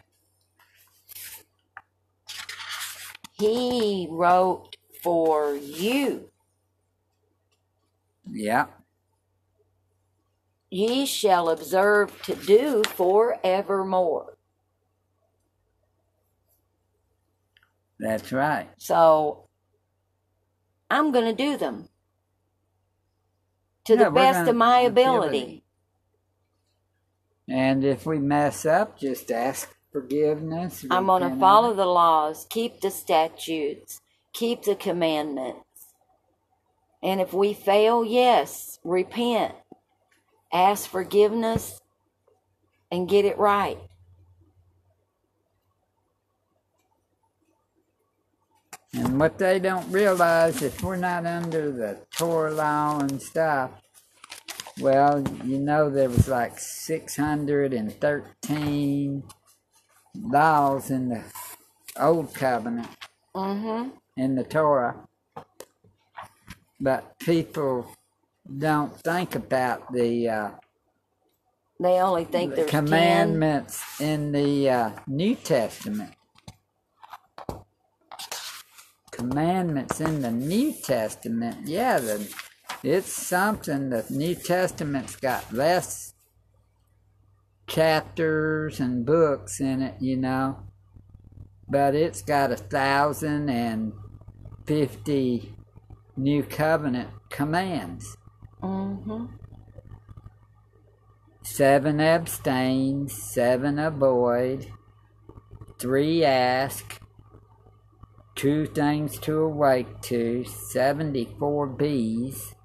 He 3.39 4.07
wrote 4.09 4.75
for 5.03 5.53
you. 5.55 6.29
Yeah. 8.29 8.65
Ye 10.69 11.05
shall 11.05 11.49
observe 11.49 12.21
to 12.23 12.35
do 12.35 12.83
forevermore. 12.83 14.37
That's 17.99 18.31
right. 18.31 18.67
So 18.77 19.47
I'm 20.89 21.11
going 21.11 21.25
to 21.25 21.33
do 21.33 21.57
them 21.57 21.89
to 23.85 23.95
Yeah, 23.95 24.05
the 24.05 24.11
best 24.11 24.47
of 24.49 24.55
my 24.55 24.79
ability. 24.81 25.27
ability. 25.27 25.63
And 27.49 27.83
if 27.85 28.05
we 28.05 28.19
mess 28.19 28.65
up, 28.65 28.99
just 28.99 29.31
ask 29.31 29.73
forgiveness. 29.91 30.85
I'm 30.91 31.05
going 31.05 31.23
to 31.23 31.39
follow 31.39 31.73
the 31.73 31.85
laws, 31.85 32.45
keep 32.49 32.81
the 32.81 32.91
statutes, 32.91 34.01
keep 34.33 34.63
the 34.63 34.75
commandments. 34.75 35.61
And 37.01 37.21
if 37.21 37.33
we 37.33 37.53
fail, 37.53 38.03
yes, 38.03 38.79
repent, 38.83 39.55
ask 40.53 40.89
forgiveness, 40.89 41.81
and 42.91 43.09
get 43.09 43.25
it 43.25 43.37
right. 43.37 43.77
And 48.93 49.19
what 49.19 49.37
they 49.37 49.59
don't 49.59 49.89
realize, 49.91 50.61
if 50.63 50.81
we're 50.83 50.95
not 50.97 51.25
under 51.25 51.71
the 51.71 51.99
Torah 52.17 52.53
law 52.53 52.99
and 52.99 53.21
stuff, 53.21 53.71
well, 54.79 55.23
you 55.43 55.57
know, 55.59 55.89
there 55.89 56.09
was 56.09 56.27
like 56.27 56.59
613 56.59 59.23
laws 60.21 60.91
in 60.91 61.09
the 61.09 61.23
Old 61.99 62.33
Covenant 62.33 62.87
Mm-hmm. 63.35 63.89
in 64.17 64.35
the 64.35 64.43
Torah. 64.43 65.07
But 66.79 67.17
people 67.19 67.91
don't 68.55 68.95
think 68.95 69.35
about 69.35 69.91
the 69.91 70.29
uh, 70.29 70.49
They 71.79 71.99
only 71.99 72.25
think 72.25 72.51
the 72.51 72.55
there's 72.57 72.69
commandments 72.69 73.99
in 73.99 74.31
the 74.31 74.69
uh, 74.69 74.91
New 75.07 75.35
Testament. 75.35 76.13
Commandments 79.11 79.99
in 79.99 80.21
the 80.21 80.31
New 80.31 80.73
Testament, 80.73 81.67
yeah, 81.67 81.97
the, 81.97 82.33
it's 82.83 83.11
something. 83.11 83.89
The 83.89 84.05
New 84.09 84.35
Testament's 84.35 85.15
got 85.15 85.51
less 85.51 86.13
chapters 87.67 88.79
and 88.79 89.05
books 89.05 89.59
in 89.59 89.81
it, 89.81 89.95
you 89.99 90.15
know, 90.15 90.59
but 91.67 91.95
it's 91.95 92.21
got 92.21 92.51
a 92.51 92.55
thousand 92.55 93.49
and 93.49 93.91
fifty 94.65 95.55
New 96.15 96.43
Covenant 96.43 97.09
commands. 97.29 98.15
Mm-hmm. 98.61 99.25
Seven 101.43 102.01
abstain, 102.01 103.07
seven 103.07 103.79
avoid, 103.79 104.71
three 105.79 106.23
ask, 106.23 106.99
two 108.35 108.65
things 108.65 109.17
to 109.19 109.39
awake 109.39 110.01
to, 110.01 110.43
74 110.43 111.67
bees, 111.67 112.55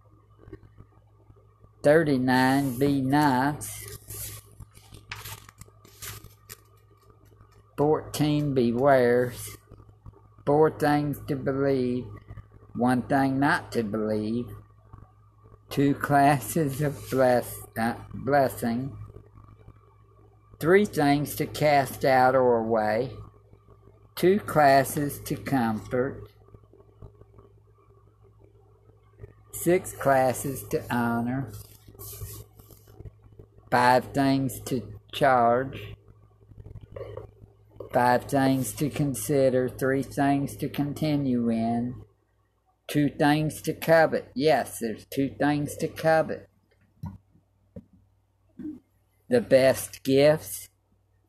39 1.82 2.78
be 2.78 3.00
nots, 3.00 4.40
14 7.76 8.54
bewares, 8.54 9.56
four 10.44 10.70
things 10.70 11.18
to 11.28 11.36
believe, 11.36 12.06
one 12.74 13.02
thing 13.02 13.38
not 13.38 13.72
to 13.72 13.82
believe, 13.82 14.46
two 15.72 15.94
classes 15.94 16.82
of 16.82 17.10
bless, 17.10 17.56
uh, 17.78 17.94
blessing, 18.12 18.94
three 20.60 20.84
things 20.84 21.34
to 21.34 21.46
cast 21.46 22.04
out 22.04 22.34
or 22.34 22.58
away, 22.58 23.10
two 24.14 24.38
classes 24.38 25.18
to 25.20 25.34
comfort, 25.34 26.28
six 29.54 29.94
classes 29.94 30.62
to 30.64 30.84
honor, 30.94 31.50
five 33.70 34.04
things 34.12 34.60
to 34.60 34.82
charge, 35.10 35.94
five 37.94 38.24
things 38.24 38.74
to 38.74 38.90
consider, 38.90 39.70
three 39.70 40.02
things 40.02 40.54
to 40.54 40.68
continue 40.68 41.48
in, 41.48 41.94
two 42.92 43.08
things 43.08 43.62
to 43.62 43.72
covet. 43.72 44.30
Yes, 44.34 44.78
there's 44.78 45.06
two 45.06 45.30
things 45.30 45.76
to 45.78 45.88
covet 45.88 46.50
the 49.30 49.40
best 49.40 50.02
gifts 50.02 50.68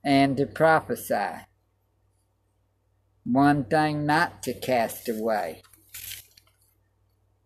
and 0.03 0.35
to 0.35 0.45
prophesy. 0.45 1.45
One 3.23 3.63
thing 3.63 4.05
not 4.05 4.43
to 4.43 4.53
cast 4.53 5.07
away. 5.07 5.61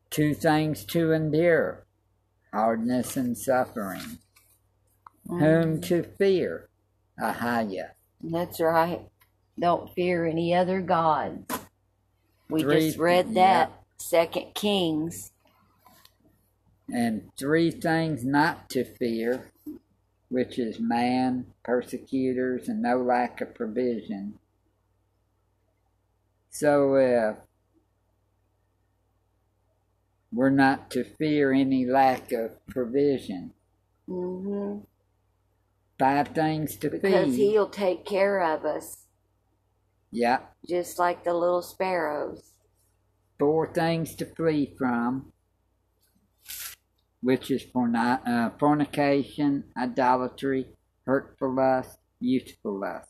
Two 0.09 0.33
things 0.33 0.83
to 0.85 1.11
endure 1.11 1.85
hardness 2.51 3.15
and 3.15 3.37
suffering. 3.37 4.17
Mm. 5.29 5.39
Whom 5.39 5.81
to 5.81 6.01
fear. 6.01 6.69
Ahaya. 7.21 7.89
That's 8.23 8.59
right. 8.59 9.07
Don't 9.59 9.93
fear 9.93 10.25
any 10.25 10.55
other 10.55 10.81
gods. 10.81 11.45
We 12.49 12.61
Three- 12.63 12.79
just 12.87 12.97
read 12.97 13.35
that. 13.35 13.71
Second 13.99 14.53
Kings. 14.55 15.31
And 16.93 17.29
three 17.37 17.71
things 17.71 18.25
not 18.25 18.69
to 18.71 18.83
fear, 18.85 19.51
which 20.29 20.59
is 20.59 20.79
man, 20.79 21.53
persecutors, 21.63 22.69
and 22.69 22.81
no 22.81 23.01
lack 23.01 23.41
of 23.41 23.55
provision. 23.55 24.39
uh, 26.51 26.51
if, 26.51 26.51
So 26.51 26.95
if 26.95 27.37
We're 30.31 30.49
not 30.51 30.91
to 30.91 31.03
fear 31.03 31.53
any 31.53 31.85
lack 31.85 32.31
of 32.33 32.65
provision. 32.67 33.53
hmm 34.07 34.79
Five 35.99 36.29
things 36.29 36.75
to 36.77 36.89
Because 36.91 37.01
feed. 37.01 37.35
he'll 37.35 37.69
take 37.69 38.05
care 38.05 38.41
of 38.43 38.65
us, 38.65 39.05
Yeah. 40.11 40.39
just 40.67 40.99
like 40.99 41.23
the 41.23 41.33
little 41.33 41.61
sparrows. 41.63 42.53
Four 43.39 43.71
things 43.73 44.15
to 44.15 44.25
flee 44.25 44.73
from, 44.77 45.31
which 47.21 47.51
is 47.51 47.63
forni- 47.63 48.27
uh, 48.27 48.49
fornication, 48.57 49.65
idolatry, 49.77 50.67
hurtful 51.05 51.53
lust, 51.53 51.99
youthful 52.19 52.79
lust. 52.79 53.09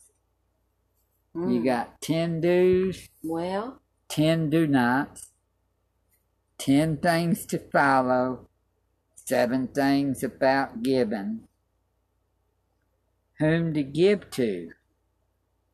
You 1.34 1.60
Mm. 1.60 1.64
got 1.64 2.00
ten 2.00 2.40
do's, 2.40 3.08
Well, 3.22 3.80
ten 4.08 4.50
do 4.50 4.66
nots, 4.66 5.32
ten 6.58 6.96
things 6.98 7.46
to 7.46 7.58
follow, 7.58 8.48
seven 9.14 9.68
things 9.68 10.22
about 10.22 10.82
giving, 10.82 11.48
whom 13.38 13.72
to 13.74 13.82
give 13.82 14.30
to, 14.30 14.72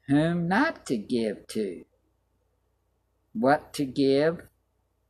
whom 0.09 0.47
not 0.49 0.85
to 0.87 0.97
give 0.97 1.47
to, 1.49 1.85
what 3.35 3.73
to 3.75 3.85
give, 3.85 4.49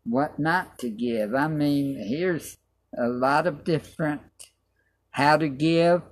what 0.04 0.38
not 0.38 0.78
to 0.80 0.90
give. 0.90 1.34
I 1.34 1.46
mean, 1.48 1.96
here's 2.08 2.58
a 2.96 3.06
lot 3.06 3.46
of 3.46 3.64
different 3.64 4.22
how 5.10 5.36
to 5.36 5.48
give, 5.48 6.02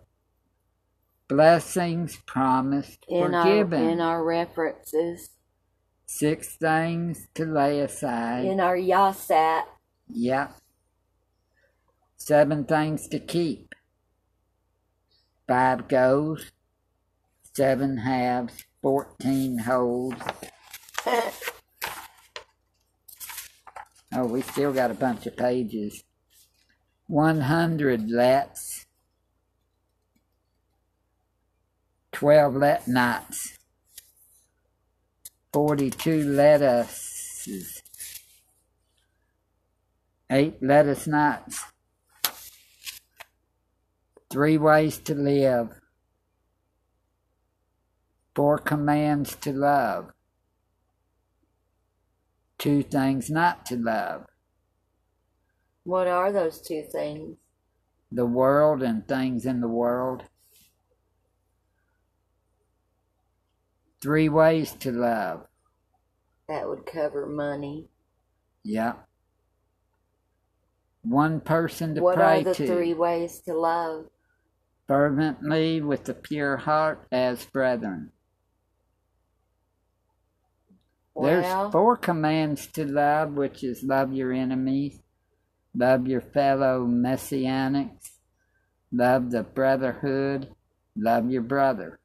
blessings 1.28 2.16
promised 2.26 3.04
in 3.08 3.34
our 3.34 3.74
in 3.74 4.00
our 4.00 4.22
references, 4.24 5.30
Six 6.06 6.56
things 6.56 7.26
to 7.34 7.44
lay 7.46 7.80
aside. 7.80 8.44
in 8.44 8.60
our 8.60 8.76
yasat, 8.76 9.62
Yep. 10.08 10.54
Seven 12.18 12.64
things 12.64 13.08
to 13.08 13.18
keep. 13.18 13.74
Five 15.48 15.88
goes. 15.88 16.52
Seven 17.54 17.96
halves. 17.98 18.64
Fourteen 18.80 19.58
holds. 19.58 20.16
Oh, 24.14 24.26
we 24.26 24.42
still 24.42 24.72
got 24.72 24.90
a 24.90 24.94
bunch 24.94 25.26
of 25.26 25.36
pages. 25.36 26.04
One 27.06 27.40
hundred 27.42 28.10
lets. 28.10 28.86
Twelve 32.12 32.54
let 32.54 32.86
nots. 32.86 33.58
Forty-two 35.52 36.24
lettuces 36.24 37.82
eight 40.32 40.62
lettuce 40.62 41.06
knots, 41.06 41.62
three 44.30 44.56
ways 44.56 44.96
to 44.96 45.14
live, 45.14 45.68
four 48.34 48.56
commands 48.56 49.36
to 49.36 49.52
love, 49.52 50.10
two 52.62 52.80
things 52.84 53.28
not 53.28 53.66
to 53.66 53.76
love, 53.76 54.24
what 55.82 56.06
are 56.06 56.30
those 56.30 56.60
two 56.60 56.84
things? 56.92 57.36
the 58.12 58.24
world 58.26 58.82
and 58.82 59.08
things 59.08 59.44
in 59.46 59.60
the 59.60 59.66
world, 59.68 60.22
three 64.00 64.28
ways 64.28 64.72
to 64.74 64.92
love, 64.92 65.46
That 66.48 66.68
would 66.68 66.86
cover 66.86 67.26
money. 67.26 67.88
yeah. 68.62 68.92
One 71.04 71.40
person 71.40 71.96
to 71.96 72.00
what 72.02 72.14
pray 72.14 72.40
are 72.42 72.44
the 72.44 72.54
to. 72.54 72.66
three 72.66 72.94
ways 72.94 73.40
to 73.40 73.54
love? 73.54 74.06
fervently 74.86 75.80
with 75.80 76.08
a 76.08 76.14
pure 76.14 76.56
heart 76.58 77.06
as 77.10 77.44
brethren. 77.46 78.12
There's 81.14 81.72
four 81.72 81.96
commands 81.96 82.66
to 82.68 82.84
love, 82.84 83.32
which 83.32 83.62
is 83.62 83.82
love 83.82 84.12
your 84.12 84.32
enemies, 84.32 85.00
love 85.74 86.06
your 86.06 86.22
fellow 86.22 86.86
messianics, 86.86 88.12
love 88.90 89.30
the 89.30 89.42
brotherhood, 89.42 90.54
love 90.96 91.30
your 91.30 91.42
brother. 91.42 91.98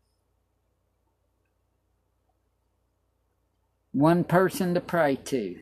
One 3.93 4.23
person 4.25 4.73
to 4.73 4.81
pray 4.81 5.15
to. 5.15 5.61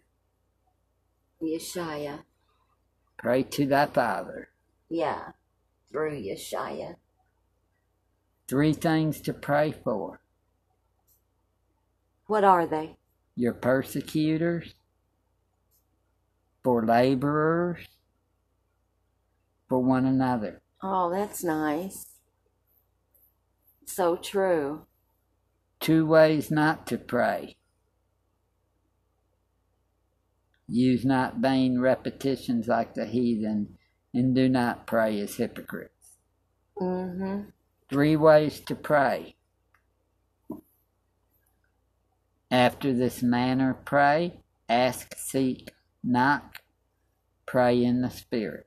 Yeshaya. 1.41 2.23
Pray 3.17 3.43
to 3.43 3.65
thy 3.65 3.85
Father. 3.85 4.49
Yeah, 4.89 5.31
through 5.91 6.21
Yeshaya. 6.21 6.95
Three 8.47 8.73
things 8.73 9.21
to 9.21 9.33
pray 9.33 9.71
for. 9.71 10.19
What 12.27 12.43
are 12.43 12.65
they? 12.65 12.97
Your 13.35 13.53
persecutors, 13.53 14.75
for 16.63 16.85
laborers, 16.85 17.85
for 19.67 19.79
one 19.79 20.05
another. 20.05 20.61
Oh, 20.81 21.11
that's 21.11 21.43
nice. 21.43 22.07
So 23.85 24.15
true. 24.15 24.85
Two 25.79 26.05
ways 26.05 26.49
not 26.49 26.87
to 26.87 26.97
pray. 26.97 27.57
Use 30.67 31.05
not 31.05 31.37
vain 31.37 31.79
repetitions 31.79 32.67
like 32.67 32.95
the 32.95 33.05
heathen, 33.05 33.77
and 34.13 34.33
do 34.33 34.49
not 34.49 34.87
pray 34.87 35.19
as 35.19 35.35
hypocrites. 35.35 36.17
Mm-hmm. 36.81 37.49
Three 37.89 38.15
ways 38.15 38.59
to 38.61 38.75
pray. 38.75 39.35
After 42.55 42.93
this 42.93 43.21
manner, 43.21 43.73
pray, 43.83 44.39
ask, 44.69 45.13
seek, 45.17 45.71
knock, 46.01 46.61
pray 47.45 47.83
in 47.83 48.01
the 48.01 48.09
Spirit. 48.09 48.65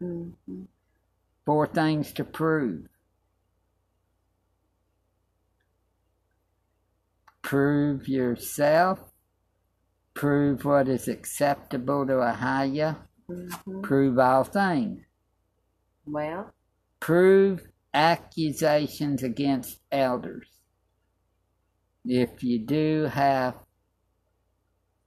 Mm-hmm. 0.00 0.62
Four 1.44 1.66
things 1.66 2.12
to 2.12 2.22
prove. 2.22 2.86
Prove 7.42 8.06
yourself. 8.06 9.00
Prove 10.14 10.64
what 10.64 10.86
is 10.86 11.08
acceptable 11.08 12.06
to 12.06 12.12
Ahaya. 12.12 12.98
Mm-hmm. 13.28 13.80
Prove 13.80 14.16
all 14.20 14.44
things. 14.44 15.00
Well, 16.06 16.52
Prove 17.00 17.66
accusations 17.92 19.24
against 19.24 19.80
elders. 19.90 20.57
If 22.10 22.42
you 22.42 22.58
do 22.58 23.04
have 23.12 23.54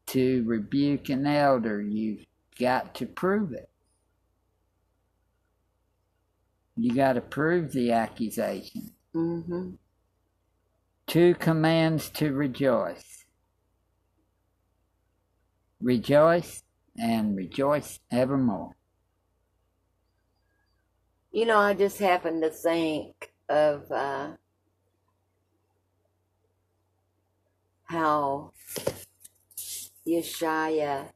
to 0.05 0.43
rebuke 0.45 1.09
an 1.09 1.25
elder, 1.25 1.81
you've 1.81 2.27
got 2.59 2.93
to 2.95 3.07
prove 3.07 3.53
it. 3.53 3.71
You 6.77 6.93
got 6.93 7.13
to 7.13 7.21
prove 7.21 7.71
the 7.71 7.91
accusation. 7.91 8.91
mm-hmm. 9.15 9.71
Two 11.07 11.33
commands 11.33 12.11
to 12.11 12.33
rejoice. 12.33 13.25
Rejoice 15.81 16.61
and 16.99 17.35
rejoice 17.35 17.99
evermore. 18.11 18.75
You 21.31 21.47
know, 21.47 21.57
I 21.57 21.73
just 21.73 21.97
happened 21.97 22.43
to 22.43 22.51
think 22.51 23.31
of 23.49 23.91
uh, 23.91 24.33
how 27.91 28.51
Yeshaya, 30.07 31.07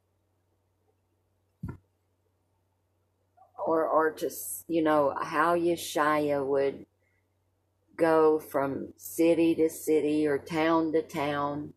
or 3.66 3.86
or 3.86 4.14
just 4.14 4.66
you 4.68 4.84
know 4.84 5.16
how 5.22 5.56
Yeshaya 5.56 6.46
would 6.46 6.86
go 7.96 8.40
from 8.40 8.94
city 8.98 9.56
to 9.56 9.70
city 9.70 10.28
or 10.28 10.38
town 10.38 10.92
to 10.92 11.02
town, 11.02 11.74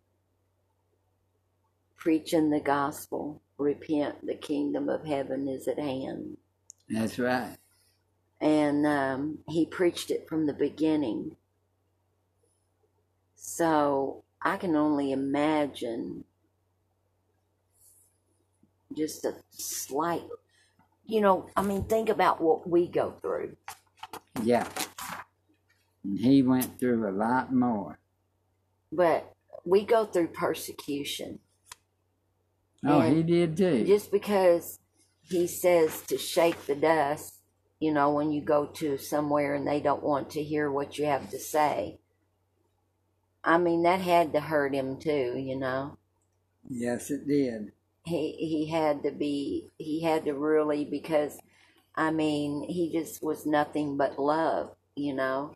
preaching 1.97 2.51
the 2.51 2.61
gospel. 2.61 3.41
Repent, 3.57 4.25
the 4.25 4.35
kingdom 4.37 4.89
of 4.89 5.05
heaven 5.05 5.49
is 5.49 5.67
at 5.67 5.81
hand 5.81 6.37
That's 6.89 7.19
right. 7.19 7.57
and 8.41 8.87
um, 8.87 9.39
he 9.49 9.67
preached 9.67 10.13
it 10.13 10.29
from 10.29 10.47
the 10.47 10.53
beginning. 10.53 11.35
So 13.35 14.23
I 14.43 14.57
can 14.57 14.77
only 14.77 15.13
imagine 15.13 16.25
just 18.97 19.25
a 19.25 19.35
slight, 19.51 20.23
you 21.07 21.21
know, 21.21 21.49
I 21.57 21.63
mean, 21.63 21.85
think 21.85 22.09
about 22.09 22.41
what 22.41 22.69
we 22.69 22.89
go 22.89 23.13
through. 23.21 23.57
Yeah. 24.43 24.69
And 26.05 26.19
he 26.19 26.43
went 26.43 26.79
through 26.79 27.09
a 27.09 27.13
lot 27.13 27.53
more. 27.53 27.99
But 28.93 29.35
we 29.65 29.85
go 29.85 30.05
through 30.07 30.29
persecution. 30.29 31.41
Oh, 32.87 33.01
And 33.01 33.17
he 33.17 33.23
did 33.23 33.57
too. 33.57 33.85
just 33.85 34.11
because 34.13 34.79
he 35.29 35.47
says 35.47 36.01
to 36.03 36.17
shake 36.17 36.67
the 36.67 36.77
dust, 36.77 37.35
you 37.81 37.93
know, 37.93 38.13
when 38.13 38.31
you 38.33 38.41
go 38.41 38.67
to 38.67 38.97
somewhere 38.97 39.55
and 39.55 39.67
they 39.67 39.81
don't 39.81 40.03
want 40.03 40.31
to 40.31 40.43
hear 40.43 40.71
what 40.71 40.97
you 40.97 41.05
have 41.07 41.29
to 41.31 41.39
say. 41.39 41.99
I 43.45 43.59
mean, 43.59 43.83
that 43.85 44.01
had 44.01 44.33
to 44.33 44.41
hurt 44.41 44.75
him 44.75 44.99
too, 44.99 45.35
you 45.37 45.57
know. 45.57 45.97
Yes, 46.69 47.11
it 47.11 47.27
did. 47.27 47.73
He 48.05 48.33
he 48.33 48.67
had 48.71 49.03
to 49.03 49.11
be 49.11 49.71
he 49.79 50.03
had 50.03 50.25
to 50.25 50.35
really 50.35 50.85
because 50.85 51.39
I 51.95 52.11
mean, 52.11 52.65
he 52.69 52.93
just 52.93 53.23
was 53.23 53.47
nothing 53.47 53.97
but 53.97 54.19
love, 54.19 54.75
you 54.95 55.15
know. 55.15 55.55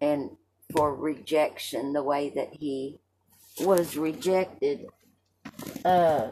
And 0.00 0.36
for 0.72 0.94
rejection 0.94 1.92
the 1.92 2.02
way 2.02 2.30
that 2.30 2.52
he 2.52 2.98
was 3.60 3.96
rejected 3.96 4.86
uh 5.84 6.28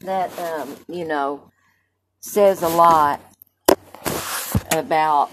that 0.00 0.38
um, 0.38 0.76
you 0.88 1.04
know 1.04 1.50
says 2.20 2.62
a 2.62 2.68
lot 2.68 3.20
about 4.72 5.30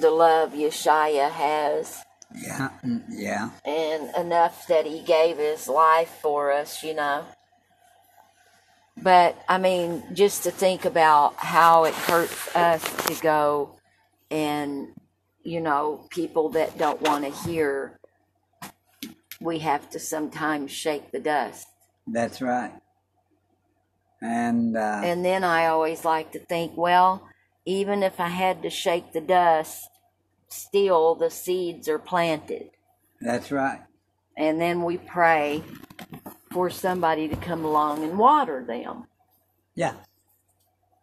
the 0.00 0.10
love 0.10 0.52
Yeshaya 0.52 1.30
has 1.30 2.02
Yeah, 2.34 2.70
mm, 2.84 3.02
yeah, 3.10 3.50
and 3.64 4.14
enough 4.16 4.66
that 4.68 4.86
he 4.86 5.02
gave 5.02 5.38
his 5.38 5.68
life 5.68 6.18
for 6.22 6.52
us, 6.52 6.82
you 6.82 6.94
know. 6.94 7.24
But 9.02 9.36
I 9.48 9.58
mean, 9.58 10.02
just 10.14 10.42
to 10.44 10.50
think 10.50 10.84
about 10.84 11.36
how 11.36 11.84
it 11.84 11.94
hurts 11.94 12.54
us 12.56 12.82
to 13.06 13.14
go 13.22 13.76
and, 14.30 14.88
you 15.44 15.60
know, 15.60 16.06
people 16.10 16.48
that 16.50 16.76
don't 16.78 17.00
want 17.02 17.24
to 17.24 17.30
hear, 17.48 17.98
we 19.40 19.60
have 19.60 19.88
to 19.90 20.00
sometimes 20.00 20.72
shake 20.72 21.12
the 21.12 21.20
dust. 21.20 21.68
that's 22.08 22.40
right. 22.42 22.72
And 24.20 24.76
uh, 24.76 25.00
And 25.04 25.24
then 25.24 25.44
I 25.44 25.66
always 25.66 26.04
like 26.04 26.32
to 26.32 26.40
think, 26.40 26.76
well, 26.76 27.27
even 27.68 28.02
if 28.02 28.18
I 28.18 28.28
had 28.28 28.62
to 28.62 28.70
shake 28.70 29.12
the 29.12 29.20
dust, 29.20 29.90
still 30.48 31.14
the 31.14 31.28
seeds 31.28 31.86
are 31.86 31.98
planted. 31.98 32.70
that's 33.20 33.52
right. 33.52 33.82
And 34.38 34.58
then 34.58 34.84
we 34.84 34.96
pray 34.96 35.62
for 36.50 36.70
somebody 36.70 37.28
to 37.28 37.36
come 37.36 37.66
along 37.66 38.04
and 38.04 38.18
water 38.18 38.64
them, 38.66 39.04
Yeah, 39.74 39.94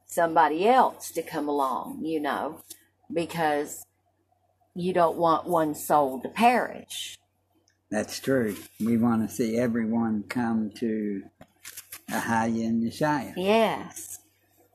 somebody 0.07 0.68
else 0.68 1.11
to 1.11 1.22
come 1.22 1.47
along, 1.47 2.03
you 2.03 2.20
know, 2.20 2.61
because 3.13 3.86
you 4.74 4.91
don't 4.91 5.18
want 5.18 5.45
one 5.47 5.76
soul 5.76 6.20
to 6.22 6.30
perish. 6.30 7.20
that's 7.91 8.20
true. 8.20 8.55
We 8.80 8.97
want 8.97 9.30
to 9.30 9.34
see 9.36 9.55
everyone 9.57 10.24
come 10.28 10.72
to 10.80 11.24
Ahaya 12.09 12.66
and 12.66 12.84
Yeshaya. 12.84 13.34
Yes. 13.38 14.18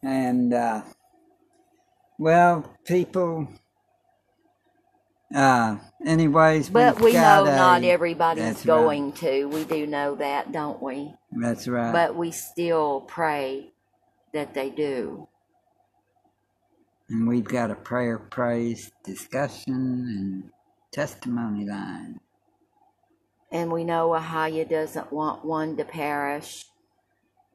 And, 0.05 0.55
uh, 0.55 0.83
well, 2.21 2.65
people, 2.87 3.49
uh, 5.35 5.79
anyways, 6.07 6.71
But 6.71 7.01
we've 7.01 7.15
know 7.15 7.47
a- 7.47 7.57
not 7.57 7.83
everybody's 7.85 8.45
that's 8.45 8.67
right. 8.67 8.77
going 8.77 9.13
to. 9.15 9.47
We 9.47 9.65
do 9.65 9.87
know 9.87 10.17
that, 10.17 10.53
don't 10.53 10.83
we? 10.83 11.15
That's 11.33 11.69
right. 11.69 11.93
But 11.93 12.17
we 12.17 12.31
still 12.33 13.03
pray 13.03 13.73
that 14.35 14.55
they 14.55 14.71
do. 14.71 15.29
and 17.09 17.29
we've 17.29 17.45
got 17.45 17.71
a 17.73 17.77
prayer, 17.77 18.19
praise, 18.19 18.93
discussion, 19.05 19.75
and 19.75 20.51
testimony 20.93 21.67
line. 21.67 22.21
And 23.53 23.73
we 23.73 23.85
know 23.85 24.11
Ahaya 24.11 24.69
doesn't 24.69 25.13
want 25.13 25.45
one 25.45 25.77
to 25.79 25.85
perish, 25.85 26.67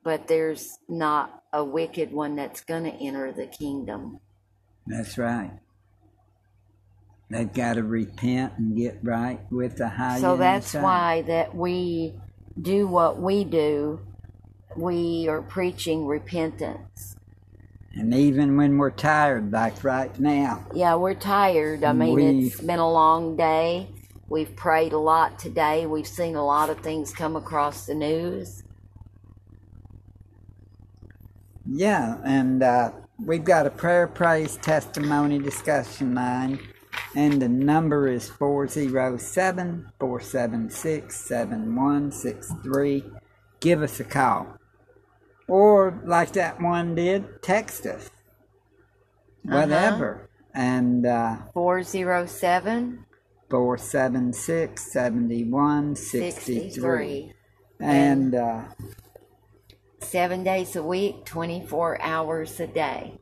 but 0.03 0.27
there's 0.27 0.79
not 0.89 1.43
a 1.53 1.63
wicked 1.63 2.11
one 2.13 2.35
that's 2.35 2.61
going 2.61 2.83
to 2.85 2.91
enter 2.91 3.31
the 3.31 3.47
kingdom. 3.47 4.19
That's 4.87 5.17
right. 5.17 5.51
They've 7.29 7.51
got 7.51 7.73
to 7.73 7.83
repent 7.83 8.53
and 8.57 8.77
get 8.77 8.99
right 9.01 9.39
with 9.51 9.77
the 9.77 9.89
high. 9.89 10.19
So 10.19 10.37
that's 10.37 10.73
why 10.73 11.23
that 11.23 11.55
we 11.55 12.13
do 12.61 12.87
what 12.87 13.19
we 13.19 13.43
do. 13.43 13.99
We 14.75 15.27
are 15.27 15.41
preaching 15.41 16.05
repentance. 16.05 17.15
And 17.93 18.13
even 18.13 18.57
when 18.57 18.77
we're 18.77 18.91
tired, 18.91 19.51
like 19.51 19.83
right 19.83 20.17
now, 20.19 20.65
Yeah, 20.73 20.95
we're 20.95 21.13
tired. 21.15 21.83
I 21.83 21.93
mean, 21.93 22.19
it's 22.19 22.59
been 22.61 22.79
a 22.79 22.91
long 22.91 23.37
day. 23.37 23.87
We've 24.27 24.53
prayed 24.55 24.91
a 24.91 24.97
lot 24.97 25.39
today. 25.39 25.85
We've 25.85 26.07
seen 26.07 26.35
a 26.35 26.45
lot 26.45 26.69
of 26.69 26.79
things 26.79 27.13
come 27.13 27.35
across 27.35 27.85
the 27.85 27.95
news. 27.95 28.63
yeah, 31.67 32.17
and 32.23 32.61
uh, 32.61 32.91
we've 33.19 33.43
got 33.43 33.65
a 33.65 33.69
prayer, 33.69 34.07
praise, 34.07 34.57
testimony 34.57 35.39
discussion 35.39 36.15
line, 36.15 36.59
and 37.15 37.41
the 37.41 37.49
number 37.49 38.07
is 38.07 38.29
407 38.29 39.91
476 39.99 41.15
7163. 41.27 43.03
Give 43.59 43.81
us 43.81 43.99
a 43.99 44.03
call. 44.03 44.47
Or, 45.47 46.01
like 46.05 46.31
that 46.33 46.61
one 46.61 46.95
did, 46.95 47.41
text 47.43 47.85
us. 47.85 48.09
Whatever. 49.43 50.29
And, 50.53 51.05
uh, 51.05 51.37
407 51.53 53.05
four 53.49 53.77
seven 53.77 54.33
six 54.33 54.91
seventy 54.91 55.43
one 55.43 55.95
sixty 55.95 56.69
three 56.69 57.31
63. 57.31 57.33
and 57.79 58.35
uh, 58.35 58.63
Seven 60.01 60.43
days 60.43 60.75
a 60.75 60.83
week, 60.83 61.25
24 61.25 62.01
hours 62.01 62.59
a 62.59 62.67
day. 62.67 63.19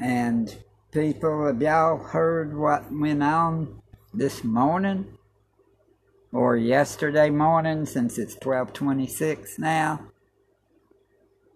and 0.00 0.56
people 0.92 1.46
have 1.46 1.60
y'all 1.62 1.98
heard 1.98 2.56
what 2.56 2.90
went 2.92 3.22
on 3.22 3.82
this 4.14 4.44
morning? 4.44 5.06
Or 6.32 6.56
yesterday 6.56 7.30
morning 7.30 7.86
since 7.86 8.18
it's 8.18 8.34
twelve 8.34 8.72
twenty 8.74 9.06
six 9.06 9.58
now? 9.58 10.06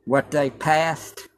What 0.06 0.30
they 0.30 0.50
passed? 0.50 1.28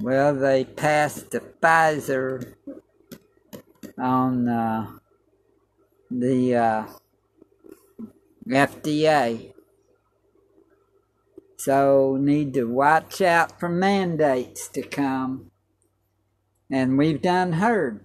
Well 0.00 0.34
they 0.34 0.64
passed 0.64 1.30
the 1.30 1.40
Pfizer 1.40 2.54
on 3.98 4.48
uh, 4.48 4.98
the 6.10 6.56
uh, 6.56 6.86
FDA. 8.48 9.52
So 11.58 12.16
need 12.20 12.54
to 12.54 12.64
watch 12.64 13.20
out 13.20 13.58
for 13.58 13.68
mandates 13.68 14.68
to 14.68 14.82
come. 14.82 15.50
And 16.70 16.96
we've 16.96 17.20
done 17.20 17.52
heard 17.54 18.04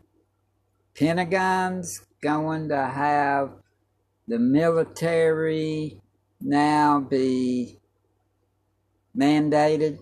Pentagon's 0.96 2.06
going 2.22 2.70
to 2.70 2.86
have 2.86 3.52
the 4.28 4.40
military 4.40 6.02
now 6.42 7.00
be 7.00 7.80
mandated. 9.16 10.00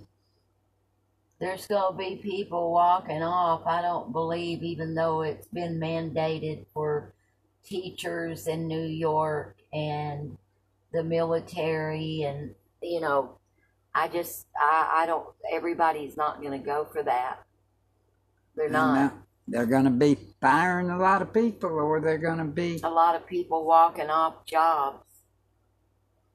There's 1.39 1.65
going 1.67 1.93
to 1.93 1.97
be 1.97 2.21
people 2.21 2.71
walking 2.71 3.23
off, 3.23 3.65
I 3.65 3.81
don't 3.81 4.11
believe, 4.11 4.61
even 4.63 4.93
though 4.93 5.21
it's 5.21 5.47
been 5.47 5.79
mandated 5.79 6.65
for 6.73 7.13
teachers 7.63 8.47
in 8.47 8.67
New 8.67 8.85
York 8.85 9.60
and 9.73 10.37
the 10.93 11.03
military, 11.03 12.23
and, 12.23 12.53
you 12.81 12.99
know, 13.01 13.37
I 13.93 14.07
just, 14.07 14.47
I, 14.57 15.03
I 15.03 15.05
don't, 15.05 15.25
everybody's 15.51 16.17
not 16.17 16.41
going 16.41 16.59
to 16.59 16.65
go 16.65 16.87
for 16.91 17.03
that. 17.03 17.43
They're 18.55 18.69
not. 18.69 19.13
They're 19.47 19.65
going 19.65 19.85
to 19.85 19.89
be 19.89 20.17
firing 20.39 20.89
a 20.89 20.97
lot 20.97 21.21
of 21.21 21.33
people, 21.33 21.71
or 21.71 21.99
they're 21.99 22.17
going 22.17 22.37
to 22.37 22.45
be. 22.45 22.79
A 22.83 22.89
lot 22.89 23.15
of 23.15 23.27
people 23.27 23.65
walking 23.65 24.09
off 24.09 24.45
jobs. 24.45 25.03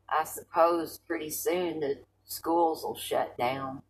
I 0.08 0.24
suppose 0.24 0.98
pretty 1.06 1.30
soon 1.30 1.80
the 1.80 1.98
schools 2.26 2.82
will 2.82 2.96
shut 2.96 3.36
down. 3.38 3.82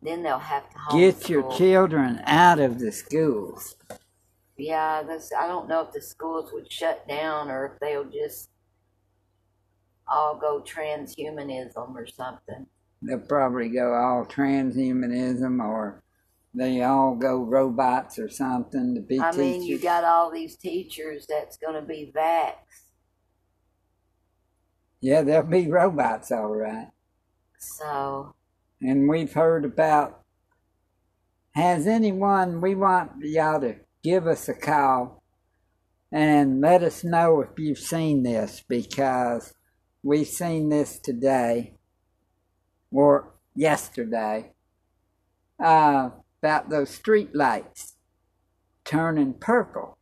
Then 0.00 0.22
they'll 0.22 0.38
have 0.38 0.68
to 0.70 0.76
Get 0.96 1.28
your 1.28 1.50
children 1.52 2.20
out 2.24 2.60
of 2.60 2.78
the 2.78 2.92
schools. 2.92 3.74
Yeah, 4.58 5.02
this 5.04 5.30
I 5.38 5.46
don't 5.46 5.68
know 5.68 5.82
if 5.82 5.92
the 5.92 6.00
schools 6.02 6.50
would 6.52 6.70
shut 6.70 7.06
down 7.08 7.48
or 7.48 7.66
if 7.66 7.80
they'll 7.80 8.04
just 8.04 8.50
all 10.08 10.36
go 10.36 10.62
transhumanism 10.62 11.94
or 11.94 12.06
something. 12.06 12.66
They'll 13.00 13.20
probably 13.20 13.68
go 13.68 13.94
all 13.94 14.24
transhumanism, 14.26 15.62
or 15.64 16.02
they 16.52 16.82
all 16.82 17.14
go 17.14 17.44
robots 17.44 18.18
or 18.18 18.28
something 18.28 18.96
to 18.96 19.00
be 19.00 19.20
I 19.20 19.30
teachers. 19.30 19.38
mean, 19.38 19.62
you 19.62 19.78
got 19.78 20.02
all 20.02 20.30
these 20.32 20.56
teachers 20.56 21.26
that's 21.28 21.56
going 21.56 21.74
to 21.74 21.82
be 21.86 22.12
vax. 22.14 22.54
yeah, 25.00 25.22
they'll 25.22 25.42
be 25.44 25.68
robots, 25.68 26.32
all 26.32 26.48
right. 26.56 26.88
So, 27.60 28.34
And 28.80 29.08
we've 29.08 29.32
heard 29.32 29.64
about. 29.64 30.22
Has 31.54 31.86
anyone? 31.86 32.60
We 32.60 32.74
want 32.74 33.12
y'all 33.20 33.60
to 33.60 33.76
give 34.02 34.26
us 34.26 34.48
a 34.48 34.54
call. 34.54 35.22
And 36.10 36.60
let 36.60 36.82
us 36.82 37.04
know 37.04 37.42
if 37.42 37.50
you've 37.58 37.78
seen 37.78 38.22
this 38.22 38.62
because 38.66 39.52
we've 40.02 40.26
seen 40.26 40.70
this 40.70 40.98
today 40.98 41.74
or 42.90 43.34
yesterday 43.54 44.52
uh, 45.62 46.10
about 46.42 46.70
those 46.70 46.90
street 46.90 47.34
lights 47.34 47.94
turning 48.84 49.34
purple. 49.34 49.98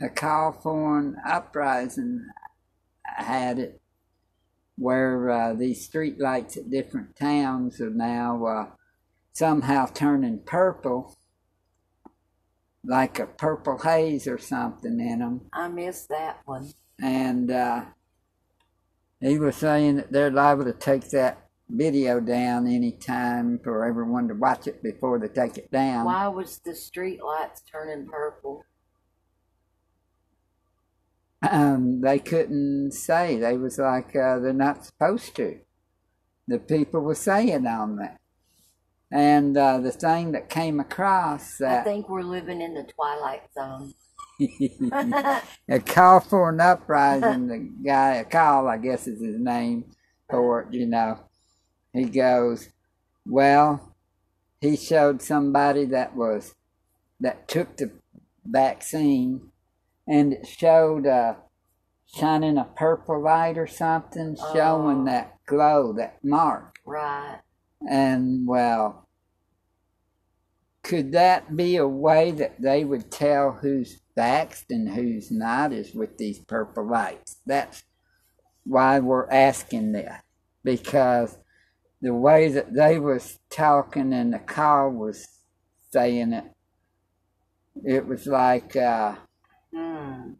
A 0.00 0.08
call 0.08 0.52
for 0.52 0.98
an 0.98 1.16
uprising 1.26 2.26
had 3.04 3.58
it 3.58 3.80
where 4.76 5.30
uh, 5.30 5.54
these 5.54 5.84
street 5.84 6.20
lights 6.20 6.56
at 6.56 6.70
different 6.70 7.16
towns 7.16 7.80
are 7.80 7.90
now 7.90 8.44
uh, 8.44 8.66
somehow 9.32 9.86
turning 9.86 10.40
purple, 10.40 11.16
like 12.84 13.18
a 13.18 13.26
purple 13.26 13.78
haze 13.78 14.26
or 14.26 14.38
something 14.38 15.00
in 15.00 15.20
them. 15.20 15.42
I 15.52 15.68
missed 15.68 16.08
that 16.10 16.40
one. 16.44 16.72
And 17.00 17.50
uh, 17.50 17.84
he 19.20 19.38
was 19.38 19.56
saying 19.56 19.96
that 19.96 20.12
they're 20.12 20.30
liable 20.30 20.64
to 20.64 20.72
take 20.72 21.10
that 21.10 21.48
video 21.68 22.20
down 22.20 22.66
anytime 22.66 23.58
for 23.62 23.84
everyone 23.84 24.28
to 24.28 24.34
watch 24.34 24.66
it 24.66 24.82
before 24.82 25.18
they 25.18 25.28
take 25.28 25.56
it 25.56 25.70
down. 25.70 26.04
Why 26.04 26.28
was 26.28 26.58
the 26.58 26.74
street 26.74 27.22
lights 27.22 27.62
turning 27.70 28.06
purple? 28.06 28.64
Um, 31.48 32.00
they 32.02 32.18
couldn't 32.18 32.92
say. 32.92 33.36
They 33.38 33.56
was 33.56 33.78
like 33.78 34.14
uh, 34.14 34.38
they're 34.38 34.52
not 34.52 34.84
supposed 34.84 35.34
to. 35.36 35.58
The 36.46 36.58
people 36.58 37.00
were 37.00 37.14
saying 37.14 37.66
on 37.66 37.96
that. 37.96 38.18
And 39.12 39.56
uh, 39.58 39.78
the 39.78 39.92
thing 39.92 40.32
that 40.32 40.48
came 40.48 40.80
across 40.80 41.60
I 41.60 41.82
think 41.82 42.08
we're 42.08 42.22
living 42.22 42.62
in 42.62 42.74
the 42.74 42.84
twilight 42.84 43.42
zone. 43.52 43.92
a 45.68 45.78
call 45.80 46.20
for 46.20 46.48
an 46.48 46.60
uprising, 46.60 47.46
the 47.46 47.58
guy, 47.86 48.14
a 48.14 48.24
call, 48.24 48.68
I 48.68 48.78
guess 48.78 49.06
is 49.06 49.20
his 49.20 49.38
name 49.38 49.84
for 50.30 50.62
it, 50.62 50.72
you 50.74 50.86
know. 50.86 51.18
He 51.92 52.04
goes, 52.04 52.70
Well, 53.26 53.94
he 54.60 54.76
showed 54.76 55.20
somebody 55.20 55.84
that 55.86 56.16
was, 56.16 56.54
that 57.20 57.46
took 57.48 57.76
the 57.76 57.90
vaccine 58.44 59.50
and 60.08 60.32
it 60.32 60.46
showed 60.46 61.06
uh, 61.06 61.34
shining 62.06 62.56
a 62.58 62.64
purple 62.64 63.22
light 63.22 63.58
or 63.58 63.66
something, 63.66 64.36
showing 64.54 65.02
Oh. 65.02 65.04
that 65.04 65.36
glow, 65.46 65.92
that 65.92 66.24
mark. 66.24 66.76
right. 66.86 67.40
And 67.88 68.46
well, 68.46 69.08
could 70.82 71.12
that 71.12 71.56
be 71.56 71.76
a 71.76 71.86
way 71.86 72.32
that 72.32 72.60
they 72.60 72.84
would 72.84 73.10
tell 73.10 73.52
who's 73.52 74.00
vaxxed 74.16 74.66
and 74.70 74.88
who's 74.88 75.30
not 75.30 75.72
is 75.72 75.94
with 75.94 76.18
these 76.18 76.38
purple 76.40 76.86
lights? 76.86 77.36
That's 77.46 77.84
why 78.64 78.98
we're 79.00 79.30
asking 79.30 79.92
that. 79.92 80.24
Because 80.64 81.38
the 82.00 82.14
way 82.14 82.48
that 82.48 82.74
they 82.74 82.98
was 82.98 83.38
talking 83.50 84.12
and 84.12 84.32
the 84.32 84.38
call 84.38 84.90
was 84.90 85.26
saying 85.90 86.32
it, 86.32 86.44
it 87.84 88.06
was 88.06 88.26
like, 88.26 88.76
uh, 88.76 89.14
Hmm. 89.74 90.32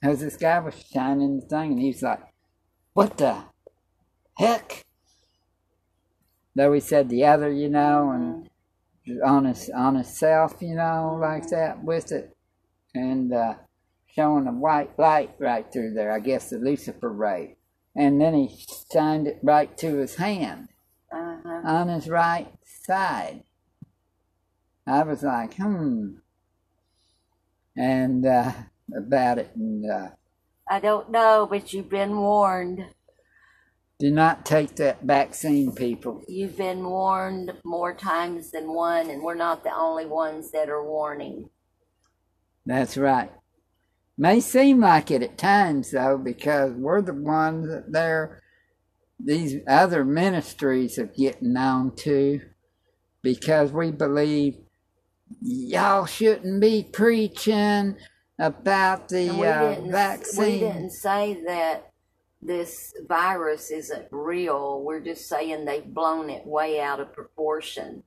because 0.00 0.20
this 0.20 0.36
guy 0.36 0.58
was 0.58 0.74
shining 0.92 1.38
the 1.38 1.46
thing 1.46 1.72
and 1.72 1.80
he 1.80 1.88
was 1.88 2.02
like, 2.02 2.20
what 2.92 3.16
the 3.18 3.44
heck? 4.36 4.84
Though 6.60 6.74
he 6.74 6.80
said 6.80 7.08
the 7.08 7.24
other, 7.24 7.50
you 7.50 7.70
know, 7.70 8.10
and 8.10 9.22
on 9.24 9.46
his 9.46 9.70
on 9.70 9.94
himself, 9.94 10.56
you 10.60 10.74
know, 10.74 11.16
like 11.18 11.48
that 11.48 11.82
with 11.82 12.12
it, 12.12 12.36
and 12.94 13.32
uh, 13.32 13.54
showing 14.14 14.46
a 14.46 14.52
white 14.52 14.98
light 14.98 15.30
right 15.38 15.64
through 15.72 15.94
there. 15.94 16.12
I 16.12 16.18
guess 16.20 16.50
the 16.50 16.58
Lucifer 16.58 17.08
ray, 17.08 17.56
and 17.96 18.20
then 18.20 18.34
he 18.34 18.54
shined 18.92 19.26
it 19.26 19.38
right 19.42 19.74
to 19.78 19.96
his 19.96 20.16
hand 20.16 20.68
Uh-huh. 21.10 21.62
on 21.64 21.88
his 21.88 22.10
right 22.10 22.52
side. 22.62 23.42
I 24.86 25.02
was 25.04 25.22
like, 25.22 25.54
hmm, 25.54 26.16
and 27.74 28.26
uh, 28.26 28.52
about 28.94 29.38
it, 29.38 29.52
and 29.56 29.90
uh, 29.90 30.08
I 30.68 30.78
don't 30.78 31.10
know, 31.10 31.46
but 31.50 31.72
you've 31.72 31.88
been 31.88 32.18
warned. 32.18 32.84
Do 34.00 34.10
not 34.10 34.46
take 34.46 34.76
that 34.76 35.02
vaccine, 35.02 35.72
people. 35.72 36.22
You've 36.26 36.56
been 36.56 36.82
warned 36.82 37.52
more 37.64 37.94
times 37.94 38.50
than 38.50 38.72
one, 38.72 39.10
and 39.10 39.22
we're 39.22 39.34
not 39.34 39.62
the 39.62 39.76
only 39.76 40.06
ones 40.06 40.50
that 40.52 40.70
are 40.70 40.82
warning. 40.82 41.50
That's 42.64 42.96
right. 42.96 43.30
May 44.16 44.40
seem 44.40 44.80
like 44.80 45.10
it 45.10 45.22
at 45.22 45.36
times, 45.36 45.90
though, 45.90 46.16
because 46.16 46.72
we're 46.72 47.02
the 47.02 47.12
ones 47.12 47.68
that 47.68 47.92
they're, 47.92 48.42
these 49.22 49.56
other 49.68 50.02
ministries 50.02 50.98
are 50.98 51.04
getting 51.04 51.54
on 51.58 51.94
to 51.96 52.40
because 53.22 53.70
we 53.70 53.90
believe 53.90 54.56
y'all 55.42 56.06
shouldn't 56.06 56.62
be 56.62 56.88
preaching 56.90 57.96
about 58.38 59.10
the 59.10 59.30
we 59.30 59.46
uh, 59.46 59.68
didn't, 59.68 59.84
we 59.84 59.90
vaccine. 59.90 60.60
didn't 60.60 60.90
say 60.90 61.42
that 61.46 61.89
this 62.42 62.94
virus 63.08 63.70
isn't 63.70 64.06
real. 64.10 64.82
We're 64.82 65.00
just 65.00 65.28
saying 65.28 65.64
they've 65.64 65.84
blown 65.84 66.30
it 66.30 66.46
way 66.46 66.80
out 66.80 67.00
of 67.00 67.12
proportion. 67.12 68.02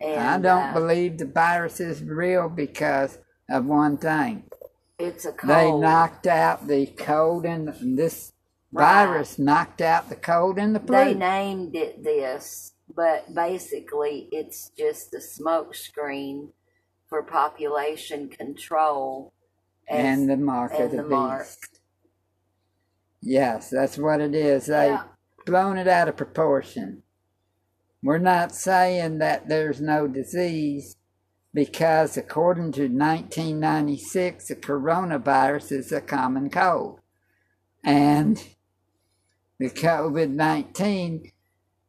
And 0.00 0.20
I 0.20 0.38
don't 0.38 0.70
uh, 0.70 0.72
believe 0.74 1.18
the 1.18 1.24
virus 1.26 1.80
is 1.80 2.02
real 2.02 2.48
because 2.48 3.18
of 3.50 3.66
one 3.66 3.96
thing. 3.96 4.44
it's 4.98 5.24
a 5.24 5.32
cold. 5.32 5.50
They 5.50 5.72
knocked 5.72 6.26
out 6.26 6.66
the 6.68 6.86
cold 6.86 7.44
and 7.46 7.96
this 7.98 8.32
Right. 8.70 9.06
virus 9.06 9.38
knocked 9.38 9.80
out 9.80 10.10
the 10.10 10.14
cold 10.16 10.58
and 10.58 10.74
the 10.74 10.80
flu. 10.80 10.94
They 10.94 11.14
named 11.14 11.74
it 11.74 12.04
this, 12.04 12.74
but 12.94 13.34
basically 13.34 14.28
it's 14.30 14.70
just 14.76 15.14
a 15.14 15.22
smoke 15.22 15.74
screen 15.74 16.50
for 17.08 17.22
population 17.22 18.28
control. 18.28 19.32
as- 19.88 20.04
and 20.04 20.28
the 20.28 20.36
mark 20.36 20.74
of 20.74 20.80
and 20.80 20.90
the, 20.92 20.96
the 20.98 21.02
beast. 21.04 21.10
mark. 21.10 21.46
Yes, 23.28 23.68
that's 23.68 23.98
what 23.98 24.22
it 24.22 24.34
is. 24.34 24.66
They 24.66 24.88
Yeah. 24.88 25.04
blown 25.44 25.76
it 25.76 25.86
out 25.86 26.08
of 26.08 26.16
proportion. 26.16 27.02
We're 28.02 28.16
not 28.16 28.54
saying 28.54 29.18
that 29.18 29.48
there's 29.48 29.82
no 29.82 30.06
disease 30.08 30.96
because 31.52 32.16
according 32.16 32.72
to 32.72 32.88
1996 32.88 34.48
the 34.48 34.56
coronavirus 34.56 35.72
is 35.72 35.92
a 35.92 36.00
common 36.00 36.48
cold. 36.48 37.00
And 37.84 38.42
the 39.58 39.68
COVID-19 39.68 41.32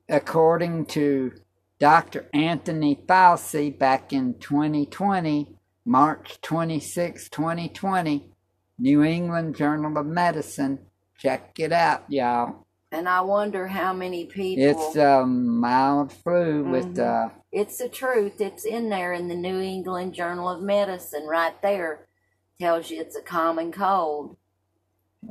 according 0.10 0.88
to 0.88 1.32
Dr. 1.80 2.28
Anthony 2.34 2.98
Fauci 3.08 3.80
back 3.80 4.12
in 4.12 4.34
2020, 4.40 5.56
March 5.86 6.42
26, 6.42 7.30
2020, 7.30 8.30
New 8.78 9.04
England 9.04 9.56
Journal 9.56 9.98
of 9.98 10.06
Medicine. 10.06 10.89
Check 11.20 11.60
it 11.60 11.72
out, 11.74 12.06
y'all. 12.08 12.66
And 12.92 13.08
I 13.08 13.22
wonder 13.22 13.68
how 13.68 13.94
many 13.94 14.26
people. 14.26 14.64
It's 14.64 14.96
a 14.96 15.24
mild 15.26 16.12
flu 16.12 16.64
with 16.64 16.96
Mhm. 16.96 17.28
uh, 17.28 17.30
It's 17.52 17.78
the 17.78 17.90
truth. 17.90 18.42
It's 18.42 18.66
in 18.66 18.90
there 18.90 19.14
in 19.14 19.28
the 19.28 19.36
New 19.36 19.60
England 19.60 20.14
Journal 20.14 20.50
of 20.50 20.62
Medicine, 20.62 21.26
right 21.28 21.60
there. 21.62 22.08
Tells 22.60 22.90
you 22.90 23.00
it's 23.02 23.16
a 23.16 23.22
common 23.22 23.72
cold 23.72 24.38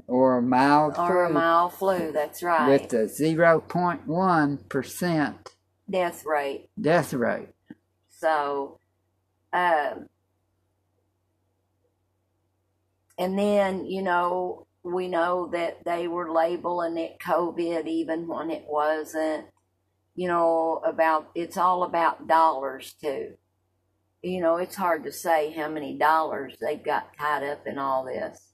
or 0.07 0.39
a 0.39 0.43
mild 0.43 0.95
flu 0.97 1.05
or 1.05 1.24
a 1.24 1.30
mild 1.30 1.72
flu. 1.74 2.12
That's 2.12 2.43
right. 2.43 2.68
with 2.68 2.93
a 2.93 3.09
0.1% 3.09 5.55
Death 5.91 6.24
rate. 6.26 6.68
death 6.80 7.12
rate. 7.14 7.49
So, 8.09 8.78
um, 9.53 10.09
and 13.18 13.39
then, 13.39 13.86
you 13.86 14.03
know, 14.03 14.66
we 14.83 15.09
know 15.09 15.49
that 15.53 15.85
they 15.85 16.09
were 16.09 16.33
labeling 16.33 16.97
it 16.97 17.18
COVID 17.20 17.87
even 17.87 18.26
when 18.26 18.51
it 18.51 18.64
wasn't. 18.66 19.47
You 20.14 20.29
know, 20.29 20.81
about 20.85 21.31
it's 21.35 21.57
all 21.57 21.85
about 21.85 22.26
dollars 22.26 22.95
too. 23.01 23.35
You 24.22 24.41
know, 24.41 24.57
it's 24.57 24.74
hard 24.74 25.05
to 25.05 25.12
say 25.12 25.53
how 25.53 25.68
many 25.68 25.97
dollars 25.97 26.57
they've 26.61 26.83
got 26.83 27.16
tied 27.16 27.45
up 27.45 27.66
in 27.66 27.79
all 27.79 28.05
this 28.05 28.53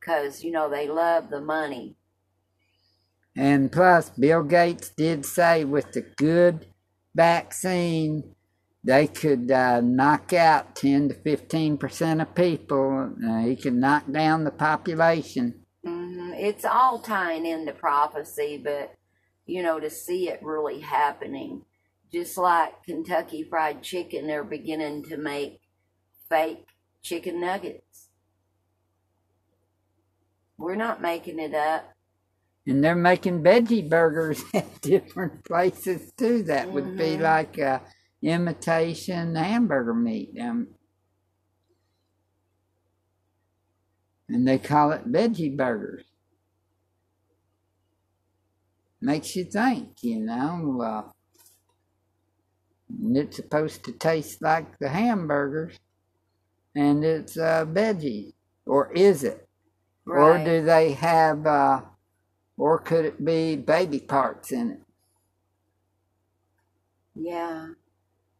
because, 0.00 0.42
you 0.42 0.50
know, 0.50 0.70
they 0.70 0.88
love 0.88 1.28
the 1.28 1.42
money. 1.42 1.96
And 3.36 3.70
plus, 3.70 4.10
Bill 4.10 4.42
Gates 4.42 4.88
did 4.88 5.26
say 5.26 5.64
with 5.64 5.92
the 5.92 6.00
good 6.00 6.66
vaccine, 7.14 8.34
they 8.88 9.06
could 9.08 9.52
uh, 9.52 9.82
knock 9.82 10.34
out 10.34 10.76
10 10.76 11.10
to 11.10 11.14
15% 11.16 12.22
of 12.22 12.34
people. 12.34 13.14
Uh, 13.24 13.40
he 13.42 13.56
could 13.56 13.74
knock 13.74 14.10
down 14.12 14.44
the 14.44 14.52
population. 14.52 15.66
hmm 15.84 16.32
It's 16.34 16.64
all 16.64 17.00
tying 17.00 17.46
into 17.46 17.72
prophecy, 17.72 18.60
but 18.62 18.94
you 19.46 19.62
know, 19.62 19.80
to 19.80 19.90
see 19.90 20.28
it 20.30 20.40
really 20.42 20.80
happening, 20.80 21.64
just 22.12 22.38
like 22.38 22.84
Kentucky 22.84 23.44
Fried 23.44 23.82
Chicken, 23.82 24.26
they're 24.26 24.44
beginning 24.44 25.04
to 25.04 25.18
make 25.18 25.60
fake 26.28 26.66
chicken 27.02 27.40
nuggets. 27.40 28.08
We're 30.58 30.76
not 30.76 31.02
making 31.02 31.38
it 31.40 31.54
up. 31.54 31.94
And 32.66 32.84
they're 32.84 32.94
making 32.96 33.42
veggie 33.42 33.88
burgers 33.88 34.42
at 34.54 34.80
different 34.82 35.44
places 35.44 36.12
too. 36.18 36.44
That 36.44 36.72
would 36.72 36.96
be 36.96 37.16
Mhm. 37.16 37.22
like 37.22 37.58
a 37.58 37.82
imitation 38.22 39.34
hamburger 39.34 39.94
meat. 39.94 40.36
Um, 40.40 40.68
and 44.28 44.46
they 44.46 44.58
call 44.58 44.92
it 44.92 45.10
veggie 45.10 45.56
burgers. 45.56 46.04
Makes 49.00 49.36
you 49.36 49.44
think, 49.44 50.02
you 50.02 50.18
know. 50.20 50.80
Uh, 50.82 51.10
and 52.90 53.16
it's 53.16 53.36
supposed 53.36 53.84
to 53.84 53.92
taste 53.92 54.42
like 54.42 54.78
the 54.78 54.88
hamburgers, 54.88 55.78
and 56.74 57.04
it's 57.04 57.36
uh, 57.36 57.64
veggie, 57.66 58.32
or 58.66 58.92
is 58.92 59.24
it? 59.24 59.48
Or 60.06 60.38
do 60.38 60.64
they 60.64 60.92
have, 60.92 61.46
uh, 61.46 61.82
or 62.56 62.78
could 62.78 63.04
it 63.04 63.24
be 63.24 63.56
baby 63.56 64.00
parts 64.00 64.52
in 64.52 64.70
it? 64.70 64.80
Yeah. 67.14 67.68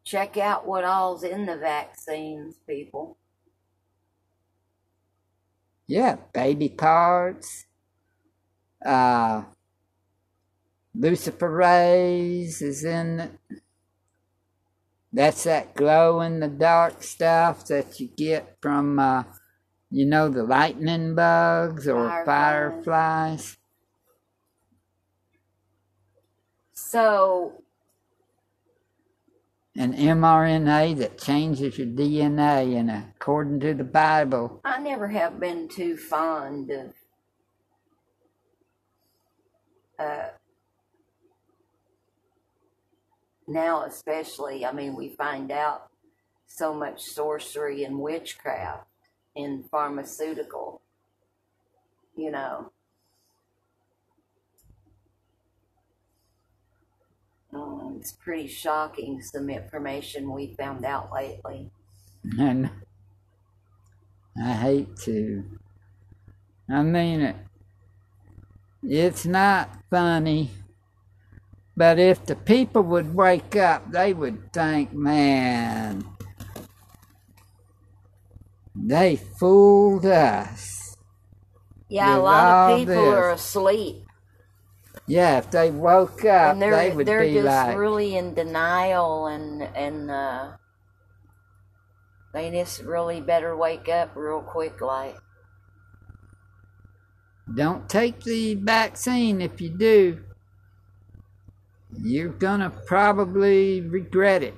Check 0.03 0.37
out 0.37 0.67
what 0.67 0.83
all's 0.83 1.23
in 1.23 1.45
the 1.45 1.57
vaccines, 1.57 2.55
people. 2.67 3.17
Yeah, 5.87 6.17
baby 6.33 6.69
parts, 6.69 7.65
uh, 8.85 9.43
luciferase 10.97 12.61
is 12.61 12.83
in. 12.83 13.37
That's 15.11 15.43
that 15.45 15.73
glow 15.75 16.21
in 16.21 16.39
the 16.39 16.47
dark 16.47 17.01
stuff 17.03 17.65
that 17.67 17.99
you 17.99 18.07
get 18.07 18.57
from, 18.61 18.99
uh, 18.99 19.23
you 19.89 20.05
know, 20.05 20.29
the 20.29 20.43
lightning 20.43 21.15
bugs 21.15 21.87
or 21.87 22.19
Fireflies. 22.25 22.25
fireflies. 22.25 23.57
So, 26.73 27.63
An 29.75 29.93
mRNA 29.93 30.97
that 30.97 31.19
changes 31.19 31.77
your 31.77 31.87
DNA, 31.87 32.75
and 32.75 32.89
according 32.89 33.59
to 33.61 33.73
the 33.73 33.83
Bible, 33.83 34.61
I 34.65 34.79
never 34.79 35.07
have 35.07 35.39
been 35.39 35.67
too 35.67 35.95
fond 35.95 36.71
of 36.71 36.93
uh, 39.99 40.29
now, 43.47 43.85
especially. 43.85 44.65
I 44.65 44.71
mean, 44.71 44.95
we 44.95 45.09
find 45.09 45.51
out 45.51 45.89
so 46.47 46.73
much 46.73 47.01
sorcery 47.01 47.83
and 47.83 47.99
witchcraft 47.99 48.87
in 49.35 49.63
pharmaceutical, 49.69 50.81
you 52.15 52.31
know. 52.31 52.71
Um, 57.53 57.88
it's 57.99 58.13
pretty 58.13 58.47
shocking 58.47 59.21
some 59.21 59.49
information 59.49 60.31
we 60.31 60.55
found 60.55 60.85
out 60.85 61.11
lately. 61.13 61.69
and 62.39 62.69
I 64.41 64.53
hate 64.53 64.95
to. 65.03 65.43
I 66.69 66.81
mean 66.81 67.19
it. 67.19 67.35
It's 68.83 69.25
not 69.25 69.69
funny, 69.89 70.49
but 71.75 71.99
if 71.99 72.25
the 72.25 72.37
people 72.37 72.83
would 72.83 73.13
wake 73.13 73.57
up, 73.57 73.91
they 73.91 74.13
would 74.13 74.53
think, 74.53 74.93
man, 74.93 76.05
they 78.73 79.17
fooled 79.17 80.05
us. 80.05 80.95
Yeah, 81.89 82.17
a 82.17 82.19
lot 82.19 82.71
of 82.71 82.79
people 82.79 83.09
are 83.09 83.31
asleep. 83.31 84.08
Yeah, 85.09 85.39
if 85.39 85.49
they 85.49 85.71
woke 85.71 86.23
up, 86.23 86.53
and 86.53 86.61
they 86.61 86.71
they're 86.71 86.95
would 86.95 87.07
they're 87.07 87.25
be 87.25 87.33
just 87.33 87.45
like, 87.45 87.75
really 87.75 88.15
in 88.15 88.33
denial 88.35 89.25
and 89.27 89.63
and 89.63 90.11
uh 90.11 90.57
they 92.33 92.51
just 92.51 92.81
really 92.83 93.21
better 93.21 93.55
wake 93.57 93.89
up 93.89 94.15
real 94.15 94.41
quick 94.41 94.81
like 94.81 95.17
don't 97.53 97.89
take 97.89 98.23
the 98.23 98.55
vaccine 98.55 99.41
if 99.41 99.59
you 99.61 99.69
do. 99.69 100.23
You're 102.01 102.29
gonna 102.29 102.69
probably 102.69 103.81
regret 103.81 104.43
it. 104.43 104.55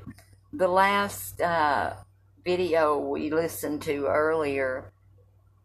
the 0.54 0.68
last 0.68 1.42
uh 1.42 1.96
video 2.44 2.98
we 3.00 3.30
listened 3.30 3.82
to 3.84 4.06
earlier 4.08 4.92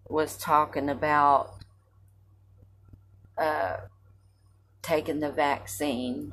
was 0.09 0.37
talking 0.37 0.89
about 0.89 1.55
uh 3.39 3.76
taking 4.87 5.18
the 5.18 5.32
vaccine. 5.32 6.32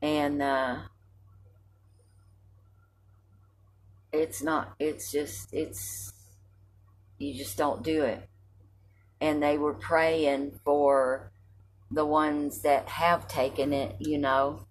And 0.00 0.40
uh 0.40 0.76
it's 4.12 4.42
not 4.42 4.74
it's 4.78 5.10
just 5.10 5.52
it's 5.52 6.12
you 7.18 7.34
just 7.34 7.56
don't 7.56 7.82
do 7.82 8.02
it. 8.04 8.28
And 9.20 9.42
they 9.42 9.58
were 9.58 9.74
praying 9.74 10.60
for 10.64 11.32
the 11.90 12.06
ones 12.06 12.62
that 12.62 12.88
have 12.88 13.26
taken 13.26 13.72
it 13.72 13.96
you 13.98 14.18
know. 14.18 14.66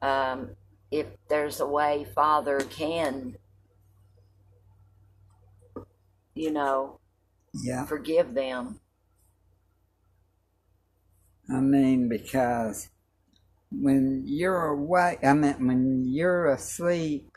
Um, 0.00 0.50
if 0.90 1.06
there's 1.28 1.60
a 1.60 1.66
way 1.66 2.06
father 2.14 2.60
can 2.60 3.36
you 6.34 6.50
know 6.50 7.00
Yeah. 7.52 7.84
forgive 7.84 8.32
them 8.32 8.80
I 11.50 11.60
mean, 11.60 12.08
because 12.08 12.90
when 13.70 14.22
you're 14.26 14.66
awake, 14.66 15.20
I 15.24 15.32
mean, 15.34 15.66
when 15.66 16.04
you're 16.06 16.48
asleep, 16.52 17.30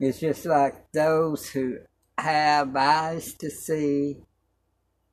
it's 0.00 0.20
just 0.20 0.46
like 0.46 0.92
those 0.92 1.48
who 1.50 1.78
have 2.18 2.74
eyes 2.76 3.34
to 3.34 3.50
see 3.50 4.18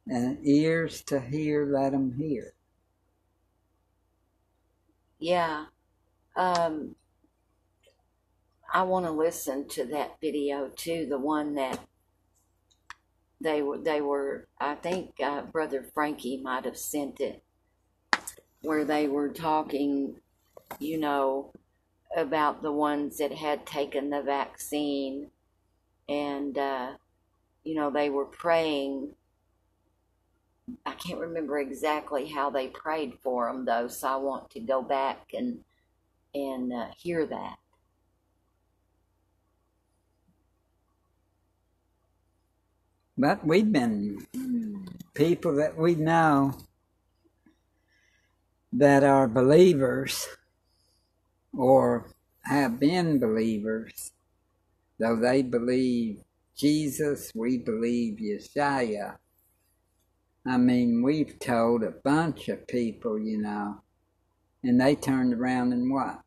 and 0.07 0.39
ears 0.45 1.01
to 1.03 1.19
hear, 1.19 1.65
let 1.65 1.91
them 1.91 2.15
hear. 2.17 2.53
yeah 5.21 5.65
um 6.35 6.95
i 8.73 8.81
want 8.81 9.05
to 9.05 9.11
listen 9.11 9.67
to 9.67 9.85
that 9.85 10.19
video 10.19 10.67
too 10.75 11.05
the 11.07 11.19
one 11.19 11.53
that 11.55 11.79
they 13.41 13.61
were 13.61 13.77
they 13.77 14.01
were 14.01 14.47
i 14.59 14.75
think 14.75 15.13
uh, 15.23 15.41
brother 15.41 15.85
frankie 15.93 16.41
might 16.41 16.65
have 16.65 16.77
sent 16.77 17.19
it 17.19 17.43
where 18.61 18.85
they 18.85 19.07
were 19.07 19.29
talking 19.29 20.15
you 20.79 20.99
know 20.99 21.51
about 22.15 22.61
the 22.61 22.71
ones 22.71 23.17
that 23.17 23.31
had 23.31 23.65
taken 23.65 24.09
the 24.09 24.21
vaccine 24.21 25.29
and 26.07 26.57
uh 26.57 26.91
you 27.63 27.75
know 27.75 27.89
they 27.89 28.09
were 28.09 28.25
praying 28.25 29.13
I 30.85 30.93
can't 30.93 31.19
remember 31.19 31.59
exactly 31.59 32.27
how 32.27 32.49
they 32.49 32.67
prayed 32.67 33.15
for 33.21 33.51
them 33.51 33.65
though, 33.65 33.87
so 33.87 34.07
I 34.07 34.15
want 34.17 34.49
to 34.51 34.59
go 34.59 34.81
back 34.81 35.31
and 35.33 35.63
and 36.33 36.71
uh, 36.71 36.87
hear 36.97 37.25
that. 37.25 37.57
But 43.21 43.45
we've 43.45 43.71
been 43.71 44.25
people 45.13 45.55
that 45.57 45.77
we 45.77 45.93
know 45.93 46.57
that 48.73 49.03
are 49.03 49.27
believers 49.27 50.27
or 51.55 52.07
have 52.45 52.79
been 52.79 53.19
believers, 53.19 54.11
though 54.97 55.17
they 55.17 55.43
believe 55.43 56.23
Jesus, 56.57 57.31
we 57.35 57.59
believe 57.59 58.17
Yeshua. 58.17 59.17
I 60.43 60.57
mean, 60.57 61.03
we've 61.03 61.37
told 61.37 61.83
a 61.83 61.91
bunch 61.91 62.49
of 62.49 62.65
people, 62.65 63.19
you 63.19 63.37
know, 63.37 63.81
and 64.63 64.81
they 64.81 64.95
turned 64.95 65.35
around 65.35 65.73
and 65.73 65.93
what? 65.93 66.21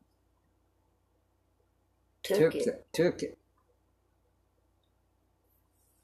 Took, 2.23 2.55
it. 2.55 2.67
it. 2.67 2.87
Took 2.93 3.21
it. 3.21 3.37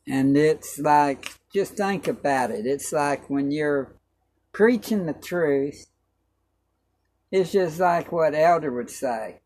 And 0.08 0.36
it's 0.36 0.80
like, 0.80 1.34
just 1.54 1.76
think 1.78 2.08
about 2.08 2.52
it. 2.52 2.66
It's 2.66 2.91
like 2.91 3.30
when 3.30 3.52
you're 3.52 3.95
preaching 4.52 5.06
the 5.06 5.14
truth, 5.14 5.88
it's 7.32 7.52
just 7.52 7.80
like 7.80 8.12
what 8.12 8.36
Elder 8.36 8.72
would 8.72 8.89
say. 8.89 9.41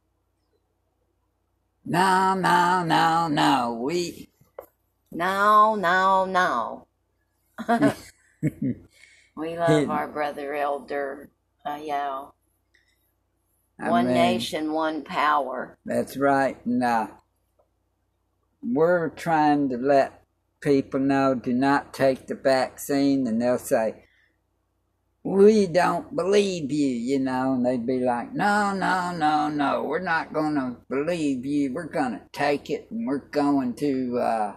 No, 1.85 2.33
no, 2.33 2.83
no, 2.83 3.27
no. 3.27 3.79
We, 3.81 4.29
No, 5.11 5.75
no, 5.75 6.25
no. 6.25 6.87
we 9.37 9.57
love 9.57 9.89
our 9.89 10.07
brother 10.07 10.55
Elder. 10.55 11.29
Uh. 11.65 11.79
I 13.79 13.89
one 13.89 14.05
mean, 14.05 14.13
nation, 14.13 14.71
one 14.71 15.03
power. 15.03 15.77
That's 15.85 16.15
right. 16.17 16.57
And 16.65 16.83
uh, 16.83 17.07
we're 18.63 19.09
trying 19.09 19.69
to 19.69 19.77
let 19.77 20.24
people 20.65 20.99
know 20.99 21.35
do 21.35 21.53
not 21.53 21.93
take 21.93 22.25
the 22.27 22.35
vaccine, 22.35 23.27
and 23.27 23.41
they'll 23.41 23.59
say, 23.59 24.03
we 25.23 25.65
don't 25.65 26.15
believe 26.15 26.71
you, 26.71 26.87
you 26.87 27.19
know, 27.19 27.53
and 27.53 27.65
they'd 27.65 27.85
be 27.85 27.99
like, 27.99 28.33
no, 28.33 28.73
no, 28.73 29.11
no, 29.11 29.47
no, 29.47 29.83
we're 29.83 29.99
not 29.99 30.33
going 30.33 30.55
to 30.55 30.75
believe 30.89 31.45
you. 31.45 31.73
We're 31.73 31.87
going 31.87 32.11
to 32.11 32.21
take 32.31 32.69
it 32.69 32.87
and 32.91 33.07
we're 33.07 33.29
going 33.29 33.73
to, 33.75 34.19
uh, 34.19 34.55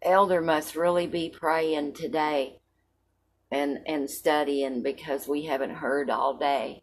Elder 0.00 0.40
must 0.40 0.76
really 0.76 1.06
be 1.06 1.28
praying 1.30 1.92
today 1.92 2.58
and 3.52 3.80
and 3.86 4.10
studying 4.10 4.82
because 4.82 5.28
we 5.28 5.44
haven't 5.44 5.76
heard 5.76 6.10
all 6.10 6.36
day. 6.36 6.82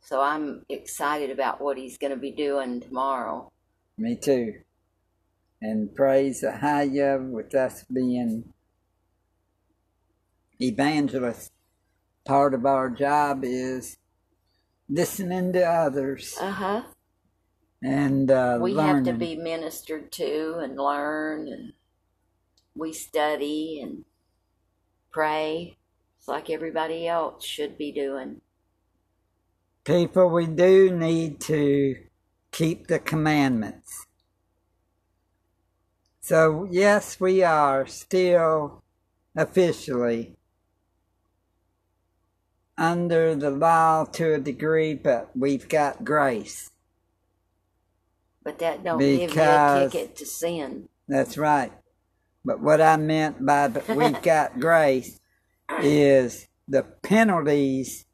So 0.00 0.20
I'm 0.22 0.64
excited 0.68 1.30
about 1.30 1.60
what 1.60 1.76
he's 1.76 1.98
going 1.98 2.12
to 2.12 2.16
be 2.16 2.30
doing 2.30 2.80
tomorrow. 2.80 3.52
me 3.98 4.16
too. 4.16 4.54
And 5.60 5.94
praise 5.94 6.40
the 6.42 6.52
Haya 6.56 7.18
with 7.20 7.54
us 7.54 7.84
being 7.92 8.52
evangelists. 10.60 11.50
Part 12.24 12.54
of 12.54 12.66
our 12.66 12.90
job 12.90 13.40
is 13.42 13.96
listening 14.88 15.52
to 15.54 15.62
others 15.64 16.36
Uh 16.40 16.50
huh. 16.50 16.82
and 17.82 18.30
uh, 18.30 18.58
We 18.60 18.72
learning. 18.74 19.04
have 19.06 19.14
to 19.14 19.18
be 19.18 19.36
ministered 19.36 20.12
to 20.12 20.58
and 20.62 20.76
learn, 20.76 21.48
and 21.48 21.72
we 22.74 22.92
study 22.92 23.80
and 23.82 24.04
pray. 25.10 25.76
It's 26.18 26.28
like 26.28 26.50
everybody 26.50 27.08
else 27.08 27.44
should 27.44 27.78
be 27.78 27.92
doing. 27.92 28.42
People, 29.84 30.28
we 30.28 30.46
do 30.46 30.90
need 30.94 31.40
to 31.42 31.96
keep 32.52 32.88
the 32.88 32.98
commandments. 32.98 34.04
So, 36.28 36.68
yes, 36.70 37.18
we 37.18 37.42
are 37.42 37.86
still 37.86 38.82
officially 39.34 40.36
under 42.76 43.34
the 43.34 43.50
law 43.50 44.04
to 44.04 44.34
a 44.34 44.38
degree, 44.38 44.92
but 44.92 45.30
we've 45.34 45.66
got 45.70 46.04
grace. 46.04 46.70
But 48.44 48.58
that 48.58 48.84
don't 48.84 48.98
give 48.98 49.34
you 49.34 49.40
a 49.40 49.88
ticket 49.90 50.16
to 50.16 50.26
sin. 50.26 50.90
That's 51.08 51.38
right. 51.38 51.72
But 52.44 52.60
what 52.60 52.82
I 52.82 52.98
meant 52.98 53.46
by 53.46 53.68
the, 53.68 53.94
we've 53.94 54.20
got 54.22 54.60
grace 54.60 55.18
is 55.80 56.46
the 56.68 56.82
penalties 56.82 58.04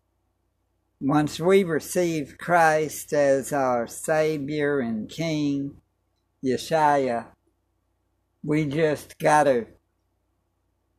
once 1.01 1.41
we 1.41 1.65
receive 1.65 2.37
Christ 2.39 3.13
as 3.13 3.53
our 3.53 3.89
Savior 3.89 4.79
and 4.79 5.09
King, 5.09 5.79
Yeshua, 6.45 7.27
we 8.45 8.67
just 8.67 9.19
got 9.19 9.45
to, 9.45 9.67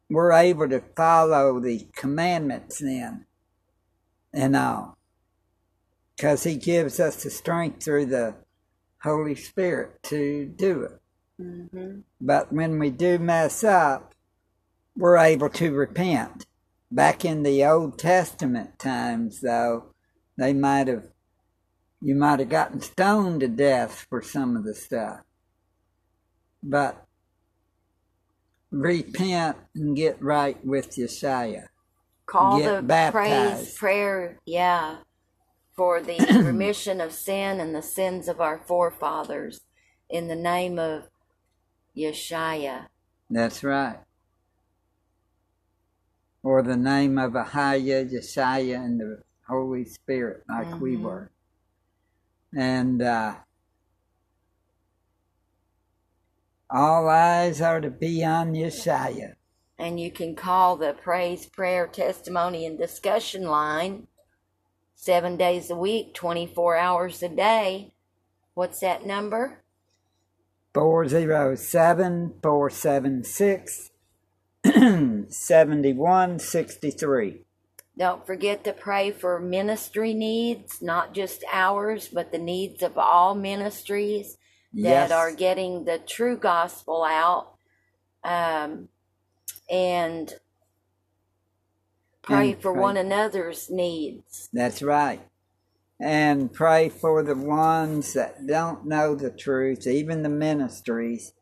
we're 0.10 0.32
able 0.32 0.68
to 0.70 0.82
follow 0.96 1.60
the 1.60 1.88
commandments 1.96 2.80
then 2.80 3.26
and 4.34 4.56
all. 4.56 4.98
Because 6.16 6.44
He 6.44 6.56
gives 6.56 7.00
us 7.00 7.24
the 7.24 7.30
strength 7.30 7.84
through 7.84 8.08
the 8.08 8.36
Holy 9.04 9.36
Spirit 9.36 10.02
to 10.04 10.46
do 10.48 10.84
it. 10.84 11.00
hmm 11.38 12.00
But 12.20 12.52
when 12.52 12.80
we 12.80 12.90
do 12.90 13.20
mess 13.20 13.64
up, 13.64 14.16
we're 14.98 15.18
able 15.18 15.50
to 15.50 15.72
repent. 15.74 16.46
Back 16.92 17.26
in 17.26 17.44
the 17.44 17.64
Old 17.66 18.00
Testament 18.00 18.80
times, 18.80 19.42
though, 19.42 19.94
they 20.38 20.54
might 20.54 20.88
have, 20.88 21.10
you 22.02 22.16
might 22.16 22.40
have 22.40 22.50
gotten 22.50 22.82
stoned 22.82 23.42
to 23.42 23.48
death 23.48 24.06
for 24.10 24.22
some 24.22 24.56
of 24.56 24.64
the 24.64 24.74
stuff. 24.74 25.22
But 26.64 27.05
repent 28.72 29.58
and 29.76 29.96
get 29.96 30.22
right 30.22 30.64
with 30.66 30.96
Yeshua. 30.98 31.66
Call 32.26 32.60
Get 32.60 32.78
the 32.78 32.82
baptized. 32.84 33.14
praise 33.14 33.78
prayer, 33.78 34.40
yeah, 34.46 34.98
for 35.76 36.02
the 36.02 36.20
remission 36.44 37.00
of 37.02 37.12
sin 37.14 37.60
and 37.60 37.76
the 37.76 37.82
sins 37.82 38.28
of 38.28 38.42
our 38.42 38.60
forefathers 38.60 39.62
in 40.10 40.28
the 40.28 40.36
name 40.36 40.80
of 40.80 41.04
Yeshua. 41.98 42.88
That's 43.30 43.64
right. 43.64 44.00
Or 46.44 46.62
the 46.62 46.78
name 46.78 47.18
of 47.18 47.34
Ahaya, 47.34 48.10
Yeshua, 48.12 48.76
and 48.76 49.00
the 49.00 49.24
Holy 49.48 49.86
Spirit, 49.86 50.44
like 50.50 50.80
we 50.80 50.96
Mhm. 50.96 51.02
were. 51.02 51.32
And 52.56 53.02
uh, 53.02 53.36
all 56.70 57.10
eyes 57.10 57.62
are 57.62 57.82
to 57.82 57.90
be 57.90 58.24
on 58.24 58.54
Yeshua. 58.54 59.34
And 59.78 60.00
you 60.00 60.10
can 60.12 60.36
call 60.36 60.78
the 60.78 60.94
praise, 60.94 61.46
prayer, 61.46 61.86
testimony, 61.88 62.66
and 62.66 62.78
discussion 62.78 63.44
line 63.44 64.08
seven 64.96 65.36
days 65.38 65.70
a 65.70 65.76
week, 65.76 66.14
24 66.14 66.78
hours 66.78 67.22
a 67.22 67.30
day. 67.30 67.94
What's 68.54 68.80
that 68.80 69.06
number? 69.06 69.62
407 70.74 72.36
476 72.42 73.92
7163. 75.30 77.42
Don't 77.98 78.26
forget 78.26 78.66
to 78.66 78.74
pray 78.74 79.12
for 79.12 79.40
ministry 79.40 80.14
needs, 80.14 80.82
not 80.82 81.14
just 81.14 81.46
ours, 81.52 82.10
but 82.12 82.32
the 82.32 82.38
needs 82.38 82.84
of 82.84 82.98
all 82.98 83.36
ministries 83.36 84.38
that 84.76 85.10
Yes. 85.10 85.12
are 85.12 85.32
getting 85.32 85.86
the 85.86 86.00
true 86.00 86.38
gospel 86.38 87.04
out. 87.04 87.54
Um, 88.24 88.90
and 89.70 90.34
pray 92.22 92.54
And 92.54 92.62
for 92.62 92.74
pray- 92.74 92.82
one 92.82 92.98
another's 92.98 93.70
needs. 93.70 94.50
That's 94.54 94.82
right. 94.84 95.22
And 96.00 96.52
pray 96.54 96.90
for 96.90 97.24
the 97.24 97.36
ones 97.36 98.14
that 98.14 98.46
don't 98.48 98.86
know 98.86 99.16
the 99.16 99.32
truth, 99.32 99.88
even 99.88 100.24
the 100.24 100.30
ministries, 100.30 101.34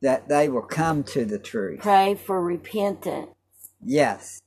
that 0.00 0.28
they 0.28 0.48
will 0.48 0.62
come 0.62 1.02
to 1.04 1.24
the 1.24 1.38
truth. 1.38 1.80
Pray 1.80 2.14
for 2.14 2.40
repentance 2.42 3.30
Yes. 3.84 4.40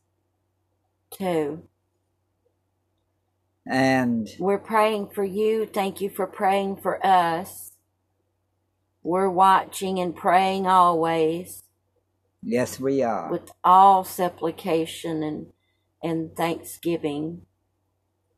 too. 1.12 1.68
And 3.68 4.30
We're 4.40 4.58
praying 4.60 5.10
for 5.10 5.24
you. 5.24 5.66
Thank 5.66 6.02
you 6.02 6.10
for 6.10 6.28
praying 6.28 6.78
for 6.78 7.06
us. 7.06 7.73
We're 9.04 9.30
watching 9.30 10.00
and 10.00 10.16
praying 10.16 10.68
always 10.68 11.64
yes, 12.44 12.80
we 12.80 13.04
are. 13.04 13.32
with 13.32 13.52
all 13.64 14.04
supplication 14.04 15.24
and, 15.24 15.48
and 16.04 16.36
thanksgiving 16.36 17.44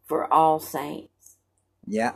for 0.05 0.31
all 0.31 0.59
saints. 0.59 1.37
Yeah. 1.87 2.13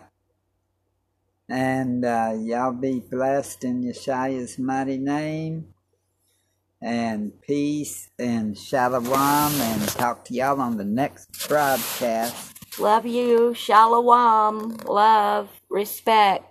And 1.50 2.06
uh, 2.06 2.34
y'all 2.40 2.74
be 2.74 3.00
blessed 3.00 3.64
in 3.64 3.84
Yeshua's 3.84 4.60
mighty 4.60 4.98
name. 4.98 5.74
And 6.82 7.40
peace 7.42 8.10
and 8.20 8.58
shalom. 8.58 9.06
And 9.08 9.88
talk 9.90 10.26
to 10.26 10.34
y'all 10.34 10.62
on 10.62 10.78
the 10.78 10.86
next 10.86 11.48
broadcast. 11.50 12.54
Love 12.80 13.06
you. 13.06 13.54
Shalom. 13.54 14.78
Love. 14.86 15.50
Respect. 15.70 16.49